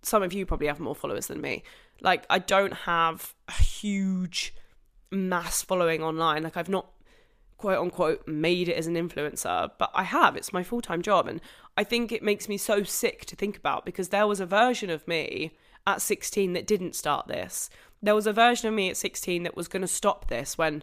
some 0.00 0.22
of 0.22 0.32
you 0.32 0.46
probably 0.46 0.68
have 0.68 0.78
more 0.78 0.94
followers 0.94 1.26
than 1.26 1.40
me. 1.40 1.64
Like, 2.00 2.24
I 2.30 2.38
don't 2.38 2.72
have 2.74 3.34
a 3.48 3.60
huge 3.60 4.54
mass 5.10 5.62
following 5.62 6.02
online. 6.02 6.42
Like 6.42 6.56
I've 6.56 6.68
not 6.68 6.86
quote 7.58 7.78
unquote 7.78 8.26
made 8.28 8.68
it 8.68 8.76
as 8.76 8.86
an 8.86 8.94
influencer, 8.94 9.70
but 9.78 9.90
I 9.94 10.02
have. 10.02 10.36
It's 10.36 10.52
my 10.52 10.62
full 10.62 10.80
time 10.80 11.02
job. 11.02 11.28
And 11.28 11.40
I 11.76 11.84
think 11.84 12.12
it 12.12 12.22
makes 12.22 12.48
me 12.48 12.56
so 12.56 12.82
sick 12.82 13.24
to 13.26 13.36
think 13.36 13.56
about 13.56 13.84
because 13.84 14.08
there 14.08 14.26
was 14.26 14.40
a 14.40 14.46
version 14.46 14.90
of 14.90 15.06
me 15.06 15.52
at 15.86 16.02
16 16.02 16.52
that 16.54 16.66
didn't 16.66 16.94
start 16.94 17.28
this. 17.28 17.70
There 18.02 18.14
was 18.14 18.26
a 18.26 18.32
version 18.32 18.68
of 18.68 18.74
me 18.74 18.90
at 18.90 18.96
16 18.96 19.42
that 19.44 19.56
was 19.56 19.68
going 19.68 19.82
to 19.82 19.88
stop 19.88 20.28
this 20.28 20.58
when 20.58 20.82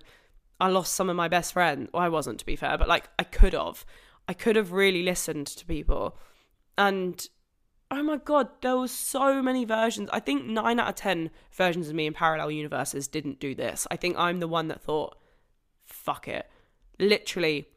I 0.60 0.70
lost 0.70 0.96
some 0.96 1.10
of 1.10 1.16
my 1.16 1.28
best 1.28 1.54
friends. 1.54 1.90
Well, 1.94 2.04
I 2.04 2.10
wasn't, 2.10 2.40
to 2.40 2.46
be 2.46 2.56
fair, 2.56 2.78
but 2.78 2.88
like 2.88 3.10
I 3.20 3.24
could 3.24 3.54
have. 3.54 3.86
I 4.28 4.34
could 4.34 4.56
have 4.56 4.72
really 4.72 5.04
listened 5.04 5.48
to 5.48 5.66
people. 5.66 6.18
And 6.78 7.28
oh 7.94 8.04
my 8.04 8.18
god, 8.18 8.50
there 8.62 8.78
were 8.78 8.88
so 8.88 9.42
many 9.42 9.66
versions. 9.66 10.10
I 10.12 10.20
think 10.20 10.46
nine 10.46 10.80
out 10.80 10.90
of 10.90 10.96
ten 10.96 11.30
versions 11.52 11.90
of 11.90 11.96
me 11.96 12.08
in 12.08 12.14
parallel 12.14 12.52
universes 12.52 13.08
didn't 13.08 13.40
do 13.40 13.54
this. 13.54 13.88
I 13.92 13.96
think 13.96 14.18
I'm 14.18 14.40
the 14.40 14.48
one 14.48 14.68
that 14.70 14.82
thought, 14.82 15.16
fuck 15.86 16.28
it. 16.28 16.50
Literally, 17.00 17.68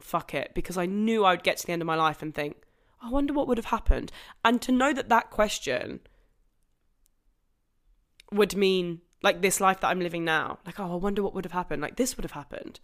fuck 0.00 0.34
it. 0.34 0.52
Because 0.54 0.76
I 0.76 0.86
knew 0.86 1.24
I 1.24 1.32
would 1.32 1.42
get 1.42 1.56
to 1.58 1.66
the 1.66 1.72
end 1.72 1.82
of 1.82 1.86
my 1.86 1.96
life 1.96 2.22
and 2.22 2.34
think, 2.34 2.56
I 3.02 3.10
wonder 3.10 3.32
what 3.32 3.48
would 3.48 3.58
have 3.58 3.66
happened. 3.66 4.12
And 4.44 4.62
to 4.62 4.72
know 4.72 4.92
that 4.92 5.08
that 5.08 5.30
question 5.30 6.00
would 8.32 8.56
mean 8.56 9.00
like 9.22 9.42
this 9.42 9.60
life 9.60 9.80
that 9.80 9.88
I'm 9.88 10.00
living 10.00 10.24
now. 10.24 10.58
Like, 10.64 10.78
oh, 10.78 10.92
I 10.92 10.96
wonder 10.96 11.22
what 11.22 11.34
would 11.34 11.44
have 11.44 11.52
happened. 11.52 11.82
Like, 11.82 11.96
this 11.96 12.16
would 12.16 12.24
have 12.24 12.32
happened 12.32 12.80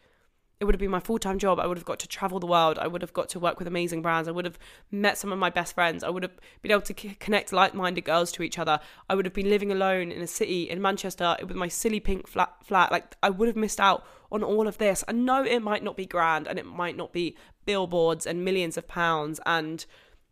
it 0.60 0.66
would 0.66 0.74
have 0.74 0.80
been 0.80 0.90
my 0.90 1.00
full 1.00 1.18
time 1.18 1.38
job. 1.38 1.58
I 1.58 1.66
would 1.66 1.78
have 1.78 1.86
got 1.86 1.98
to 2.00 2.06
travel 2.08 2.38
the 2.38 2.46
world. 2.46 2.78
I 2.78 2.86
would 2.86 3.00
have 3.00 3.14
got 3.14 3.30
to 3.30 3.40
work 3.40 3.58
with 3.58 3.66
amazing 3.66 4.02
brands. 4.02 4.28
I 4.28 4.32
would 4.32 4.44
have 4.44 4.58
met 4.90 5.16
some 5.16 5.32
of 5.32 5.38
my 5.38 5.48
best 5.48 5.74
friends. 5.74 6.04
I 6.04 6.10
would 6.10 6.22
have 6.22 6.36
been 6.60 6.70
able 6.70 6.82
to 6.82 6.92
connect 6.94 7.50
like 7.50 7.72
minded 7.72 8.02
girls 8.02 8.30
to 8.32 8.42
each 8.42 8.58
other. 8.58 8.78
I 9.08 9.14
would 9.14 9.24
have 9.24 9.32
been 9.32 9.48
living 9.48 9.72
alone 9.72 10.12
in 10.12 10.20
a 10.20 10.26
city 10.26 10.68
in 10.68 10.82
Manchester 10.82 11.34
with 11.40 11.56
my 11.56 11.68
silly 11.68 11.98
pink 11.98 12.28
flat, 12.28 12.52
flat. 12.62 12.92
Like, 12.92 13.16
I 13.22 13.30
would 13.30 13.48
have 13.48 13.56
missed 13.56 13.80
out 13.80 14.04
on 14.30 14.42
all 14.42 14.68
of 14.68 14.76
this. 14.76 15.02
I 15.08 15.12
know 15.12 15.42
it 15.42 15.60
might 15.60 15.82
not 15.82 15.96
be 15.96 16.04
grand 16.04 16.46
and 16.46 16.58
it 16.58 16.66
might 16.66 16.96
not 16.96 17.10
be 17.14 17.36
billboards 17.64 18.26
and 18.26 18.44
millions 18.44 18.76
of 18.76 18.86
pounds 18.86 19.40
and 19.46 19.86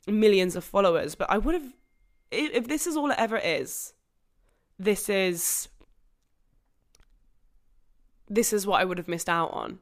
millions 0.07 0.57
of 0.57 0.63
followers, 0.63 1.15
but 1.15 1.31
I 1.31 1.39
would 1.39 1.55
have, 1.55 1.73
if 2.31 2.69
this 2.69 2.87
is 2.87 2.99
all 2.99 3.11
it 3.11 3.19
ever 3.19 3.39
is, 3.39 3.95
this 4.79 5.09
is. 5.09 5.69
This 8.31 8.53
is 8.53 8.67
what 8.67 8.83
I 8.83 8.85
would 8.85 8.99
have 8.99 9.09
missed 9.09 9.31
out 9.31 9.53
on 9.53 9.79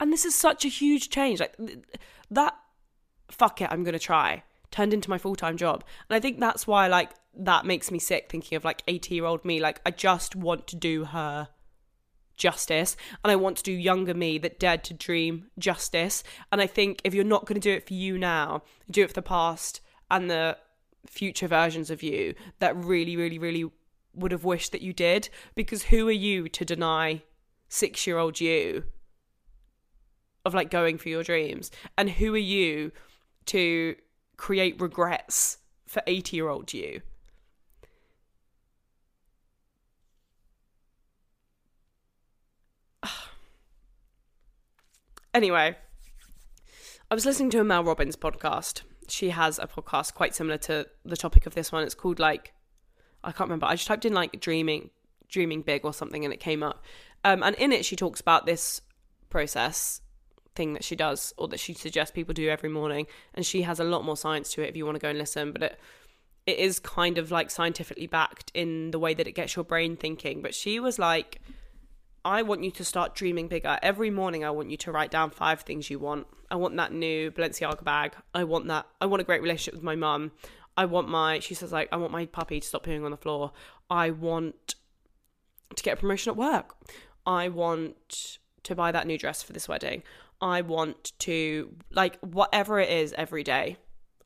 and 0.00 0.12
this 0.12 0.24
is 0.24 0.34
such 0.34 0.64
a 0.64 0.68
huge 0.68 1.08
change. 1.10 1.40
Like 1.40 1.56
that, 2.30 2.54
fuck 3.30 3.60
it, 3.60 3.68
I'm 3.70 3.84
going 3.84 3.94
to 3.94 3.98
try, 3.98 4.42
turned 4.70 4.94
into 4.94 5.10
my 5.10 5.18
full 5.18 5.36
time 5.36 5.56
job. 5.56 5.84
And 6.08 6.16
I 6.16 6.20
think 6.20 6.40
that's 6.40 6.66
why, 6.66 6.86
like, 6.86 7.10
that 7.34 7.66
makes 7.66 7.90
me 7.90 7.98
sick 7.98 8.28
thinking 8.28 8.56
of 8.56 8.64
like 8.64 8.82
80 8.88 9.14
year 9.14 9.24
old 9.24 9.44
me. 9.44 9.60
Like, 9.60 9.80
I 9.84 9.90
just 9.90 10.34
want 10.34 10.66
to 10.68 10.76
do 10.76 11.04
her 11.04 11.48
justice 12.36 12.96
and 13.24 13.30
I 13.32 13.36
want 13.36 13.56
to 13.58 13.62
do 13.62 13.72
younger 13.72 14.14
me 14.14 14.38
that 14.38 14.58
dared 14.58 14.84
to 14.84 14.94
dream 14.94 15.48
justice. 15.58 16.22
And 16.50 16.60
I 16.60 16.66
think 16.66 17.00
if 17.04 17.14
you're 17.14 17.24
not 17.24 17.46
going 17.46 17.60
to 17.60 17.68
do 17.68 17.74
it 17.74 17.86
for 17.86 17.94
you 17.94 18.16
now, 18.16 18.62
do 18.90 19.02
it 19.02 19.08
for 19.08 19.14
the 19.14 19.22
past 19.22 19.80
and 20.10 20.30
the 20.30 20.56
future 21.06 21.48
versions 21.48 21.90
of 21.90 22.02
you 22.02 22.34
that 22.60 22.76
really, 22.76 23.16
really, 23.16 23.38
really 23.38 23.70
would 24.14 24.32
have 24.32 24.44
wished 24.44 24.72
that 24.72 24.82
you 24.82 24.92
did. 24.92 25.28
Because 25.54 25.84
who 25.84 26.08
are 26.08 26.12
you 26.12 26.48
to 26.48 26.64
deny 26.64 27.22
six 27.68 28.06
year 28.06 28.18
old 28.18 28.40
you 28.40 28.84
of 30.44 30.54
like 30.54 30.70
going 30.70 30.98
for 30.98 31.08
your 31.08 31.22
dreams? 31.22 31.70
And 31.96 32.10
who 32.10 32.34
are 32.34 32.38
you 32.38 32.92
to 33.46 33.96
create 34.36 34.80
regrets 34.80 35.58
for 35.86 36.02
80 36.06 36.36
year 36.36 36.48
old 36.48 36.72
you? 36.72 37.02
Anyway 45.34 45.76
i 47.10 47.14
was 47.14 47.24
listening 47.24 47.48
to 47.48 47.60
a 47.60 47.64
mel 47.64 47.82
robbins 47.82 48.16
podcast. 48.16 48.82
She 49.08 49.30
has 49.30 49.58
a 49.58 49.66
podcast 49.66 50.12
quite 50.12 50.34
similar 50.34 50.58
to 50.58 50.86
the 51.06 51.16
topic 51.16 51.46
of 51.46 51.54
this 51.54 51.72
one. 51.72 51.82
It's 51.82 51.94
called 51.94 52.18
like 52.18 52.52
i 53.24 53.32
can't 53.32 53.48
remember. 53.48 53.66
I 53.66 53.74
just 53.76 53.86
typed 53.86 54.04
in 54.04 54.12
like 54.12 54.40
dreaming 54.40 54.90
dreaming 55.28 55.62
big 55.62 55.84
or 55.84 55.94
something 55.94 56.24
and 56.24 56.34
it 56.34 56.40
came 56.40 56.62
up. 56.62 56.84
Um, 57.24 57.42
and 57.42 57.56
in 57.56 57.72
it 57.72 57.86
she 57.86 57.96
talks 57.96 58.20
about 58.20 58.44
this 58.44 58.82
process 59.30 60.02
thing 60.58 60.74
that 60.74 60.84
she 60.84 60.96
does 60.96 61.32
or 61.38 61.48
that 61.48 61.60
she 61.60 61.72
suggests 61.72 62.12
people 62.12 62.34
do 62.34 62.48
every 62.48 62.68
morning 62.68 63.06
and 63.34 63.46
she 63.46 63.62
has 63.62 63.78
a 63.80 63.84
lot 63.84 64.04
more 64.04 64.16
science 64.16 64.52
to 64.52 64.62
it 64.62 64.68
if 64.68 64.76
you 64.76 64.84
want 64.84 64.96
to 64.96 65.00
go 65.00 65.08
and 65.08 65.18
listen 65.18 65.52
but 65.52 65.62
it 65.62 65.80
it 66.46 66.58
is 66.58 66.78
kind 66.78 67.18
of 67.18 67.30
like 67.30 67.50
scientifically 67.50 68.06
backed 68.06 68.50
in 68.54 68.90
the 68.90 68.98
way 68.98 69.12
that 69.12 69.26
it 69.26 69.32
gets 69.32 69.54
your 69.54 69.64
brain 69.64 69.96
thinking 69.96 70.42
but 70.42 70.54
she 70.54 70.80
was 70.80 70.98
like 70.98 71.40
I 72.24 72.42
want 72.42 72.64
you 72.64 72.70
to 72.72 72.84
start 72.84 73.14
dreaming 73.14 73.48
bigger. 73.48 73.78
Every 73.82 74.10
morning, 74.10 74.44
I 74.44 74.50
want 74.50 74.70
you 74.70 74.76
to 74.78 74.92
write 74.92 75.10
down 75.10 75.30
five 75.30 75.60
things 75.62 75.88
you 75.88 75.98
want. 75.98 76.26
I 76.50 76.56
want 76.56 76.76
that 76.76 76.92
new 76.92 77.30
Balenciaga 77.30 77.82
bag. 77.84 78.16
I 78.34 78.44
want 78.44 78.66
that. 78.68 78.86
I 79.00 79.06
want 79.06 79.22
a 79.22 79.24
great 79.24 79.40
relationship 79.40 79.72
with 79.72 79.82
my 79.82 79.96
mum. 79.96 80.32
I 80.76 80.84
want 80.84 81.08
my, 81.08 81.38
she 81.38 81.54
says, 81.54 81.72
like, 81.72 81.88
I 81.90 81.96
want 81.96 82.12
my 82.12 82.26
puppy 82.26 82.60
to 82.60 82.66
stop 82.66 82.84
peeing 82.84 83.04
on 83.04 83.12
the 83.12 83.16
floor. 83.16 83.52
I 83.88 84.10
want 84.10 84.74
to 85.74 85.82
get 85.82 85.96
a 85.96 86.00
promotion 86.00 86.30
at 86.30 86.36
work. 86.36 86.74
I 87.24 87.48
want 87.48 88.38
to 88.64 88.74
buy 88.74 88.92
that 88.92 89.06
new 89.06 89.18
dress 89.18 89.42
for 89.42 89.52
this 89.52 89.68
wedding. 89.68 90.02
I 90.40 90.62
want 90.62 91.12
to, 91.20 91.74
like, 91.90 92.18
whatever 92.20 92.78
it 92.78 92.90
is 92.90 93.12
every 93.16 93.42
day. 93.42 93.76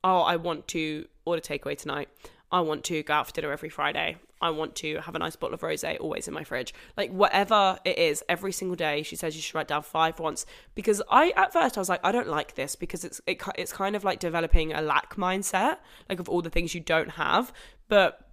Oh, 0.05 0.21
I 0.21 0.37
want 0.37 0.69
to 0.69 1.07
order 1.25 1.41
takeaway 1.41 1.77
tonight. 1.77 2.09
I 2.51 2.61
want 2.61 2.85
to 2.85 3.03
go 3.03 3.15
out 3.15 3.27
for 3.27 3.33
dinner 3.33 3.51
every 3.51 3.71
Friday. 3.71 4.17
I 4.43 4.51
want 4.51 4.75
to 4.77 4.99
have 4.99 5.15
a 5.15 5.21
nice 5.21 5.37
bottle 5.37 5.55
of 5.55 5.61
rosé 5.61 5.99
always 6.01 6.27
in 6.27 6.35
my 6.35 6.43
fridge. 6.43 6.75
Like 6.97 7.13
whatever 7.13 7.79
it 7.85 7.97
is, 7.97 8.25
every 8.29 8.53
single 8.53 8.75
day, 8.75 9.05
she 9.05 9.15
says 9.15 9.37
you 9.37 9.41
should 9.41 9.55
write 9.55 9.69
down 9.69 9.83
five 9.83 10.19
once. 10.19 10.45
Because 10.75 11.01
I 11.09 11.33
at 11.37 11.53
first 11.53 11.79
I 11.79 11.81
was 11.81 11.89
like, 11.89 12.01
I 12.05 12.11
don't 12.11 12.29
like 12.29 12.57
this 12.57 12.75
because 12.75 13.05
it's 13.05 13.21
it, 13.27 13.41
it's 13.57 13.73
kind 13.73 13.95
of 13.95 14.03
like 14.03 14.19
developing 14.19 14.73
a 14.73 14.83
lack 14.83 15.15
mindset, 15.15 15.79
like 16.11 16.19
of 16.19 16.29
all 16.29 16.43
the 16.43 16.51
things 16.51 16.75
you 16.75 16.81
don't 16.81 17.11
have. 17.11 17.53
But 17.89 18.29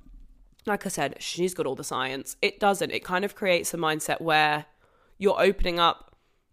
like 0.65 0.85
I 0.85 0.89
said, 0.89 1.15
she's 1.19 1.53
got 1.53 1.67
all 1.67 1.75
the 1.75 1.83
science. 1.83 2.35
It 2.41 2.59
doesn't. 2.59 2.91
It 2.91 3.03
kind 3.03 3.23
of 3.23 3.35
creates 3.35 3.73
a 3.73 3.77
mindset 3.77 4.19
where 4.19 4.65
you're 5.19 5.39
opening 5.39 5.79
up 5.79 6.08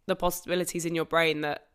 the 0.07 0.16
possibilities 0.16 0.86
in 0.86 0.94
your 0.94 1.04
brain 1.04 1.40
that 1.42 1.66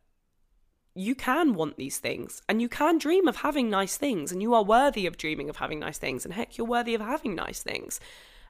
you 0.93 1.15
can 1.15 1.53
want 1.53 1.77
these 1.77 1.99
things 1.99 2.41
and 2.49 2.61
you 2.61 2.67
can 2.67 2.97
dream 2.97 3.27
of 3.27 3.37
having 3.37 3.69
nice 3.69 3.95
things 3.95 4.31
and 4.31 4.41
you 4.41 4.53
are 4.53 4.63
worthy 4.63 5.05
of 5.05 5.17
dreaming 5.17 5.49
of 5.49 5.57
having 5.57 5.79
nice 5.79 5.97
things 5.97 6.25
and 6.25 6.33
heck 6.33 6.57
you're 6.57 6.67
worthy 6.67 6.93
of 6.93 7.01
having 7.01 7.33
nice 7.35 7.63
things. 7.63 7.99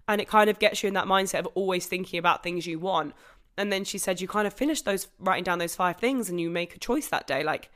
And 0.07 0.19
it 0.19 0.27
kind 0.27 0.49
of 0.49 0.59
gets 0.59 0.82
you 0.82 0.88
in 0.88 0.95
that 0.95 1.05
mindset 1.05 1.39
of 1.39 1.47
always 1.53 1.86
thinking 1.86 2.17
about 2.17 2.41
things 2.41 2.65
you 2.65 2.79
want. 2.79 3.13
And 3.57 3.71
then 3.71 3.84
she 3.84 3.99
said 3.99 4.19
you 4.19 4.27
kind 4.27 4.47
of 4.47 4.53
finish 4.53 4.82
those 4.82 5.07
writing 5.19 5.43
down 5.43 5.59
those 5.59 5.75
five 5.75 5.97
things 5.97 6.29
and 6.29 6.41
you 6.41 6.49
make 6.49 6.75
a 6.75 6.79
choice 6.79 7.07
that 7.09 7.27
day 7.27 7.43
like 7.43 7.69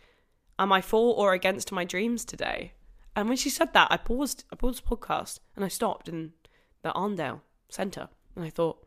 am 0.58 0.72
i 0.72 0.82
for 0.82 1.16
or 1.16 1.34
against 1.34 1.72
my 1.72 1.84
dreams 1.84 2.26
today? 2.26 2.74
And 3.16 3.30
when 3.30 3.38
she 3.38 3.50
said 3.50 3.74
that 3.74 3.92
i 3.92 3.98
paused 3.98 4.46
i 4.52 4.56
paused 4.56 4.84
the 4.84 4.96
podcast 4.96 5.40
and 5.56 5.64
i 5.64 5.68
stopped 5.68 6.10
in 6.10 6.34
the 6.82 6.92
arndale 6.94 7.42
centre 7.70 8.10
and 8.36 8.44
i 8.44 8.50
thought 8.50 8.86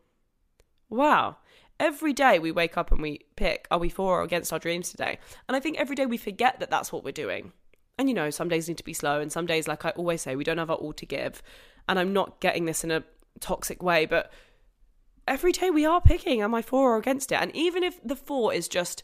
wow 0.89 1.37
every 1.79 2.13
day 2.13 2.39
we 2.39 2.51
wake 2.51 2.77
up 2.77 2.91
and 2.91 3.01
we 3.01 3.21
pick 3.35 3.67
are 3.71 3.79
we 3.79 3.89
for 3.89 4.19
or 4.19 4.23
against 4.23 4.51
our 4.51 4.59
dreams 4.59 4.89
today? 4.89 5.17
And 5.47 5.55
i 5.55 5.59
think 5.59 5.77
every 5.77 5.95
day 5.95 6.05
we 6.05 6.17
forget 6.17 6.59
that 6.59 6.69
that's 6.69 6.91
what 6.91 7.03
we're 7.03 7.11
doing. 7.11 7.53
And 7.97 8.07
you 8.09 8.15
know 8.15 8.29
some 8.29 8.49
days 8.49 8.67
need 8.67 8.77
to 8.77 8.83
be 8.83 8.93
slow 8.93 9.19
and 9.19 9.31
some 9.31 9.45
days 9.45 9.67
like 9.67 9.85
i 9.85 9.89
always 9.91 10.21
say 10.21 10.35
we 10.35 10.43
don't 10.43 10.57
have 10.57 10.69
our 10.69 10.77
all 10.77 10.93
to 10.93 11.05
give. 11.05 11.41
And 11.87 11.97
i'm 11.97 12.13
not 12.13 12.39
getting 12.39 12.65
this 12.65 12.83
in 12.83 12.91
a 12.91 13.03
toxic 13.39 13.81
way 13.81 14.05
but 14.05 14.31
every 15.27 15.51
day 15.51 15.69
we 15.69 15.85
are 15.85 16.01
picking 16.01 16.41
am 16.41 16.55
i 16.55 16.61
for 16.61 16.95
or 16.95 16.97
against 16.97 17.31
it? 17.31 17.35
And 17.41 17.55
even 17.55 17.83
if 17.83 17.99
the 18.03 18.15
for 18.15 18.53
is 18.53 18.67
just 18.67 19.03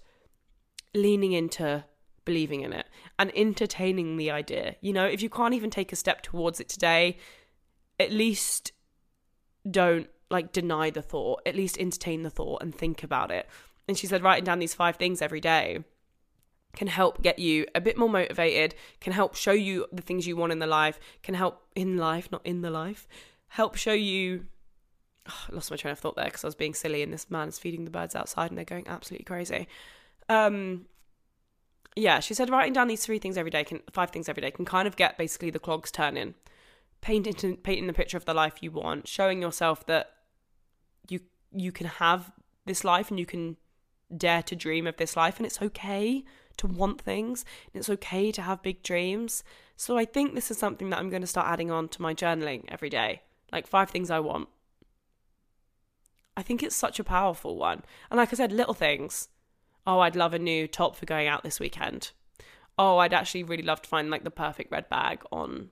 leaning 0.93 1.33
into 1.33 1.85
believing 2.25 2.61
in 2.61 2.73
it 2.73 2.87
and 3.19 3.31
entertaining 3.35 4.17
the 4.17 4.31
idea 4.31 4.75
you 4.81 4.91
know 4.91 5.05
if 5.05 5.21
you 5.21 5.29
can't 5.29 5.53
even 5.53 5.69
take 5.69 5.93
a 5.93 5.95
step 5.95 6.23
towards 6.23 6.59
it 6.59 6.67
today 6.67 7.17
at 7.99 8.11
least 8.11 8.71
don't 9.69 10.09
like 10.29 10.51
deny 10.51 10.89
the 10.89 11.01
thought, 11.01 11.41
at 11.45 11.55
least 11.55 11.77
entertain 11.77 12.23
the 12.23 12.29
thought 12.29 12.61
and 12.61 12.73
think 12.73 13.03
about 13.03 13.31
it. 13.31 13.47
And 13.87 13.97
she 13.97 14.07
said 14.07 14.23
writing 14.23 14.43
down 14.43 14.59
these 14.59 14.73
five 14.73 14.95
things 14.95 15.21
every 15.21 15.41
day 15.41 15.83
can 16.75 16.87
help 16.87 17.21
get 17.21 17.39
you 17.39 17.65
a 17.73 17.81
bit 17.81 17.97
more 17.97 18.09
motivated, 18.09 18.75
can 18.99 19.13
help 19.13 19.35
show 19.35 19.51
you 19.51 19.85
the 19.91 20.01
things 20.01 20.27
you 20.27 20.35
want 20.35 20.51
in 20.51 20.59
the 20.59 20.67
life, 20.67 20.99
can 21.23 21.33
help 21.33 21.63
in 21.75 21.97
life, 21.97 22.31
not 22.31 22.45
in 22.45 22.61
the 22.61 22.69
life, 22.69 23.07
help 23.47 23.75
show 23.75 23.93
you. 23.93 24.45
Oh, 25.27 25.45
I 25.49 25.55
lost 25.55 25.71
my 25.71 25.77
train 25.77 25.93
of 25.93 25.99
thought 25.99 26.15
there 26.15 26.25
because 26.25 26.43
I 26.43 26.47
was 26.47 26.55
being 26.55 26.75
silly, 26.75 27.01
and 27.01 27.11
this 27.11 27.31
man 27.31 27.47
is 27.47 27.57
feeding 27.57 27.85
the 27.85 27.91
birds 27.91 28.15
outside, 28.15 28.51
and 28.51 28.57
they're 28.57 28.65
going 28.65 28.87
absolutely 28.87 29.25
crazy. 29.25 29.67
Um, 30.29 30.85
yeah, 31.95 32.19
she 32.19 32.33
said 32.33 32.49
writing 32.49 32.73
down 32.73 32.87
these 32.87 33.05
three 33.05 33.19
things 33.19 33.37
every 33.37 33.51
day, 33.51 33.63
can 33.63 33.81
five 33.91 34.11
things 34.11 34.29
every 34.29 34.41
day, 34.41 34.51
can 34.51 34.65
kind 34.65 34.87
of 34.87 34.95
get 34.95 35.17
basically 35.17 35.49
the 35.49 35.59
clogs 35.59 35.91
turning, 35.91 36.35
painting 37.05 37.57
painting 37.57 37.85
the 37.85 37.93
picture 37.93 38.17
of 38.17 38.25
the 38.25 38.33
life 38.33 38.55
you 38.61 38.71
want, 38.71 39.07
showing 39.07 39.39
yourself 39.39 39.85
that 39.85 40.11
you 41.07 41.19
you 41.53 41.71
can 41.71 41.85
have 41.85 42.31
this 42.65 42.83
life 42.83 43.11
and 43.11 43.19
you 43.19 43.27
can 43.27 43.57
dare 44.17 44.41
to 44.41 44.55
dream 44.55 44.87
of 44.87 44.97
this 44.97 45.15
life 45.15 45.37
and 45.37 45.45
it's 45.45 45.61
okay 45.61 46.23
to 46.57 46.65
want 46.65 46.99
things 46.99 47.45
and 47.67 47.79
it's 47.79 47.91
okay 47.91 48.31
to 48.31 48.41
have 48.41 48.63
big 48.63 48.81
dreams. 48.81 49.43
So 49.77 49.99
I 49.99 50.05
think 50.05 50.33
this 50.33 50.49
is 50.49 50.57
something 50.57 50.89
that 50.89 50.97
I'm 50.97 51.11
going 51.11 51.21
to 51.21 51.27
start 51.27 51.47
adding 51.47 51.69
on 51.69 51.89
to 51.89 52.01
my 52.01 52.15
journaling 52.15 52.63
every 52.69 52.89
day. 52.89 53.21
Like 53.51 53.67
five 53.67 53.91
things 53.91 54.09
I 54.09 54.19
want. 54.19 54.49
I 56.35 56.41
think 56.41 56.63
it's 56.63 56.75
such 56.75 56.99
a 56.99 57.03
powerful 57.03 57.55
one. 57.55 57.83
And 58.09 58.17
like 58.17 58.33
I 58.33 58.35
said, 58.35 58.51
little 58.51 58.73
things. 58.73 59.27
Oh, 59.85 59.99
I'd 59.99 60.15
love 60.15 60.33
a 60.33 60.39
new 60.39 60.67
top 60.67 60.95
for 60.95 61.05
going 61.05 61.27
out 61.27 61.43
this 61.43 61.59
weekend. 61.59 62.13
Oh, 62.79 62.97
I'd 62.97 63.13
actually 63.13 63.43
really 63.43 63.63
love 63.63 63.83
to 63.83 63.89
find 63.89 64.09
like 64.09 64.23
the 64.23 64.31
perfect 64.31 64.71
red 64.71 64.89
bag 64.89 65.21
on 65.31 65.69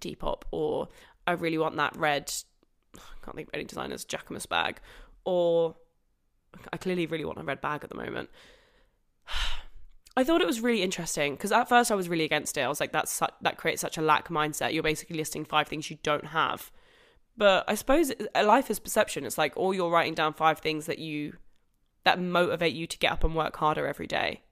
Depop 0.00 0.42
or 0.50 0.88
I 1.26 1.32
really 1.32 1.58
want 1.58 1.76
that 1.76 1.96
red 1.96 2.32
I 2.96 3.24
can't 3.24 3.36
think 3.36 3.48
of 3.48 3.54
any 3.54 3.64
designers, 3.64 4.04
Jacquemus 4.04 4.48
bag, 4.48 4.80
or 5.24 5.74
I 6.72 6.76
clearly 6.76 7.06
really 7.06 7.24
want 7.24 7.38
a 7.38 7.42
red 7.42 7.60
bag 7.60 7.82
at 7.82 7.90
the 7.90 7.96
moment. 7.96 8.30
I 10.16 10.22
thought 10.22 10.40
it 10.40 10.46
was 10.46 10.60
really 10.60 10.82
interesting 10.82 11.34
because 11.34 11.50
at 11.50 11.68
first 11.68 11.90
I 11.90 11.96
was 11.96 12.08
really 12.08 12.24
against 12.24 12.56
it. 12.56 12.60
I 12.60 12.68
was 12.68 12.78
like, 12.78 12.92
that's 12.92 13.10
su- 13.10 13.26
that 13.40 13.58
creates 13.58 13.80
such 13.80 13.98
a 13.98 14.02
lack 14.02 14.28
mindset. 14.28 14.72
You're 14.72 14.84
basically 14.84 15.16
listing 15.16 15.44
five 15.44 15.66
things 15.66 15.90
you 15.90 15.98
don't 16.04 16.26
have. 16.26 16.70
But 17.36 17.64
I 17.66 17.74
suppose 17.74 18.12
life 18.36 18.70
is 18.70 18.78
perception. 18.78 19.26
It's 19.26 19.38
like 19.38 19.56
all 19.56 19.74
you're 19.74 19.90
writing 19.90 20.14
down 20.14 20.32
five 20.34 20.60
things 20.60 20.86
that 20.86 21.00
you 21.00 21.34
that 22.04 22.20
motivate 22.20 22.74
you 22.74 22.86
to 22.86 22.98
get 22.98 23.10
up 23.10 23.24
and 23.24 23.34
work 23.34 23.56
harder 23.56 23.88
every 23.88 24.06
day. 24.06 24.42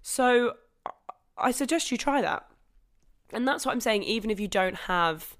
So 0.00 0.52
I 1.36 1.50
suggest 1.50 1.90
you 1.90 1.98
try 1.98 2.20
that. 2.20 2.46
And 3.32 3.46
that's 3.46 3.66
what 3.66 3.72
I'm 3.72 3.80
saying. 3.80 4.04
Even 4.04 4.30
if 4.30 4.38
you 4.38 4.48
don't 4.48 4.76
have 4.76 5.36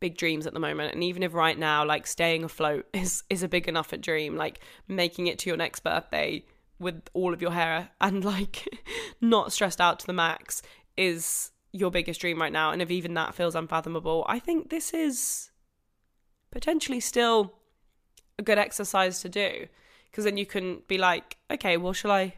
big 0.00 0.16
dreams 0.16 0.46
at 0.46 0.52
the 0.52 0.60
moment 0.60 0.92
and 0.92 1.02
even 1.02 1.22
if 1.22 1.32
right 1.32 1.58
now 1.58 1.84
like 1.84 2.06
staying 2.06 2.44
afloat 2.44 2.86
is 2.92 3.22
is 3.30 3.42
a 3.42 3.48
big 3.48 3.68
enough 3.68 3.92
a 3.92 3.96
dream 3.96 4.36
like 4.36 4.60
making 4.88 5.26
it 5.26 5.38
to 5.38 5.48
your 5.48 5.56
next 5.56 5.80
birthday 5.80 6.44
with 6.78 7.08
all 7.14 7.32
of 7.32 7.40
your 7.40 7.52
hair 7.52 7.88
and 8.00 8.24
like 8.24 8.68
not 9.20 9.52
stressed 9.52 9.80
out 9.80 9.98
to 9.98 10.06
the 10.06 10.12
max 10.12 10.62
is 10.96 11.50
your 11.72 11.90
biggest 11.90 12.20
dream 12.20 12.40
right 12.40 12.52
now 12.52 12.70
and 12.70 12.80
if 12.80 12.90
even 12.90 13.14
that 13.14 13.34
feels 13.34 13.54
unfathomable 13.54 14.24
i 14.28 14.38
think 14.38 14.70
this 14.70 14.92
is 14.94 15.50
potentially 16.50 17.00
still 17.00 17.54
a 18.38 18.42
good 18.42 18.58
exercise 18.58 19.20
to 19.20 19.28
do 19.28 19.66
because 20.10 20.24
then 20.24 20.36
you 20.36 20.46
can 20.46 20.82
be 20.88 20.96
like 20.98 21.36
okay 21.50 21.76
well 21.76 21.92
shall 21.92 22.12
i 22.12 22.34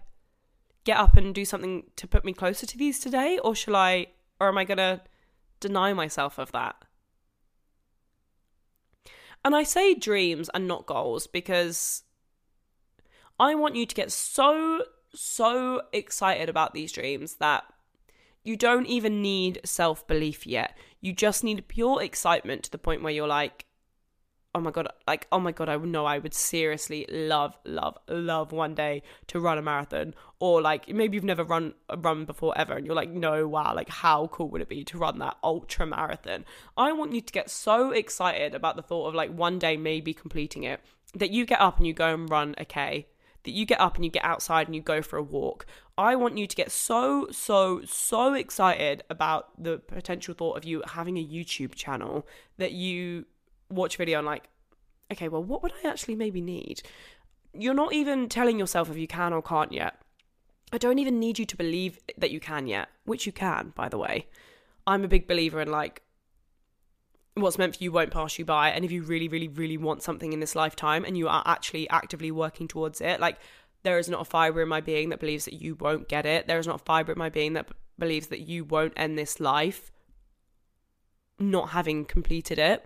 get 0.85 0.97
up 0.97 1.17
and 1.17 1.35
do 1.35 1.45
something 1.45 1.85
to 1.97 2.07
put 2.07 2.25
me 2.25 2.33
closer 2.33 2.67
to 2.67 2.79
these 2.79 2.99
today 2.99 3.39
or 3.45 3.55
shall 3.55 3.77
i 3.77 4.07
or 4.41 4.49
am 4.49 4.59
i 4.59 4.65
going 4.65 4.79
to 4.79 5.01
deny 5.61 5.93
myself 5.93 6.39
of 6.39 6.53
that 6.53 6.85
and 9.45 9.55
I 9.55 9.63
say 9.63 9.95
dreams 9.95 10.51
and 10.53 10.67
not 10.67 10.87
goals 10.87 11.27
because 11.27 12.03
I 13.39 13.55
want 13.55 13.77
you 13.77 13.87
to 13.87 13.95
get 13.95 14.11
so, 14.11 14.85
so 15.15 15.83
excited 15.93 16.49
about 16.49 16.75
these 16.75 16.93
dreams 16.93 17.37
that 17.37 17.65
you 18.43 18.57
don't 18.57 18.87
even 18.87 19.23
need 19.23 19.61
self 19.65 20.07
belief 20.07 20.47
yet. 20.47 20.77
You 21.01 21.13
just 21.13 21.45
need 21.45 21.69
pure 21.69 22.03
excitement 22.03 22.65
to 22.65 22.71
the 22.71 22.79
point 22.79 23.03
where 23.03 23.13
you're 23.13 23.29
like, 23.29 23.67
oh 24.55 24.61
my 24.61 24.71
god 24.71 24.89
like 25.07 25.27
oh 25.31 25.39
my 25.39 25.53
god 25.53 25.69
i 25.69 25.77
know 25.77 26.07
i 26.07 26.19
would 26.19 26.35
seriously 26.35 27.07
love 27.11 27.57
love 27.65 27.99
love 28.09 28.51
one 28.51 28.75
day 28.75 29.03
to 29.27 29.39
run 29.39 29.59
a 29.59 29.63
marathon 29.63 30.15
or 30.41 30.63
like 30.63 30.89
maybe 30.89 31.17
you've 31.17 31.25
never 31.25 31.45
run 31.45 31.75
a 31.89 31.97
run 31.97 32.25
before 32.25 32.57
ever 32.57 32.75
and 32.75 32.87
you're 32.87 32.95
like 32.95 33.11
no 33.11 33.47
wow 33.47 33.75
like 33.75 33.89
how 33.89 34.27
cool 34.29 34.49
would 34.49 34.63
it 34.63 34.69
be 34.69 34.85
to 34.85 34.99
run 34.99 35.19
that 35.19 35.37
ultra 35.43 35.87
marathon? 35.87 36.45
I 36.77 36.93
want 36.93 37.13
you 37.13 37.21
to 37.21 37.33
get 37.33 37.51
so 37.51 37.91
excited 37.91 38.55
about 38.55 38.77
the 38.77 38.83
thought 38.83 39.09
of 39.09 39.15
like 39.15 39.31
one 39.31 39.59
day 39.59 39.77
maybe 39.77 40.15
completing 40.15 40.63
it 40.63 40.81
that 41.15 41.31
you 41.31 41.45
get 41.45 41.61
up 41.61 41.79
and 41.79 41.87
you 41.87 41.93
go 41.93 42.15
and 42.15 42.31
run 42.31 42.55
a 42.59 42.65
k 42.65 43.07
that 43.45 43.51
you 43.53 43.65
get 43.65 43.81
up 43.81 43.97
and 43.97 44.05
you 44.05 44.11
get 44.11 44.25
outside 44.25 44.67
and 44.67 44.75
you 44.75 44.83
go 44.83 45.01
for 45.01 45.17
a 45.17 45.23
walk. 45.23 45.65
I 45.97 46.17
want 46.17 46.37
you 46.37 46.47
to 46.47 46.57
get 46.57 46.71
so, 46.71 47.29
so, 47.31 47.83
so 47.85 48.35
excited 48.35 49.05
about 49.09 49.63
the 49.63 49.79
potential 49.79 50.35
thought 50.35 50.57
of 50.57 50.65
you 50.65 50.83
having 50.87 51.17
a 51.17 51.25
YouTube 51.25 51.75
channel 51.75 52.27
that 52.59 52.73
you 52.73 53.27
watch 53.71 53.95
a 53.95 53.99
video 53.99 54.19
and 54.19 54.27
like, 54.27 54.45
okay, 55.13 55.29
well, 55.29 55.43
what 55.43 55.63
would 55.63 55.73
I 55.85 55.89
actually 55.89 56.17
maybe 56.17 56.41
need? 56.41 56.83
You're 57.53 57.75
not 57.75 57.93
even 57.93 58.29
telling 58.29 58.59
yourself 58.59 58.91
if 58.91 58.97
you 58.97 59.07
can 59.07 59.33
or 59.33 59.43
can't 59.43 59.73
yet. 59.73 60.01
I 60.73 60.79
don't 60.79 60.99
even 60.99 61.19
need 61.19 61.39
you 61.39 61.47
to 61.47 61.57
believe 61.57 61.99
that 62.19 62.31
you 62.31 62.41
can 62.41 62.67
yet, 62.67 62.89
which 63.05 63.25
you 63.25 63.33
can, 63.33 63.73
by 63.75 63.89
the 63.89 63.99
way. 63.99 64.27
I'm 64.87 65.05
a 65.05 65.09
big 65.09 65.27
believer 65.27 65.61
in 65.61 65.71
like 65.71 66.03
what's 67.35 67.59
meant 67.59 67.77
for 67.77 67.85
you 67.85 67.93
won't 67.93 68.11
pass 68.11 68.39
you 68.39 68.45
by. 68.45 68.71
And 68.71 68.85
if 68.85 68.93
you 68.93 69.03
really, 69.03 69.29
really, 69.29 69.49
really 69.49 69.77
want 69.77 70.03
something 70.03 70.33
in 70.33 70.41
this 70.41 70.55
lifetime 70.55 71.05
and 71.05 71.17
you 71.17 71.29
are 71.29 71.43
actually 71.47 71.89
actively 71.89 72.31
working 72.31 72.69
towards 72.69 73.01
it, 73.01 73.21
like 73.21 73.39
there 73.83 73.99
is 73.99 74.09
not 74.09 74.21
a 74.21 74.25
fiber 74.25 74.63
in 74.63 74.69
my 74.69 74.81
being 74.81 75.09
that 75.11 75.21
believes 75.21 75.45
that 75.45 75.55
you 75.55 75.75
won't 75.77 76.09
get 76.09 76.27
it. 76.27 76.47
There 76.47 76.59
is 76.59 76.67
not 76.67 76.81
a 76.81 76.85
fiber 76.85 77.13
in 77.13 77.19
my 77.19 77.29
being 77.29 77.55
that 77.55 77.69
b- 77.69 77.75
believes 77.99 78.27
that 78.29 78.41
you 78.41 78.65
won't 78.65 78.93
end 78.97 79.17
this 79.17 79.41
life 79.41 79.91
not 81.39 81.71
having 81.71 82.05
completed 82.05 82.59
it. 82.59 82.85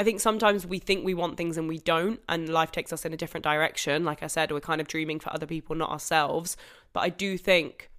I 0.00 0.02
think 0.02 0.18
sometimes 0.18 0.66
we 0.66 0.78
think 0.78 1.04
we 1.04 1.12
want 1.12 1.36
things 1.36 1.58
and 1.58 1.68
we 1.68 1.76
don't, 1.76 2.20
and 2.26 2.48
life 2.48 2.72
takes 2.72 2.90
us 2.90 3.04
in 3.04 3.12
a 3.12 3.18
different 3.18 3.44
direction. 3.44 4.02
Like 4.02 4.22
I 4.22 4.28
said, 4.28 4.50
we're 4.50 4.60
kind 4.60 4.80
of 4.80 4.88
dreaming 4.88 5.20
for 5.20 5.30
other 5.30 5.44
people, 5.44 5.76
not 5.76 5.90
ourselves. 5.90 6.56
But 6.94 7.00
I 7.00 7.10
do 7.10 7.36
think, 7.36 7.90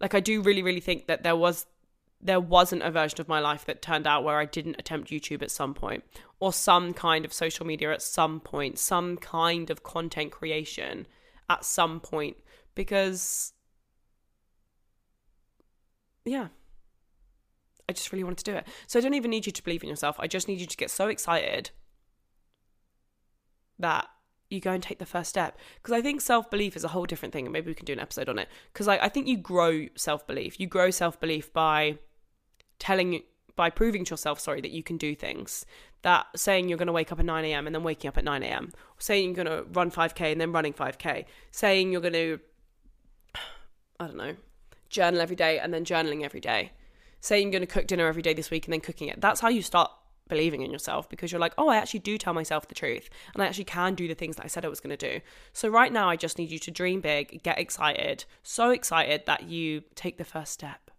like, 0.00 0.14
I 0.14 0.20
do 0.20 0.40
really, 0.42 0.62
really 0.62 0.78
think 0.78 1.08
that 1.08 1.24
there 1.24 1.34
was 1.34 1.66
there 2.20 2.38
wasn't 2.38 2.82
a 2.84 2.90
version 2.92 3.20
of 3.20 3.26
my 3.26 3.40
life 3.40 3.64
that 3.64 3.82
turned 3.82 4.06
out 4.06 4.22
where 4.22 4.38
I 4.38 4.44
didn't 4.44 4.76
attempt 4.78 5.10
YouTube 5.10 5.42
at 5.42 5.50
some 5.50 5.74
point 5.74 6.04
or 6.38 6.52
some 6.52 6.94
kind 6.94 7.24
of 7.24 7.32
social 7.32 7.66
media 7.66 7.92
at 7.92 8.00
some 8.00 8.38
point, 8.38 8.78
some 8.78 9.16
kind 9.16 9.70
of 9.70 9.82
content 9.82 10.30
creation 10.30 11.08
at 11.50 11.64
some 11.64 11.98
point 11.98 12.36
because 12.76 13.54
yeah. 16.24 16.46
I 17.88 17.92
just 17.92 18.12
really 18.12 18.24
wanted 18.24 18.44
to 18.44 18.52
do 18.52 18.56
it. 18.56 18.66
So 18.86 18.98
I 18.98 19.02
don't 19.02 19.14
even 19.14 19.30
need 19.30 19.46
you 19.46 19.52
to 19.52 19.62
believe 19.62 19.82
in 19.82 19.88
yourself. 19.88 20.16
I 20.18 20.26
just 20.26 20.48
need 20.48 20.60
you 20.60 20.66
to 20.66 20.76
get 20.76 20.90
so 20.90 21.08
excited 21.08 21.70
that 23.78 24.08
you 24.50 24.60
go 24.60 24.72
and 24.72 24.82
take 24.82 24.98
the 24.98 25.06
first 25.06 25.30
step. 25.30 25.58
Because 25.76 25.92
I 25.92 26.00
think 26.00 26.20
self 26.20 26.50
belief 26.50 26.76
is 26.76 26.84
a 26.84 26.88
whole 26.88 27.06
different 27.06 27.32
thing, 27.32 27.46
and 27.46 27.52
maybe 27.52 27.68
we 27.68 27.74
can 27.74 27.84
do 27.84 27.92
an 27.92 28.00
episode 28.00 28.28
on 28.28 28.38
it. 28.38 28.48
Because 28.72 28.88
I, 28.88 28.96
I 28.98 29.08
think 29.08 29.26
you 29.26 29.36
grow 29.36 29.86
self 29.96 30.26
belief. 30.26 30.58
You 30.58 30.66
grow 30.66 30.90
self 30.90 31.20
belief 31.20 31.52
by 31.52 31.98
telling 32.78 33.22
by 33.56 33.70
proving 33.70 34.04
to 34.04 34.10
yourself, 34.10 34.40
sorry, 34.40 34.60
that 34.60 34.72
you 34.72 34.82
can 34.82 34.96
do 34.96 35.14
things. 35.14 35.64
That 36.02 36.26
saying 36.36 36.68
you're 36.68 36.78
going 36.78 36.86
to 36.86 36.92
wake 36.92 37.12
up 37.12 37.20
at 37.20 37.24
9 37.24 37.44
a.m. 37.44 37.66
and 37.66 37.74
then 37.74 37.82
waking 37.82 38.08
up 38.08 38.18
at 38.18 38.24
9 38.24 38.42
a.m. 38.42 38.72
Saying 38.98 39.34
you're 39.34 39.44
going 39.44 39.64
to 39.64 39.70
run 39.72 39.90
5k 39.90 40.32
and 40.32 40.40
then 40.40 40.52
running 40.52 40.72
5k. 40.72 41.24
Saying 41.50 41.92
you're 41.92 42.00
going 42.00 42.12
to, 42.14 42.40
I 44.00 44.06
don't 44.06 44.16
know, 44.16 44.34
journal 44.88 45.20
every 45.20 45.36
day 45.36 45.58
and 45.58 45.72
then 45.72 45.84
journaling 45.84 46.24
every 46.24 46.40
day. 46.40 46.72
Saying 47.24 47.46
you're 47.46 47.58
going 47.58 47.66
to 47.66 47.72
cook 47.72 47.86
dinner 47.86 48.06
every 48.06 48.22
day 48.22 48.34
this 48.34 48.50
week 48.50 48.66
and 48.66 48.72
then 48.72 48.80
cooking 48.80 49.08
it. 49.08 49.20
That's 49.20 49.40
how 49.40 49.48
you 49.48 49.62
start 49.62 49.90
believing 50.28 50.62
in 50.62 50.70
yourself 50.70 51.08
because 51.08 51.32
you're 51.32 51.40
like, 51.40 51.54
oh, 51.56 51.68
I 51.68 51.76
actually 51.76 52.00
do 52.00 52.18
tell 52.18 52.34
myself 52.34 52.68
the 52.68 52.74
truth 52.74 53.08
and 53.32 53.42
I 53.42 53.46
actually 53.46 53.64
can 53.64 53.94
do 53.94 54.08
the 54.08 54.14
things 54.14 54.36
that 54.36 54.44
I 54.44 54.48
said 54.48 54.64
I 54.64 54.68
was 54.68 54.80
going 54.80 54.96
to 54.96 55.10
do. 55.12 55.20
So, 55.52 55.68
right 55.68 55.92
now, 55.92 56.08
I 56.08 56.16
just 56.16 56.38
need 56.38 56.50
you 56.50 56.58
to 56.58 56.70
dream 56.70 57.00
big, 57.00 57.42
get 57.42 57.58
excited, 57.58 58.24
so 58.42 58.70
excited 58.70 59.22
that 59.26 59.44
you 59.44 59.82
take 59.94 60.18
the 60.18 60.24
first 60.24 60.52
step 60.52 60.90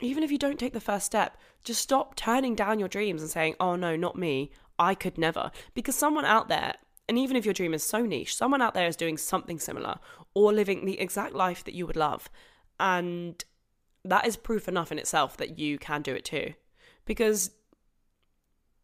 even 0.00 0.22
if 0.22 0.30
you 0.30 0.38
don't 0.38 0.58
take 0.58 0.72
the 0.72 0.80
first 0.80 1.06
step, 1.06 1.36
just 1.64 1.80
stop 1.80 2.16
turning 2.16 2.54
down 2.54 2.78
your 2.78 2.88
dreams 2.88 3.22
and 3.22 3.30
saying, 3.30 3.54
oh 3.58 3.76
no, 3.76 3.96
not 3.96 4.16
me. 4.16 4.50
I 4.78 4.94
could 4.94 5.16
never. 5.16 5.50
Because 5.74 5.94
someone 5.94 6.26
out 6.26 6.48
there, 6.48 6.74
and 7.08 7.18
even 7.18 7.36
if 7.36 7.44
your 7.44 7.54
dream 7.54 7.72
is 7.72 7.82
so 7.82 8.04
niche, 8.04 8.36
someone 8.36 8.60
out 8.60 8.74
there 8.74 8.86
is 8.86 8.96
doing 8.96 9.16
something 9.16 9.58
similar 9.58 9.96
or 10.34 10.52
living 10.52 10.84
the 10.84 11.00
exact 11.00 11.34
life 11.34 11.64
that 11.64 11.74
you 11.74 11.86
would 11.86 11.96
love. 11.96 12.28
And 12.78 13.42
that 14.08 14.26
is 14.26 14.36
proof 14.36 14.68
enough 14.68 14.92
in 14.92 14.98
itself 14.98 15.36
that 15.36 15.58
you 15.58 15.78
can 15.78 16.02
do 16.02 16.14
it 16.14 16.24
too. 16.24 16.54
Because 17.04 17.50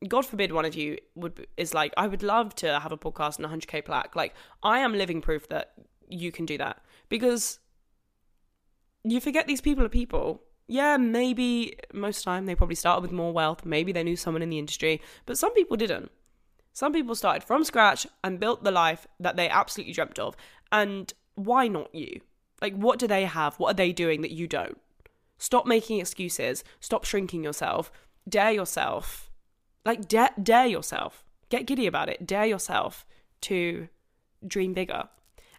God 0.09 0.27
forbid 0.27 0.53
one 0.53 0.65
of 0.65 0.75
you 0.75 0.99
would 1.15 1.47
is 1.57 1.75
like, 1.75 1.93
I 1.97 2.07
would 2.07 2.23
love 2.23 2.55
to 2.57 2.81
have 2.81 2.93
a 2.93 2.99
podcast 2.99 3.37
and 3.37 3.47
a 3.47 3.49
100k 3.49 3.85
plaque. 3.85 4.17
Like, 4.17 4.35
I 4.63 4.81
am 4.81 4.95
living 4.95 5.21
proof 5.21 5.49
that 5.49 5.73
you 6.09 6.33
can 6.33 6.47
do 6.47 6.59
that. 6.59 6.83
Because 7.09 7.59
you 9.05 9.21
forget 9.21 9.47
these 9.47 9.61
people 9.61 9.85
are 9.85 9.89
people 9.89 10.43
yeah, 10.69 10.97
maybe 10.97 11.77
most 11.93 12.23
time 12.23 12.47
they 12.47 12.55
probably 12.55 12.77
started 12.77 13.03
with 13.03 13.13
more 13.13 13.33
wealth. 13.33 13.67
Maybe 13.67 13.93
they 13.93 14.03
knew 14.03 14.17
someone 14.17 14.43
in 14.43 14.49
the 14.49 14.59
industry, 14.59 15.03
but 15.27 15.37
some 15.37 15.53
people 15.53 15.77
didn't. 15.77 16.11
Some 16.73 16.93
people 16.93 17.15
started 17.15 17.45
from 17.45 17.65
scratch 17.65 18.07
and 18.25 18.41
built 18.41 18.65
the 18.65 18.71
life 18.71 19.07
that 19.21 19.37
they 19.37 19.49
absolutely 19.49 19.93
dreamt 19.93 20.19
of. 20.19 20.35
And 20.71 21.13
why 21.35 21.69
not 21.69 21.95
you? 21.95 22.21
Like, 22.63 22.75
what 22.75 22.99
do 22.99 23.07
they 23.07 23.25
have? 23.25 23.57
What 23.57 23.73
are 23.73 23.75
they 23.75 23.93
doing 23.93 24.23
that 24.23 24.31
you 24.31 24.47
don't? 24.47 24.79
Stop 25.43 25.67
making 25.67 25.99
excuses. 25.99 26.63
Stop 26.79 27.05
shrinking 27.05 27.43
yourself. 27.43 27.91
Dare 28.29 28.53
yourself. 28.53 29.29
Like, 29.85 30.07
dare, 30.07 30.31
dare 30.41 30.67
yourself. 30.67 31.25
Get 31.49 31.67
giddy 31.67 31.89
about 31.89 32.09
it. 32.09 32.25
Dare 32.25 32.47
yourself 32.47 33.05
to 33.41 33.89
dream 34.47 34.73
bigger 34.73 35.09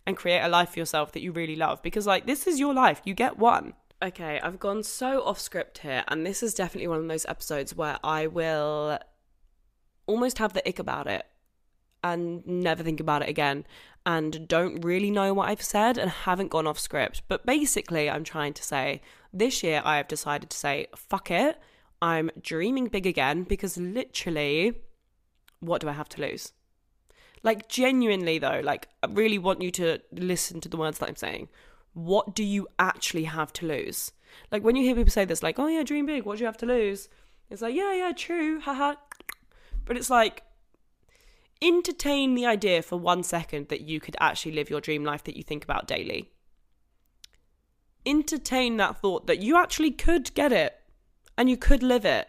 and 0.07 0.15
create 0.15 0.39
a 0.39 0.47
life 0.47 0.69
for 0.69 0.79
yourself 0.79 1.11
that 1.11 1.21
you 1.21 1.33
really 1.33 1.57
love. 1.57 1.83
Because, 1.83 2.07
like, 2.07 2.25
this 2.25 2.47
is 2.47 2.61
your 2.61 2.73
life. 2.73 3.01
You 3.03 3.13
get 3.13 3.37
one. 3.37 3.73
Okay, 4.01 4.39
I've 4.39 4.57
gone 4.57 4.83
so 4.83 5.21
off 5.25 5.37
script 5.37 5.79
here, 5.79 6.05
and 6.07 6.25
this 6.25 6.41
is 6.41 6.53
definitely 6.53 6.87
one 6.87 6.99
of 6.99 7.07
those 7.09 7.25
episodes 7.25 7.75
where 7.75 7.97
I 8.05 8.25
will 8.27 8.99
almost 10.07 10.37
have 10.37 10.53
the 10.53 10.65
ick 10.65 10.79
about 10.79 11.07
it 11.07 11.25
and 12.03 12.45
never 12.45 12.83
think 12.83 12.99
about 12.99 13.21
it 13.21 13.29
again 13.29 13.65
and 14.05 14.47
don't 14.47 14.81
really 14.81 15.09
know 15.09 15.33
what 15.33 15.49
I've 15.49 15.61
said 15.61 15.97
and 15.97 16.09
haven't 16.09 16.49
gone 16.49 16.67
off 16.67 16.77
script. 16.77 17.21
But 17.27 17.45
basically, 17.45 18.09
I'm 18.09 18.23
trying 18.23 18.53
to 18.53 18.63
say 18.63 19.01
this 19.31 19.63
year 19.63 19.81
I 19.85 19.97
have 19.97 20.07
decided 20.07 20.49
to 20.49 20.57
say, 20.57 20.87
fuck 20.95 21.31
it. 21.31 21.57
I'm 22.01 22.29
dreaming 22.41 22.87
big 22.87 23.07
again 23.07 23.43
because 23.43 23.77
literally, 23.77 24.73
what 25.61 25.79
do 25.79 25.87
I 25.87 25.93
have 25.93 26.09
to 26.09 26.21
lose? 26.21 26.51
Like, 27.43 27.69
genuinely, 27.69 28.39
though, 28.39 28.61
like, 28.63 28.89
I 29.01 29.07
really 29.07 29.37
want 29.37 29.61
you 29.61 29.71
to 29.71 29.99
listen 30.11 30.59
to 30.61 30.69
the 30.69 30.77
words 30.77 30.99
that 30.99 31.09
I'm 31.09 31.15
saying 31.15 31.47
what 31.93 32.35
do 32.35 32.43
you 32.43 32.67
actually 32.79 33.25
have 33.25 33.53
to 33.53 33.67
lose? 33.67 34.11
Like 34.51 34.63
when 34.63 34.75
you 34.75 34.83
hear 34.83 34.95
people 34.95 35.11
say 35.11 35.25
this, 35.25 35.43
like, 35.43 35.59
oh 35.59 35.67
yeah, 35.67 35.83
dream 35.83 36.05
big, 36.05 36.25
what 36.25 36.37
do 36.37 36.41
you 36.41 36.47
have 36.47 36.57
to 36.57 36.65
lose? 36.65 37.07
It's 37.49 37.61
like, 37.61 37.75
yeah, 37.75 37.93
yeah, 37.93 38.11
true, 38.15 38.59
haha. 38.59 38.95
But 39.85 39.97
it's 39.97 40.09
like, 40.09 40.43
entertain 41.63 42.35
the 42.35 42.45
idea 42.45 42.81
for 42.81 42.97
one 42.97 43.23
second 43.23 43.69
that 43.69 43.81
you 43.81 43.99
could 43.99 44.15
actually 44.19 44.51
live 44.51 44.69
your 44.69 44.81
dream 44.81 45.03
life 45.03 45.23
that 45.23 45.37
you 45.37 45.43
think 45.43 45.63
about 45.63 45.87
daily. 45.87 46.29
Entertain 48.05 48.77
that 48.77 48.99
thought 48.99 49.27
that 49.27 49.39
you 49.39 49.57
actually 49.57 49.91
could 49.91 50.33
get 50.33 50.51
it 50.51 50.79
and 51.37 51.49
you 51.49 51.57
could 51.57 51.81
live 51.81 52.05
it 52.05 52.27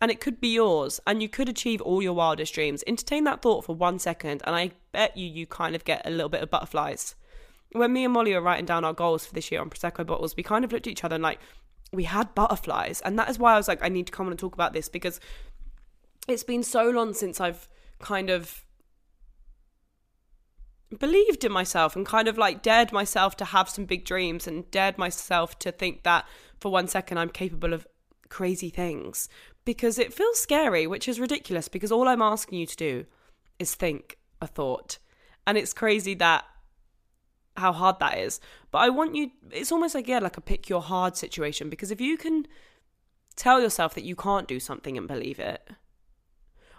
and 0.00 0.10
it 0.10 0.20
could 0.20 0.40
be 0.40 0.52
yours 0.52 1.00
and 1.06 1.22
you 1.22 1.28
could 1.28 1.48
achieve 1.48 1.80
all 1.80 2.02
your 2.02 2.12
wildest 2.12 2.52
dreams. 2.52 2.84
Entertain 2.86 3.24
that 3.24 3.40
thought 3.40 3.64
for 3.64 3.74
one 3.74 3.98
second 3.98 4.42
and 4.44 4.54
I 4.54 4.72
bet 4.92 5.16
you 5.16 5.26
you 5.26 5.46
kind 5.46 5.74
of 5.74 5.84
get 5.84 6.02
a 6.04 6.10
little 6.10 6.28
bit 6.28 6.42
of 6.42 6.50
butterflies 6.50 7.14
when 7.74 7.92
me 7.92 8.04
and 8.04 8.12
Molly 8.12 8.32
were 8.32 8.40
writing 8.40 8.66
down 8.66 8.84
our 8.84 8.92
goals 8.92 9.26
for 9.26 9.34
this 9.34 9.50
year 9.50 9.60
on 9.60 9.68
Prosecco 9.68 10.06
bottles, 10.06 10.36
we 10.36 10.44
kind 10.44 10.64
of 10.64 10.72
looked 10.72 10.86
at 10.86 10.92
each 10.92 11.02
other 11.02 11.16
and 11.16 11.22
like, 11.22 11.40
we 11.92 12.04
had 12.04 12.34
butterflies. 12.34 13.00
And 13.00 13.18
that 13.18 13.28
is 13.28 13.38
why 13.38 13.54
I 13.54 13.56
was 13.56 13.66
like, 13.66 13.82
I 13.82 13.88
need 13.88 14.06
to 14.06 14.12
come 14.12 14.28
and 14.28 14.38
talk 14.38 14.54
about 14.54 14.72
this 14.72 14.88
because 14.88 15.18
it's 16.28 16.44
been 16.44 16.62
so 16.62 16.88
long 16.88 17.14
since 17.14 17.40
I've 17.40 17.68
kind 17.98 18.30
of 18.30 18.64
believed 20.98 21.44
in 21.44 21.52
myself 21.52 21.96
and 21.96 22.04
kind 22.06 22.28
of 22.28 22.38
like 22.38 22.62
dared 22.62 22.92
myself 22.92 23.36
to 23.36 23.44
have 23.46 23.68
some 23.68 23.84
big 23.84 24.04
dreams 24.04 24.46
and 24.46 24.70
dared 24.70 24.98
myself 24.98 25.58
to 25.60 25.72
think 25.72 26.02
that 26.02 26.26
for 26.58 26.70
one 26.70 26.88
second 26.88 27.18
I'm 27.18 27.30
capable 27.30 27.72
of 27.72 27.86
crazy 28.28 28.70
things 28.70 29.28
because 29.64 29.98
it 29.98 30.12
feels 30.12 30.38
scary, 30.38 30.86
which 30.86 31.08
is 31.08 31.20
ridiculous 31.20 31.68
because 31.68 31.92
all 31.92 32.08
I'm 32.08 32.22
asking 32.22 32.58
you 32.58 32.66
to 32.66 32.76
do 32.76 33.06
is 33.58 33.74
think 33.74 34.18
a 34.40 34.46
thought. 34.46 34.98
And 35.46 35.56
it's 35.56 35.72
crazy 35.72 36.14
that 36.14 36.44
how 37.56 37.72
hard 37.72 37.98
that 38.00 38.18
is. 38.18 38.40
But 38.70 38.78
I 38.78 38.88
want 38.88 39.14
you, 39.14 39.30
it's 39.50 39.72
almost 39.72 39.94
like, 39.94 40.08
yeah, 40.08 40.18
like 40.18 40.36
a 40.36 40.40
pick 40.40 40.68
your 40.68 40.82
hard 40.82 41.16
situation 41.16 41.70
because 41.70 41.90
if 41.90 42.00
you 42.00 42.16
can 42.16 42.46
tell 43.36 43.60
yourself 43.60 43.94
that 43.94 44.04
you 44.04 44.16
can't 44.16 44.48
do 44.48 44.60
something 44.60 44.98
and 44.98 45.08
believe 45.08 45.38
it, 45.38 45.68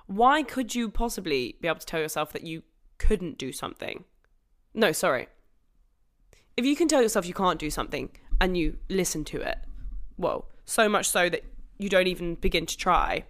why 0.07 0.43
could 0.43 0.75
you 0.75 0.89
possibly 0.89 1.57
be 1.61 1.67
able 1.67 1.79
to 1.79 1.85
tell 1.85 1.99
yourself 1.99 2.33
that 2.33 2.43
you 2.43 2.63
couldn't 2.97 3.37
do 3.37 3.51
something? 3.51 4.05
No, 4.73 4.91
sorry. 4.91 5.27
If 6.57 6.65
you 6.65 6.75
can 6.75 6.87
tell 6.87 7.01
yourself 7.01 7.25
you 7.27 7.33
can't 7.33 7.59
do 7.59 7.69
something 7.69 8.09
and 8.39 8.57
you 8.57 8.77
listen 8.89 9.23
to 9.25 9.41
it, 9.41 9.57
well, 10.17 10.47
so 10.65 10.87
much 10.87 11.07
so 11.07 11.29
that 11.29 11.43
you 11.77 11.89
don't 11.89 12.07
even 12.07 12.35
begin 12.35 12.65
to 12.65 12.77
try. 12.77 13.25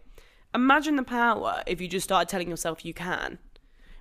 Imagine 0.53 0.95
the 0.95 1.03
power 1.03 1.63
if 1.65 1.81
you 1.81 1.87
just 1.87 2.03
started 2.03 2.29
telling 2.29 2.49
yourself 2.49 2.85
you 2.85 2.93
can. 2.93 3.39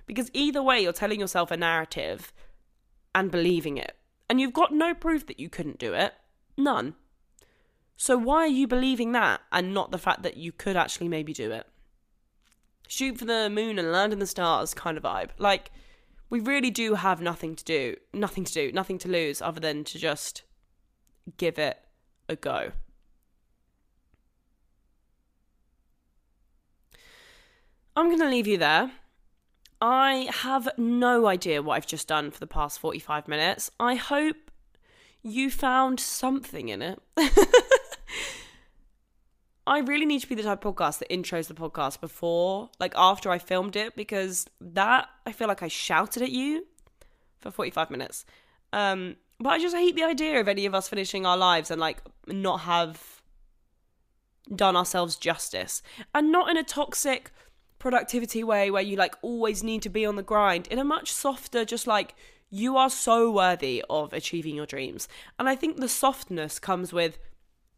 Because 0.05 0.29
either 0.33 0.61
way, 0.61 0.79
you're 0.79 0.93
telling 0.93 1.19
yourself 1.19 1.51
a 1.51 1.57
narrative 1.57 2.31
and 3.13 3.31
believing 3.31 3.77
it. 3.77 3.95
And 4.29 4.39
you've 4.39 4.53
got 4.53 4.73
no 4.73 4.93
proof 4.93 5.25
that 5.27 5.39
you 5.39 5.49
couldn't 5.49 5.79
do 5.79 5.93
it. 5.93 6.13
None. 6.57 6.95
So 7.97 8.17
why 8.17 8.39
are 8.39 8.47
you 8.47 8.67
believing 8.67 9.13
that 9.13 9.41
and 9.51 9.73
not 9.73 9.91
the 9.91 9.97
fact 9.97 10.23
that 10.23 10.37
you 10.37 10.51
could 10.51 10.75
actually 10.75 11.07
maybe 11.07 11.33
do 11.33 11.51
it? 11.51 11.67
Shoot 12.87 13.17
for 13.17 13.25
the 13.25 13.49
moon 13.49 13.79
and 13.79 13.91
land 13.91 14.13
in 14.13 14.19
the 14.19 14.27
stars 14.27 14.73
kind 14.73 14.97
of 14.97 15.03
vibe. 15.03 15.29
Like, 15.37 15.71
we 16.29 16.39
really 16.39 16.71
do 16.71 16.95
have 16.95 17.21
nothing 17.21 17.55
to 17.55 17.63
do, 17.63 17.95
nothing 18.13 18.43
to 18.45 18.53
do, 18.53 18.71
nothing 18.71 18.97
to 18.99 19.07
lose 19.07 19.41
other 19.41 19.59
than 19.59 19.83
to 19.85 19.97
just 19.97 20.43
give 21.37 21.59
it 21.59 21.79
a 22.27 22.35
go. 22.35 22.71
I'm 27.95 28.07
going 28.07 28.19
to 28.19 28.29
leave 28.29 28.47
you 28.47 28.57
there. 28.57 28.91
I 29.79 30.29
have 30.41 30.67
no 30.77 31.27
idea 31.27 31.61
what 31.61 31.75
I've 31.75 31.87
just 31.87 32.07
done 32.07 32.31
for 32.31 32.39
the 32.39 32.47
past 32.47 32.79
45 32.79 33.27
minutes. 33.27 33.71
I 33.79 33.95
hope 33.95 34.51
you 35.21 35.49
found 35.49 35.99
something 35.99 36.69
in 36.69 36.81
it. 36.81 37.01
I 39.67 39.79
really 39.79 40.05
need 40.05 40.21
to 40.21 40.27
be 40.27 40.35
the 40.35 40.43
type 40.43 40.63
of 40.63 40.75
podcast 40.75 40.99
that 40.99 41.09
intros 41.09 41.47
the 41.47 41.55
podcast 41.55 41.99
before, 41.99 42.69
like 42.79 42.93
after 42.95 43.31
I 43.31 43.39
filmed 43.39 43.75
it, 43.75 43.95
because 43.95 44.45
that 44.61 45.09
I 45.25 45.31
feel 45.31 45.47
like 45.47 45.63
I 45.63 45.67
shouted 45.67 46.21
at 46.21 46.31
you 46.31 46.65
for 47.39 47.49
45 47.49 47.89
minutes. 47.89 48.25
Um, 48.73 49.15
but 49.39 49.49
I 49.49 49.59
just 49.59 49.75
hate 49.75 49.95
the 49.95 50.03
idea 50.03 50.39
of 50.39 50.47
any 50.47 50.65
of 50.65 50.75
us 50.75 50.87
finishing 50.87 51.25
our 51.25 51.37
lives 51.37 51.71
and 51.71 51.81
like 51.81 51.97
not 52.27 52.61
have 52.61 53.21
done 54.53 54.75
ourselves 54.75 55.15
justice. 55.15 55.81
And 56.13 56.31
not 56.31 56.49
in 56.49 56.57
a 56.57 56.63
toxic 56.63 57.31
productivity 57.79 58.43
way 58.43 58.69
where 58.69 58.83
you 58.83 58.97
like 58.97 59.15
always 59.21 59.63
need 59.63 59.81
to 59.83 59.89
be 59.89 60.05
on 60.05 60.15
the 60.15 60.23
grind, 60.23 60.67
in 60.67 60.79
a 60.79 60.83
much 60.83 61.11
softer, 61.11 61.65
just 61.65 61.87
like 61.87 62.15
you 62.49 62.77
are 62.77 62.89
so 62.89 63.31
worthy 63.31 63.83
of 63.89 64.13
achieving 64.13 64.55
your 64.55 64.65
dreams. 64.65 65.07
And 65.39 65.49
I 65.49 65.55
think 65.55 65.77
the 65.77 65.89
softness 65.89 66.59
comes 66.59 66.93
with 66.93 67.17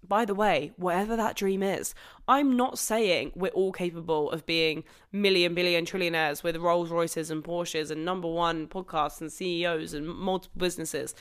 by 0.03 0.25
the 0.25 0.35
way, 0.35 0.71
whatever 0.77 1.15
that 1.15 1.35
dream 1.35 1.63
is, 1.63 1.93
I'm 2.27 2.55
not 2.55 2.79
saying 2.79 3.31
we're 3.35 3.49
all 3.49 3.71
capable 3.71 4.31
of 4.31 4.45
being 4.45 4.83
million, 5.11 5.53
billion, 5.53 5.85
trillionaires 5.85 6.43
with 6.43 6.55
Rolls 6.57 6.89
Royces 6.89 7.29
and 7.29 7.43
Porsches 7.43 7.91
and 7.91 8.05
number 8.05 8.27
one 8.27 8.67
podcasts 8.67 9.21
and 9.21 9.31
CEOs 9.31 9.93
and 9.93 10.07
multiple 10.07 10.59
businesses. 10.59 11.13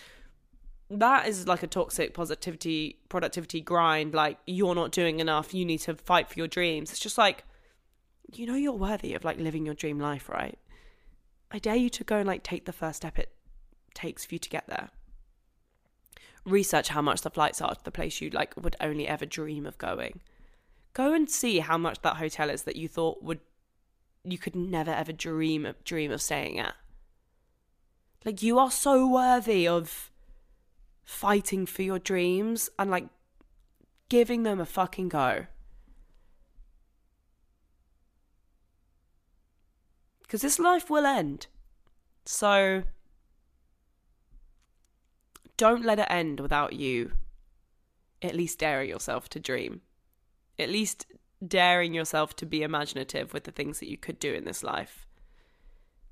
That 0.88 1.26
is 1.26 1.48
like 1.48 1.62
a 1.62 1.66
toxic 1.66 2.14
positivity, 2.14 2.98
productivity 3.08 3.60
grind. 3.60 4.14
Like, 4.14 4.38
you're 4.46 4.74
not 4.74 4.92
doing 4.92 5.20
enough. 5.20 5.52
You 5.52 5.64
need 5.64 5.78
to 5.78 5.94
fight 5.94 6.28
for 6.28 6.38
your 6.38 6.48
dreams. 6.48 6.90
It's 6.90 7.00
just 7.00 7.18
like, 7.18 7.44
you 8.32 8.46
know, 8.46 8.54
you're 8.54 8.72
worthy 8.72 9.14
of 9.14 9.24
like 9.24 9.38
living 9.38 9.66
your 9.66 9.74
dream 9.74 9.98
life, 9.98 10.28
right? 10.28 10.58
I 11.50 11.58
dare 11.58 11.76
you 11.76 11.90
to 11.90 12.04
go 12.04 12.18
and 12.18 12.26
like 12.26 12.42
take 12.42 12.66
the 12.66 12.72
first 12.72 12.98
step 12.98 13.18
it 13.18 13.32
takes 13.94 14.24
for 14.24 14.34
you 14.34 14.38
to 14.38 14.48
get 14.48 14.66
there 14.66 14.90
research 16.46 16.88
how 16.88 17.02
much 17.02 17.20
the 17.22 17.30
flights 17.30 17.60
are 17.60 17.74
to 17.74 17.84
the 17.84 17.90
place 17.90 18.20
you 18.20 18.30
like 18.30 18.54
would 18.56 18.76
only 18.80 19.06
ever 19.06 19.26
dream 19.26 19.66
of 19.66 19.76
going. 19.76 20.20
Go 20.94 21.12
and 21.12 21.28
see 21.28 21.58
how 21.58 21.76
much 21.76 22.00
that 22.02 22.16
hotel 22.16 22.48
is 22.48 22.62
that 22.62 22.76
you 22.76 22.88
thought 22.88 23.22
would 23.22 23.40
you 24.24 24.38
could 24.38 24.56
never 24.56 24.90
ever 24.90 25.12
dream 25.12 25.66
of 25.66 25.82
dream 25.84 26.10
of 26.10 26.22
staying 26.22 26.58
at. 26.58 26.74
Like 28.24 28.42
you 28.42 28.58
are 28.58 28.70
so 28.70 29.06
worthy 29.06 29.68
of 29.68 30.10
fighting 31.04 31.66
for 31.66 31.82
your 31.82 31.98
dreams 31.98 32.70
and 32.78 32.90
like 32.90 33.08
giving 34.08 34.42
them 34.44 34.60
a 34.60 34.66
fucking 34.66 35.08
go. 35.08 35.46
Because 40.22 40.42
this 40.42 40.58
life 40.58 40.90
will 40.90 41.06
end. 41.06 41.46
So 42.24 42.82
don't 45.56 45.84
let 45.84 45.98
it 45.98 46.06
end 46.10 46.40
without 46.40 46.72
you 46.72 47.12
at 48.22 48.34
least 48.34 48.58
daring 48.58 48.88
yourself 48.88 49.28
to 49.30 49.40
dream. 49.40 49.82
At 50.58 50.70
least 50.70 51.06
daring 51.46 51.94
yourself 51.94 52.34
to 52.36 52.46
be 52.46 52.62
imaginative 52.62 53.32
with 53.32 53.44
the 53.44 53.50
things 53.50 53.78
that 53.80 53.90
you 53.90 53.96
could 53.96 54.18
do 54.18 54.32
in 54.32 54.44
this 54.44 54.62
life. 54.62 55.06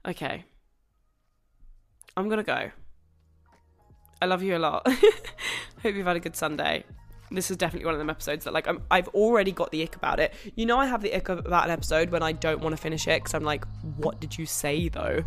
Okay. 0.06 0.44
I'm 2.16 2.28
going 2.28 2.38
to 2.38 2.44
go. 2.44 2.70
I 4.20 4.26
love 4.26 4.42
you 4.42 4.56
a 4.56 4.58
lot. 4.58 4.86
Hope 5.82 5.94
you've 5.94 6.06
had 6.06 6.16
a 6.16 6.20
good 6.20 6.36
Sunday. 6.36 6.84
This 7.30 7.50
is 7.50 7.56
definitely 7.56 7.86
one 7.86 7.94
of 7.94 7.98
them 7.98 8.10
episodes 8.10 8.44
that, 8.44 8.52
like, 8.52 8.68
i 8.90 8.96
have 8.96 9.08
already 9.08 9.50
got 9.50 9.70
the 9.70 9.82
ick 9.82 9.96
about 9.96 10.20
it. 10.20 10.32
You 10.54 10.66
know, 10.66 10.78
I 10.78 10.86
have 10.86 11.02
the 11.02 11.14
ick 11.14 11.28
about 11.30 11.64
an 11.64 11.70
episode 11.70 12.10
when 12.10 12.22
I 12.22 12.32
don't 12.32 12.60
want 12.60 12.76
to 12.76 12.80
finish 12.80 13.08
it 13.08 13.22
because 13.22 13.34
I'm 13.34 13.44
like, 13.44 13.64
what 13.96 14.20
did 14.20 14.38
you 14.38 14.46
say 14.46 14.88
though? 14.88 15.24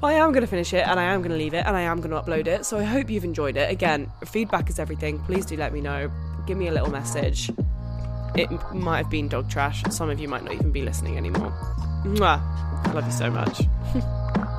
But 0.00 0.08
I 0.08 0.12
am 0.14 0.32
going 0.32 0.42
to 0.42 0.46
finish 0.46 0.74
it 0.74 0.86
and 0.86 1.00
I 1.00 1.04
am 1.04 1.20
going 1.20 1.30
to 1.30 1.36
leave 1.36 1.54
it 1.54 1.64
and 1.66 1.76
I 1.76 1.82
am 1.82 2.00
going 2.00 2.10
to 2.10 2.20
upload 2.20 2.46
it. 2.46 2.66
So 2.66 2.78
I 2.78 2.84
hope 2.84 3.08
you've 3.08 3.24
enjoyed 3.24 3.56
it. 3.56 3.70
Again, 3.70 4.10
feedback 4.26 4.68
is 4.68 4.78
everything. 4.78 5.18
Please 5.20 5.46
do 5.46 5.56
let 5.56 5.72
me 5.72 5.80
know. 5.80 6.10
Give 6.46 6.58
me 6.58 6.68
a 6.68 6.72
little 6.72 6.90
message. 6.90 7.50
It 8.34 8.50
might 8.74 8.98
have 8.98 9.10
been 9.10 9.28
dog 9.28 9.48
trash. 9.48 9.82
Some 9.90 10.10
of 10.10 10.20
you 10.20 10.28
might 10.28 10.44
not 10.44 10.52
even 10.52 10.70
be 10.70 10.82
listening 10.82 11.16
anymore. 11.16 11.50
Mwah. 12.04 12.40
I 12.86 12.92
love 12.92 13.06
you 13.06 13.12
so 13.12 13.30
much. 13.30 13.62